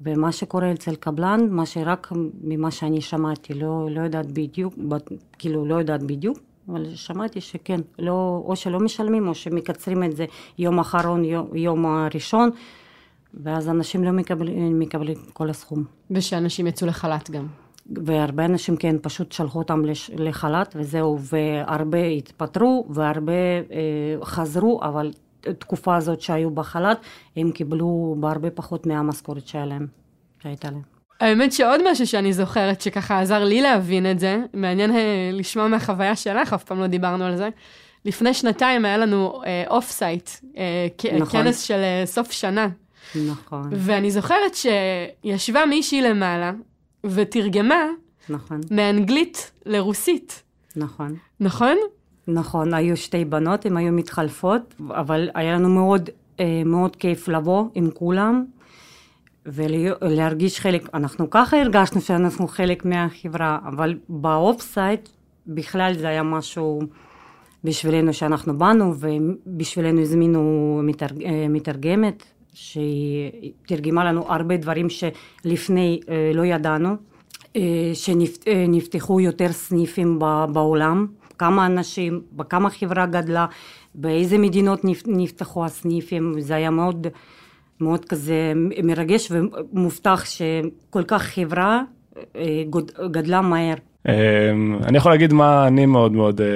ומה 0.00 0.32
שקורה 0.32 0.72
אצל 0.72 0.94
קבלן, 0.94 1.40
מה 1.50 1.66
שרק 1.66 2.08
ממה 2.42 2.70
שאני 2.70 3.00
שמעתי, 3.00 3.54
לא, 3.54 3.88
לא 3.90 4.00
יודעת 4.00 4.26
בדיוק, 4.32 4.74
כאילו 5.38 5.66
לא 5.66 5.74
יודעת 5.74 6.02
בדיוק, 6.02 6.38
אבל 6.68 6.94
שמעתי 6.94 7.40
שכן, 7.40 7.80
לא, 7.98 8.42
או 8.44 8.56
שלא 8.56 8.80
משלמים 8.80 9.28
או 9.28 9.34
שמקצרים 9.34 10.04
את 10.04 10.16
זה 10.16 10.26
יום 10.58 10.78
אחרון, 10.78 11.24
יום, 11.24 11.56
יום 11.56 11.86
הראשון, 11.86 12.50
ואז 13.34 13.68
אנשים 13.68 14.04
לא 14.04 14.10
מקבלים, 14.10 14.78
מקבלים 14.78 15.16
כל 15.32 15.50
הסכום. 15.50 15.84
ושאנשים 16.10 16.66
יצאו 16.66 16.86
לחל"ת 16.86 17.30
גם. 17.30 17.46
והרבה 17.88 18.44
אנשים 18.44 18.76
כן 18.76 18.96
פשוט 19.02 19.32
שלחו 19.32 19.58
אותם 19.58 19.84
לש, 19.84 20.10
לחל"ת 20.16 20.76
וזהו, 20.78 21.18
והרבה 21.20 22.04
התפטרו 22.06 22.86
והרבה 22.90 23.32
אה, 23.32 24.24
חזרו, 24.24 24.80
אבל 24.82 25.12
תקופה 25.58 25.96
הזאת 25.96 26.20
שהיו 26.20 26.50
בחל"ת, 26.50 26.98
הם 27.36 27.50
קיבלו 27.50 28.16
בהרבה 28.20 28.50
פחות 28.50 28.86
מהמשכורת 28.86 29.46
שהיה 29.46 29.66
להם, 29.66 29.86
שהייתה 30.42 30.70
להם. 30.70 30.82
האמת 31.20 31.52
שעוד 31.52 31.90
משהו 31.90 32.06
שאני 32.06 32.32
זוכרת 32.32 32.80
שככה 32.80 33.20
עזר 33.20 33.44
לי 33.44 33.60
להבין 33.60 34.10
את 34.10 34.18
זה, 34.18 34.38
מעניין 34.54 34.90
אה, 34.90 35.30
לשמוע 35.32 35.68
מהחוויה 35.68 36.16
שלך, 36.16 36.52
אף 36.52 36.64
פעם 36.64 36.80
לא 36.80 36.86
דיברנו 36.86 37.24
על 37.24 37.36
זה. 37.36 37.48
לפני 38.04 38.34
שנתיים 38.34 38.84
היה 38.84 38.98
לנו 38.98 39.42
off-site, 39.66 40.30
נכון. 41.18 41.42
כנס 41.44 41.62
של 41.62 41.74
אה, 41.74 42.02
סוף 42.06 42.30
שנה, 42.32 42.68
נכון, 43.28 43.70
ואני 43.72 44.10
זוכרת 44.10 44.54
שישבה 44.54 45.66
מישהי 45.66 46.02
למעלה 46.02 46.52
ותרגמה 47.04 47.84
נכון, 48.28 48.60
מאנגלית 48.70 49.50
לרוסית, 49.66 50.42
נכון. 50.76 51.14
נכון? 51.40 51.76
נכון, 52.28 52.74
היו 52.74 52.96
שתי 52.96 53.24
בנות, 53.24 53.66
הן 53.66 53.76
היו 53.76 53.92
מתחלפות, 53.92 54.74
אבל 54.90 55.30
היה 55.34 55.54
לנו 55.54 55.68
מאוד, 55.68 56.10
אה, 56.40 56.62
מאוד 56.64 56.96
כיף 56.96 57.28
לבוא 57.28 57.64
עם 57.74 57.90
כולם 57.90 58.44
ולהרגיש 59.46 60.60
חלק, 60.60 60.94
אנחנו 60.94 61.30
ככה 61.30 61.60
הרגשנו 61.60 62.00
שאנחנו 62.00 62.48
חלק 62.48 62.84
מהחברה, 62.84 63.58
אבל 63.68 63.98
באופסייט 64.08 65.08
בכלל 65.46 65.94
זה 65.98 66.08
היה 66.08 66.22
משהו 66.22 66.80
בשבילנו 67.64 68.12
שאנחנו 68.12 68.58
באנו, 68.58 68.94
ובשבילנו 68.98 70.00
הזמינו 70.00 70.80
מתרג, 70.84 71.22
אה, 71.22 71.46
מתרגמת, 71.48 72.24
שהיא 72.54 73.52
תרגמה 73.66 74.04
לנו 74.04 74.32
הרבה 74.32 74.56
דברים 74.56 74.86
שלפני 74.90 76.00
אה, 76.08 76.30
לא 76.34 76.44
ידענו, 76.44 76.96
אה, 77.56 77.90
שנפתחו 77.94 79.20
יותר 79.20 79.52
סניפים 79.52 80.18
בעולם, 80.52 81.06
כמה 81.38 81.66
אנשים, 81.66 82.20
בכמה 82.32 82.70
חברה 82.70 83.06
גדלה, 83.06 83.46
באיזה 83.94 84.38
מדינות 84.38 84.84
נפ- 84.84 85.06
נפתחו 85.06 85.64
הסניפים, 85.64 86.34
זה 86.40 86.54
היה 86.54 86.70
מאוד, 86.70 87.06
מאוד 87.80 88.04
כזה 88.04 88.52
מרגש 88.84 89.28
ומובטח 89.30 90.24
שכל 90.24 91.02
כך 91.06 91.22
חברה 91.22 91.82
אה, 92.36 92.62
גדלה 93.10 93.40
מהר. 93.40 93.74
אמ, 94.08 94.78
אני 94.84 94.98
יכול 94.98 95.12
להגיד 95.12 95.32
מה 95.32 95.66
אני 95.66 95.86
מאוד 95.86 96.12
מאוד 96.12 96.40
אה, 96.40 96.46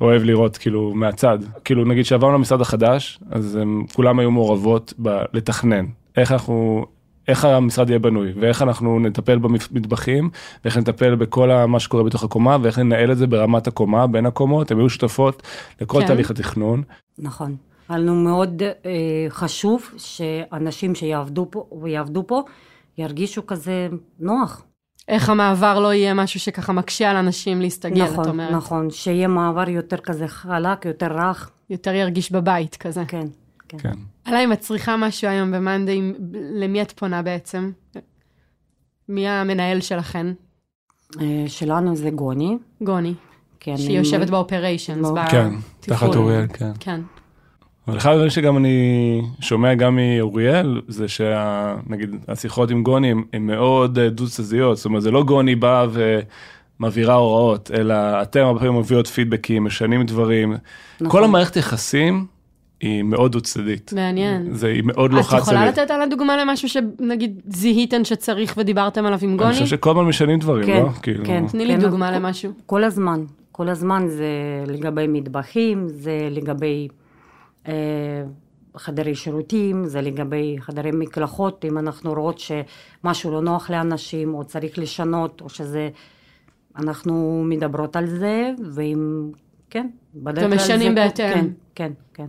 אוהב 0.00 0.22
לראות 0.22 0.56
כאילו 0.56 0.92
מהצד 0.94 1.38
כאילו 1.64 1.84
נגיד 1.84 2.04
שעברנו 2.04 2.32
למשרד 2.32 2.60
החדש 2.60 3.20
אז 3.30 3.56
הם 3.56 3.84
כולם 3.94 4.18
היו 4.18 4.30
מעורבות 4.30 4.94
ב- 5.02 5.22
לתכנן 5.32 5.86
איך 6.16 6.32
אנחנו 6.32 6.86
איך 7.28 7.44
המשרד 7.44 7.88
יהיה 7.90 7.98
בנוי 7.98 8.32
ואיך 8.40 8.62
אנחנו 8.62 9.00
נטפל 9.00 9.38
במטבחים 9.38 10.30
ואיך 10.64 10.76
נטפל 10.76 11.14
בכל 11.14 11.66
מה 11.66 11.80
שקורה 11.80 12.02
בתוך 12.02 12.24
הקומה 12.24 12.56
ואיך 12.62 12.78
ננהל 12.78 13.12
את 13.12 13.18
זה 13.18 13.26
ברמת 13.26 13.66
הקומה 13.66 14.06
בין 14.06 14.26
הקומות 14.26 14.70
הם 14.70 14.78
היו 14.78 14.88
שותפות 14.88 15.42
לכל 15.80 16.00
כן. 16.00 16.06
תהליך 16.06 16.30
התכנון. 16.30 16.82
נכון. 17.18 17.56
היה 17.88 17.98
לנו 17.98 18.14
מאוד 18.14 18.62
אה, 18.62 18.70
חשוב 19.28 19.90
שאנשים 19.96 20.94
שיעבדו 20.94 21.46
פה, 21.50 21.66
יעבדו 21.86 22.26
פה 22.26 22.42
ירגישו 22.98 23.46
כזה 23.46 23.88
נוח. 24.20 24.64
איך 25.08 25.28
המעבר 25.28 25.80
לא 25.80 25.92
יהיה 25.92 26.14
משהו 26.14 26.40
שככה 26.40 26.72
מקשה 26.72 27.10
על 27.10 27.16
אנשים 27.16 27.60
להסתגל, 27.60 28.04
את 28.04 28.10
נכון, 28.10 28.28
אומרת. 28.28 28.50
נכון, 28.50 28.90
שיהיה 28.90 29.28
מעבר 29.28 29.68
יותר 29.68 29.96
כזה 29.96 30.28
חלק, 30.28 30.84
יותר 30.84 31.12
רך, 31.12 31.50
יותר 31.70 31.94
ירגיש 31.94 32.32
בבית 32.32 32.76
כזה. 32.76 33.04
כן, 33.08 33.26
כן. 33.68 33.78
כן. 33.78 33.92
עלה 34.24 34.44
אם 34.44 34.52
את 34.52 34.60
צריכה 34.60 34.96
משהו 34.96 35.28
היום 35.28 35.52
במאנדי, 35.52 36.12
למי 36.32 36.82
את 36.82 36.92
פונה 36.92 37.22
בעצם? 37.22 37.70
מי 39.08 39.28
המנהל 39.28 39.80
שלכן? 39.80 40.26
אה, 41.20 41.44
שלנו 41.48 41.96
זה 41.96 42.10
גוני, 42.10 42.58
גוני, 42.82 43.14
כן. 43.60 43.76
שהיא 43.76 43.98
יושבת 43.98 44.30
באופריישנס. 44.30 45.08
כן, 45.30 45.48
תחת 45.80 46.16
אוריאל, 46.16 46.46
כן. 46.46 46.70
כן. 46.80 47.00
אבל 47.88 47.96
אחד 47.96 48.10
הדברים 48.10 48.30
שגם 48.30 48.56
אני 48.56 48.76
שומע 49.40 49.74
גם 49.74 49.96
מאוריאל 49.96 50.80
זה 50.88 51.08
שנגיד 51.08 52.16
השיחות 52.28 52.70
עם 52.70 52.82
גוני 52.82 53.10
הם, 53.10 53.22
הם 53.32 53.46
מאוד 53.46 53.98
אה, 53.98 54.08
דו 54.08 54.26
צדדיות 54.28 54.76
זאת 54.76 54.86
אומרת 54.86 55.02
זה 55.02 55.10
לא 55.10 55.22
גוני 55.22 55.54
באה 55.54 55.86
ומעבירה 56.80 57.14
הוראות 57.14 57.70
אלא 57.74 57.94
אתם 58.22 58.40
הרבה 58.44 58.60
פעמים 58.60 58.78
מביאות 58.78 59.06
פידבקים 59.06 59.64
משנים 59.64 60.02
דברים 60.06 60.52
נכון. 61.00 61.10
כל 61.10 61.24
המערכת 61.24 61.56
יחסים 61.56 62.26
היא 62.80 63.02
מאוד 63.02 63.32
דו 63.32 63.40
צדדית 63.40 63.92
מעניין. 63.92 64.48
זה 64.54 64.66
היא 64.66 64.82
מאוד 64.86 65.12
לא 65.12 65.20
את 65.20 65.24
חד 65.24 65.38
יכולה. 65.38 65.66
לתת 65.66 65.90
על 65.90 66.02
הדוגמה 66.02 66.36
למשהו 66.44 66.68
שנגיד 66.68 67.40
זיהיתן 67.46 68.04
שצריך 68.04 68.54
ודיברתם 68.56 69.06
עליו 69.06 69.18
עם 69.22 69.36
גוני? 69.36 69.48
אני 69.50 69.54
חושב 69.54 69.66
שכל 69.66 69.90
הזמן 69.90 70.04
משנים 70.04 70.38
דברים 70.38 70.66
כן, 70.66 70.82
לא 70.82 70.88
כאילו 71.02 71.24
כן. 71.24 71.44
תני 71.48 71.66
לי 71.66 71.74
כן, 71.74 71.80
דוגמה 71.80 72.10
כל- 72.10 72.16
למשהו. 72.16 72.52
כל 72.66 72.84
הזמן, 72.84 73.24
כל 73.52 73.68
הזמן 73.68 74.04
זה 74.08 74.26
לגבי 74.66 75.06
מטבחים, 75.08 75.86
זה 75.88 76.28
לגבי 76.30 76.88
חדרי 78.76 79.14
שירותים, 79.14 79.86
זה 79.86 80.00
לגבי 80.00 80.56
חדרי 80.60 80.90
מקלחות, 80.90 81.64
אם 81.64 81.78
אנחנו 81.78 82.14
רואות 82.14 82.38
שמשהו 82.38 83.30
לא 83.30 83.42
נוח 83.42 83.70
לאנשים, 83.70 84.34
או 84.34 84.44
צריך 84.44 84.78
לשנות, 84.78 85.40
או 85.40 85.48
שזה... 85.48 85.90
אנחנו 86.76 87.44
מדברות 87.48 87.96
על 87.96 88.06
זה, 88.06 88.50
ואם... 88.74 89.30
כן, 89.70 89.88
בדרך 90.14 90.44
כלל 90.48 90.58
זה... 90.58 90.62
ומשנים 90.62 90.94
בהתאם. 90.94 91.34
כן, 91.34 91.46
כן, 91.74 91.92
כן. 92.14 92.26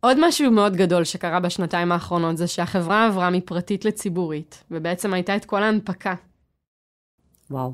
עוד 0.00 0.16
משהו 0.20 0.50
מאוד 0.50 0.76
גדול 0.76 1.04
שקרה 1.04 1.40
בשנתיים 1.40 1.92
האחרונות 1.92 2.36
זה 2.36 2.46
שהחברה 2.46 3.06
עברה 3.06 3.30
מפרטית 3.30 3.84
לציבורית, 3.84 4.64
ובעצם 4.70 5.14
הייתה 5.14 5.36
את 5.36 5.44
כל 5.44 5.62
ההנפקה. 5.62 6.14
וואו, 7.50 7.72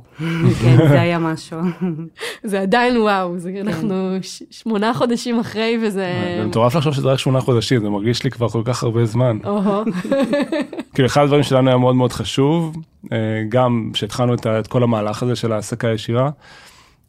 כן, 0.63 0.77
זה 0.77 1.01
היה 1.01 1.19
משהו. 1.19 1.59
זה 2.45 2.61
עדיין 2.61 2.97
וואו, 2.97 3.39
זה, 3.39 3.53
אנחנו 3.61 4.17
ש- 4.23 4.43
שמונה 4.51 4.95
חודשים 4.95 5.41
אחרי 5.41 5.79
וזה... 5.83 6.13
זה 6.41 6.47
מטורף 6.47 6.75
לחשוב 6.75 6.93
שזה 6.95 7.09
רק 7.09 7.19
שמונה 7.19 7.41
חודשים 7.41 7.83
זה 7.83 7.91
מרגיש 7.91 8.25
לי 8.25 8.31
כבר 8.31 8.49
כל 8.49 8.63
כך 8.65 8.83
הרבה 8.83 9.05
זמן. 9.05 9.39
כאילו 10.95 11.07
אחד 11.07 11.23
הדברים 11.23 11.43
שלנו 11.43 11.69
היה 11.69 11.77
מאוד 11.79 11.95
מאוד 11.95 12.13
חשוב 12.13 12.77
אה, 13.13 13.19
גם 13.49 13.91
שהתחלנו 13.95 14.35
את 14.35 14.47
את 14.47 14.67
כל 14.67 14.83
המהלך 14.83 15.23
הזה 15.23 15.37
של 15.37 15.53
העסקה 15.53 15.89
ישירה. 15.89 16.31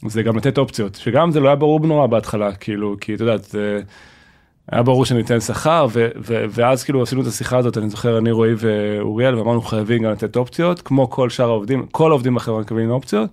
זה 0.07 0.23
גם 0.23 0.37
לתת 0.37 0.57
אופציות 0.57 0.95
שגם 0.95 1.31
זה 1.31 1.39
לא 1.39 1.47
היה 1.47 1.55
ברור 1.55 1.79
נורא 1.79 2.07
בהתחלה 2.07 2.51
כאילו 2.55 2.95
כי 3.01 3.15
את 3.15 3.19
יודעת 3.19 3.43
זה 3.43 3.81
היה 4.71 4.83
ברור 4.83 5.05
שניתן 5.05 5.39
שכר 5.39 5.87
ו- 5.91 6.07
ו- 6.27 6.45
ואז 6.49 6.83
כאילו 6.83 7.03
עשינו 7.03 7.21
את 7.21 7.27
השיחה 7.27 7.57
הזאת 7.57 7.77
אני 7.77 7.89
זוכר 7.89 8.17
אני 8.17 8.31
רועי 8.31 8.51
ואוריאל 8.57 9.35
ואמרנו 9.35 9.61
חייבים 9.61 10.03
גם 10.03 10.11
לתת 10.11 10.35
אופציות 10.35 10.81
כמו 10.81 11.09
כל 11.09 11.29
שאר 11.29 11.45
העובדים 11.49 11.85
כל 11.91 12.11
העובדים 12.11 12.35
בחברה 12.35 12.59
מקבלים 12.61 12.89
אופציות 12.91 13.29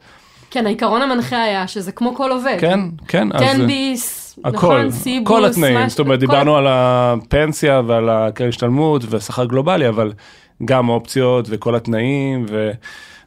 כן, 0.51 0.67
העיקרון 0.67 1.03
המנחה 1.03 1.43
היה 1.43 1.67
שזה 1.69 1.93
כמו 1.93 2.15
כל 2.15 2.31
עובד. 2.33 2.57
כן 2.61 2.81
כן 3.09 3.29
תן 3.39 3.67
ביס, 3.67 4.39
הכל 4.45 4.57
נכון, 4.57 4.91
סיבוס, 4.91 5.29
כל 5.29 5.45
התנאים 5.45 5.89
זאת 5.89 5.99
אומרת 5.99 6.21
כל- 6.21 6.27
דיברנו 6.27 6.57
על 6.57 6.67
הפנסיה 6.69 7.83
ועל 7.87 8.09
הקרן 8.11 8.49
השתלמות 8.49 9.03
ושכר 9.11 9.45
גלובלי 9.45 9.89
אבל 9.89 10.13
גם 10.65 10.89
אופציות 10.89 11.47
וכל 11.51 11.75
התנאים 11.75 12.47
ו- 12.51 12.71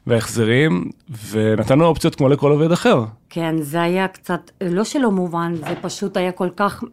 והחזרים 0.06 0.90
ונתנו 1.30 1.84
אופציות 1.84 2.14
כמו 2.14 2.28
לכל 2.28 2.50
עובד 2.50 2.72
אחר 2.72 3.04
כן, 3.30 3.54
זה 3.62 3.82
היה 3.82 4.08
קצת, 4.08 4.50
לא 4.60 4.84
שלא 4.84 5.10
מובן, 5.10 5.54
זה 5.54 5.74
פשוט 5.82 6.16
היה 6.16 6.32
כל 6.32 6.48
כך 6.56 6.84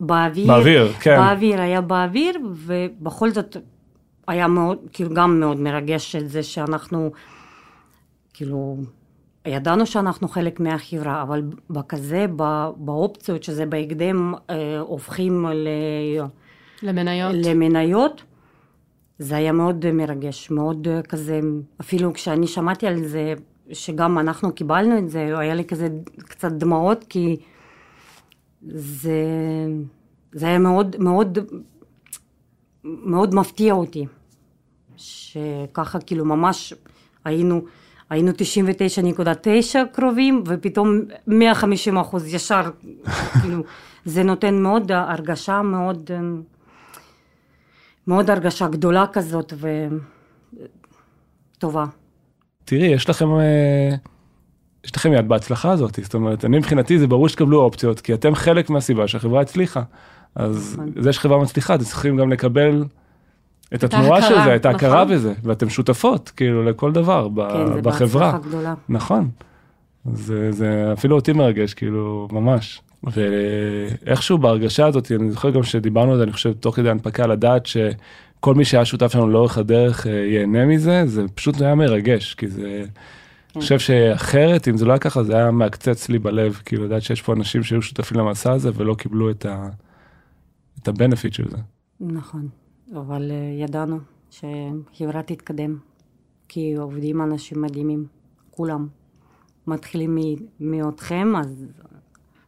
באוויר. 0.00 0.46
באוויר, 0.46 0.92
כן. 1.00 1.16
באוויר, 1.16 1.60
היה 1.60 1.80
באוויר, 1.80 2.38
ובכל 2.54 3.30
זאת 3.30 3.56
היה 4.28 4.48
מאוד, 4.48 4.78
כאילו 4.92 5.14
גם 5.14 5.40
מאוד 5.40 5.60
מרגש 5.60 6.16
את 6.16 6.28
זה 6.28 6.42
שאנחנו, 6.42 7.10
כאילו, 8.34 8.76
ידענו 9.46 9.86
שאנחנו 9.86 10.28
חלק 10.28 10.60
מהחברה, 10.60 11.22
אבל 11.22 11.42
בכזה, 11.70 12.26
ב- 12.36 12.68
באופציות 12.76 13.42
שזה 13.42 13.66
בהקדם 13.66 14.34
אה, 14.50 14.78
הופכים 14.80 15.46
ל, 15.46 15.68
למניות. 16.82 17.34
למניות, 17.34 18.22
זה 19.18 19.36
היה 19.36 19.52
מאוד 19.52 19.90
מרגש, 19.90 20.50
מאוד 20.50 20.88
אה, 20.88 21.02
כזה, 21.02 21.40
אפילו 21.80 22.12
כשאני 22.12 22.46
שמעתי 22.46 22.86
על 22.86 23.04
זה, 23.04 23.34
שגם 23.72 24.18
אנחנו 24.18 24.52
קיבלנו 24.52 24.98
את 24.98 25.10
זה, 25.10 25.38
היה 25.38 25.54
לי 25.54 25.64
כזה 25.64 25.88
קצת 26.18 26.52
דמעות, 26.52 27.04
כי 27.08 27.36
זה, 28.68 29.22
זה 30.32 30.46
היה 30.46 30.58
מאוד, 30.58 30.96
מאוד, 30.98 31.38
מאוד 32.84 33.34
מפתיע 33.34 33.74
אותי, 33.74 34.06
שככה 34.96 36.00
כאילו 36.00 36.24
ממש 36.24 36.74
היינו, 37.24 37.60
היינו 38.10 38.32
99.9 38.32 39.78
קרובים, 39.92 40.42
ופתאום 40.46 41.00
150 41.26 41.98
אחוז 41.98 42.34
ישר, 42.34 42.70
כאילו, 43.40 43.62
זה 44.04 44.22
נותן 44.22 44.62
מאוד 44.62 44.92
הרגשה 44.92 45.62
מאוד... 45.62 46.10
מאוד 48.06 48.30
הרגשה 48.30 48.68
גדולה 48.68 49.04
כזאת 49.12 49.52
וטובה. 51.56 51.84
תראי 52.64 52.86
יש 52.86 53.10
לכם 53.10 53.30
אה, 53.30 53.94
יש 54.84 54.96
לכם 54.96 55.12
יד 55.12 55.28
בהצלחה 55.28 55.70
הזאת 55.70 55.98
זאת 56.02 56.14
אומרת 56.14 56.44
אני 56.44 56.58
מבחינתי 56.58 56.98
זה 56.98 57.06
ברור 57.06 57.28
שתקבלו 57.28 57.60
אופציות 57.62 58.00
כי 58.00 58.14
אתם 58.14 58.34
חלק 58.34 58.70
מהסיבה 58.70 59.08
שהחברה 59.08 59.40
הצליחה 59.40 59.82
אז 60.34 60.72
נכון. 60.74 61.02
זה 61.02 61.12
שחברה 61.12 61.42
מצליחה 61.42 61.74
אתם 61.74 61.84
צריכים 61.84 62.16
גם 62.16 62.32
לקבל. 62.32 62.84
את 63.74 63.84
התמורה 63.84 64.22
של 64.22 64.34
זה, 64.44 64.56
את 64.56 64.66
ההכרה 64.66 65.04
נכון. 65.04 65.14
בזה, 65.14 65.32
ואתם 65.42 65.70
שותפות 65.70 66.32
כאילו 66.36 66.62
לכל 66.64 66.92
דבר 66.92 67.28
ב- 67.28 67.52
כן, 67.52 67.74
זה 67.74 67.82
בחברה. 67.82 68.32
בהצלחה 68.32 68.48
גדולה. 68.48 68.74
נכון. 68.88 69.28
זה, 70.12 70.52
זה 70.52 70.90
אפילו 70.92 71.16
אותי 71.16 71.32
מרגש, 71.32 71.74
כאילו, 71.74 72.28
ממש. 72.32 72.82
ואיכשהו 73.12 74.38
בהרגשה 74.38 74.86
הזאת, 74.86 75.12
אני 75.12 75.30
זוכר 75.30 75.50
גם 75.50 75.62
שדיברנו 75.62 76.12
על 76.12 76.16
זה, 76.18 76.22
אני 76.24 76.32
חושב, 76.32 76.52
תוך 76.52 76.76
כדי 76.76 76.90
הנפקה, 76.90 77.26
לדעת 77.26 77.66
שכל 77.66 78.54
מי 78.54 78.64
שהיה 78.64 78.84
שותף 78.84 79.12
שלנו 79.12 79.28
לאורך 79.28 79.58
הדרך 79.58 80.06
אה, 80.06 80.12
ייהנה 80.12 80.66
מזה, 80.66 81.06
זה 81.06 81.22
פשוט 81.34 81.60
היה 81.60 81.74
מרגש, 81.74 82.34
כי 82.34 82.48
זה... 82.48 82.84
אני 83.56 83.62
חושב 83.62 83.78
שאחרת, 83.78 84.68
אם 84.68 84.76
זה 84.76 84.84
לא 84.84 84.92
היה 84.92 84.98
ככה, 84.98 85.22
זה 85.22 85.36
היה 85.36 85.50
מעקצץ 85.50 86.08
לי 86.08 86.18
בלב, 86.18 86.60
כאילו, 86.64 86.84
לדעת 86.84 87.02
שיש 87.02 87.22
פה 87.22 87.32
אנשים 87.32 87.62
שהיו 87.62 87.82
שותפים 87.82 88.18
למסע 88.18 88.52
הזה 88.52 88.70
ולא 88.74 88.94
קיבלו 88.94 89.30
את 89.30 89.46
ה... 89.46 89.68
את 90.82 90.88
הבנפיט 90.88 91.32
של 91.32 91.50
זה. 91.50 91.56
נכון, 92.00 92.48
אבל 92.92 93.30
אה, 93.30 93.64
ידענו 93.64 93.98
שחברה 94.30 95.22
תתקדם, 95.22 95.76
כי 96.48 96.74
עובדים 96.74 97.22
אנשים 97.22 97.62
מדהימים, 97.62 98.06
כולם. 98.50 98.86
מתחילים 99.66 100.18
מאותכם, 100.60 101.36
אז 101.36 101.66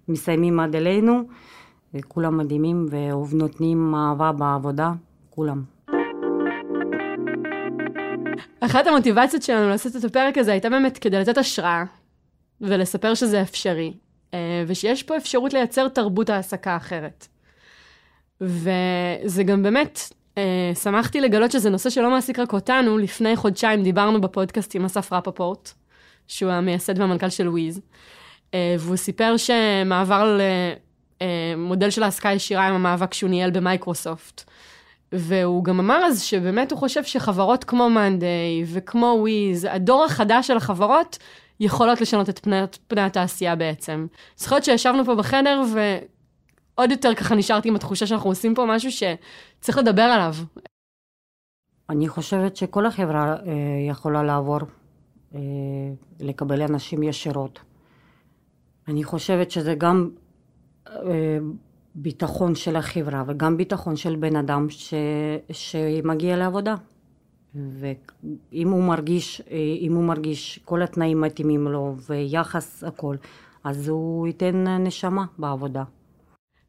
מסיימים 0.09 0.61
עד 0.61 0.77
אלינו, 0.77 1.23
וכולם 1.95 2.39
מדהימים 2.39 2.87
ונותנים 2.91 3.95
אהבה 3.95 4.33
בעבודה, 4.33 4.93
כולם. 5.31 5.63
אחת 8.61 8.87
המוטיבציות 8.87 9.43
שלנו 9.43 9.69
לעשות 9.69 9.97
את 9.97 10.05
הפרק 10.05 10.39
הזה 10.39 10.53
הייתה 10.53 10.71
באמת 10.71 10.99
כדי 10.99 11.19
לתת 11.21 11.39
השראה 11.39 11.85
ולספר 12.61 13.15
שזה 13.15 13.43
אפשרי, 13.43 13.95
אה, 14.35 14.65
ושיש 14.67 15.03
פה 15.03 15.17
אפשרות 15.17 15.53
לייצר 15.53 15.89
תרבות 15.89 16.31
העסקה 16.31 16.77
אחרת. 16.77 17.27
וזה 18.41 19.43
גם 19.45 19.63
באמת, 19.63 20.01
אה, 20.39 20.73
שמחתי 20.83 21.21
לגלות 21.21 21.51
שזה 21.51 21.71
נושא 21.71 21.91
שלא 21.91 22.11
מעסיק 22.11 22.39
רק 22.39 22.53
אותנו, 22.53 22.99
לפני 22.99 23.37
חודשיים 23.37 23.83
דיברנו 23.83 24.21
בפודקאסט 24.21 24.75
עם 24.75 24.85
אסף 24.85 25.13
רפפורט, 25.13 25.73
שהוא 26.29 26.51
המייסד 26.51 26.99
והמנכ"ל 26.99 27.29
של 27.29 27.49
וויז, 27.49 27.79
אה, 27.79 27.83
והוא 28.55 28.97
סיפר 28.97 29.35
שמעבר 29.37 30.39
למודל 31.21 31.91
של 31.91 32.03
העסקה 32.03 32.33
ישירה 32.33 32.67
עם 32.69 32.75
המאבק 32.75 33.15
שהוא 33.15 33.31
ניהל 33.31 33.51
במייקרוסופט, 33.51 34.45
והוא 35.13 35.65
גם 35.65 35.81
אמר 35.81 36.05
אז 36.05 36.23
שבאמת 36.23 36.73
הוא 36.73 36.79
חושב 36.79 37.05
שחברות 37.05 37.65
כמו 37.65 37.91
מאנדיי 37.91 38.65
וכמו 38.67 39.17
וויז, 39.19 39.67
הדור 39.71 40.05
החדש 40.05 40.47
של 40.47 40.57
החברות, 40.57 41.19
יכולות 41.61 42.01
לשנות 42.01 42.29
את 42.29 42.39
פני, 42.39 42.57
פני 42.89 43.01
התעשייה 43.01 43.57
בעצם. 43.57 44.07
זוכרת 44.37 44.65
שישבנו 44.65 45.05
פה 45.05 45.15
בחדר 45.15 45.63
ועוד 45.75 46.91
יותר 46.91 47.15
ככה 47.15 47.35
נשארתי 47.35 47.69
עם 47.69 47.77
התחושה 47.77 48.07
שאנחנו 48.07 48.31
עושים 48.31 48.55
פה 48.55 48.65
משהו 48.69 48.91
שצריך 48.93 49.79
לדבר 49.79 50.03
עליו. 50.03 50.35
אני 51.91 52.09
חושבת 52.09 52.57
שכל 52.57 52.87
החברה 52.87 53.33
אה, 53.33 53.39
יכולה 53.89 54.23
לעבור, 54.23 54.59
אה, 55.35 55.41
לקבל 56.21 56.63
אנשים 56.63 57.03
ישירות. 57.03 57.61
אני 58.89 59.05
חושבת 59.05 59.51
שזה 59.51 59.75
גם 59.75 60.11
אה, 60.89 61.39
ביטחון 61.95 62.55
של 62.55 62.77
החברה 62.77 63.25
וגם 63.27 63.57
ביטחון 63.57 63.97
של 63.97 64.17
בן 64.17 64.37
אדם 64.37 64.67
ש, 64.71 64.95
שמגיע 65.53 66.37
לעבודה. 66.37 66.75
ואם 67.55 68.69
הוא 68.69 68.83
מרגיש, 68.83 69.43
אם 69.81 69.93
הוא 69.95 70.05
מרגיש 70.05 70.61
כל 70.65 70.83
התנאים 70.83 71.21
מתאימים 71.21 71.69
לו 71.69 71.97
ויחס 72.09 72.85
הכל, 72.85 73.17
אז 73.65 73.89
הוא 73.89 74.27
ייתן 74.27 74.67
נשמה 74.67 75.25
בעבודה. 75.39 75.85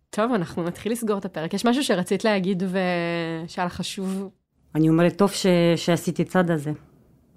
טוב, 0.09 0.31
אנחנו 0.31 0.63
נתחיל 0.63 0.91
לסגור 0.91 1.17
את 1.17 1.25
הפרק. 1.25 1.53
יש 1.53 1.65
משהו 1.65 1.83
שרצית 1.83 2.23
להגיד 2.23 2.63
ושהיה 2.63 3.65
לך 3.65 3.73
חשוב? 3.73 4.29
אני 4.75 4.89
אומרת, 4.89 5.17
טוב 5.17 5.31
ש... 5.31 5.45
שעשיתי 5.75 6.23
צד 6.23 6.51
הזה. 6.51 6.71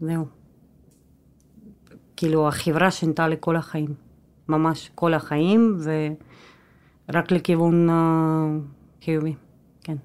זהו. 0.01 0.25
כאילו, 2.17 2.49
החברה 2.49 2.91
שינתה 2.91 3.29
לכל 3.29 3.57
החיים. 3.57 4.10
ממש, 4.51 4.91
כל 4.95 5.15
החיים, 5.15 5.79
ורק 7.09 7.33
לכיוון 7.33 7.89
uh, 7.89 7.93
חיובי, 9.05 9.35
כן. 9.85 9.97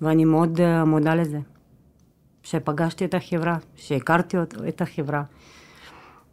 ואני 0.00 0.24
מאוד 0.24 0.60
uh, 0.60 0.84
מודה 0.84 1.14
לזה. 1.14 1.38
שפגשתי 2.42 3.04
את 3.04 3.14
החברה, 3.14 3.56
שהכרתי 3.76 4.36
את 4.68 4.80
החברה. 4.80 5.22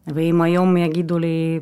ואם 0.08 0.42
היום 0.42 0.78
יגידו 0.78 1.20
לי, 1.20 1.60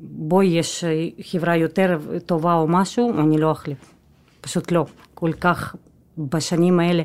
בואי, 0.00 0.46
יש 0.46 0.84
חברה 1.22 1.56
יותר 1.56 1.98
טובה 2.26 2.54
או 2.54 2.68
משהו, 2.68 3.20
אני 3.20 3.38
לא 3.38 3.52
אחליף. 3.52 3.94
פשוט 4.40 4.72
לא. 4.72 4.84
כל 5.14 5.32
כך, 5.32 5.76
בשנים 6.18 6.80
האלה, 6.80 7.02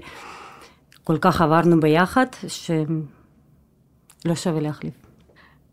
כל 1.03 1.17
כך 1.17 1.41
עברנו 1.41 1.79
ביחד, 1.79 2.25
שלא 2.47 4.35
שווה 4.35 4.61
להחליף. 4.61 5.04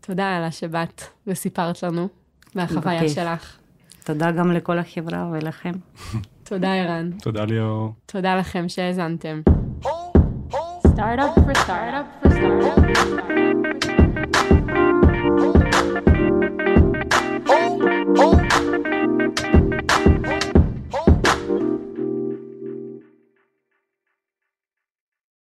תודה 0.05 0.37
אלה 0.37 0.51
שבאת 0.51 1.03
וסיפרת 1.27 1.83
לנו 1.83 2.07
מהחוויה 2.55 3.09
שלך. 3.09 3.57
תודה 4.03 4.31
גם 4.31 4.51
לכל 4.51 4.79
החברה 4.79 5.29
ולכם. 5.31 5.71
תודה 6.49 6.73
ערן. 6.75 7.11
תודה 7.11 7.45
ליאור. 7.45 7.93
תודה 8.05 8.35
לכם 8.35 8.69
שהאזנתם. 8.69 9.41
Startup 10.95 11.35
for 11.45 11.55
startup 11.65 12.07
for 12.21 12.29
startup. 12.31 13.03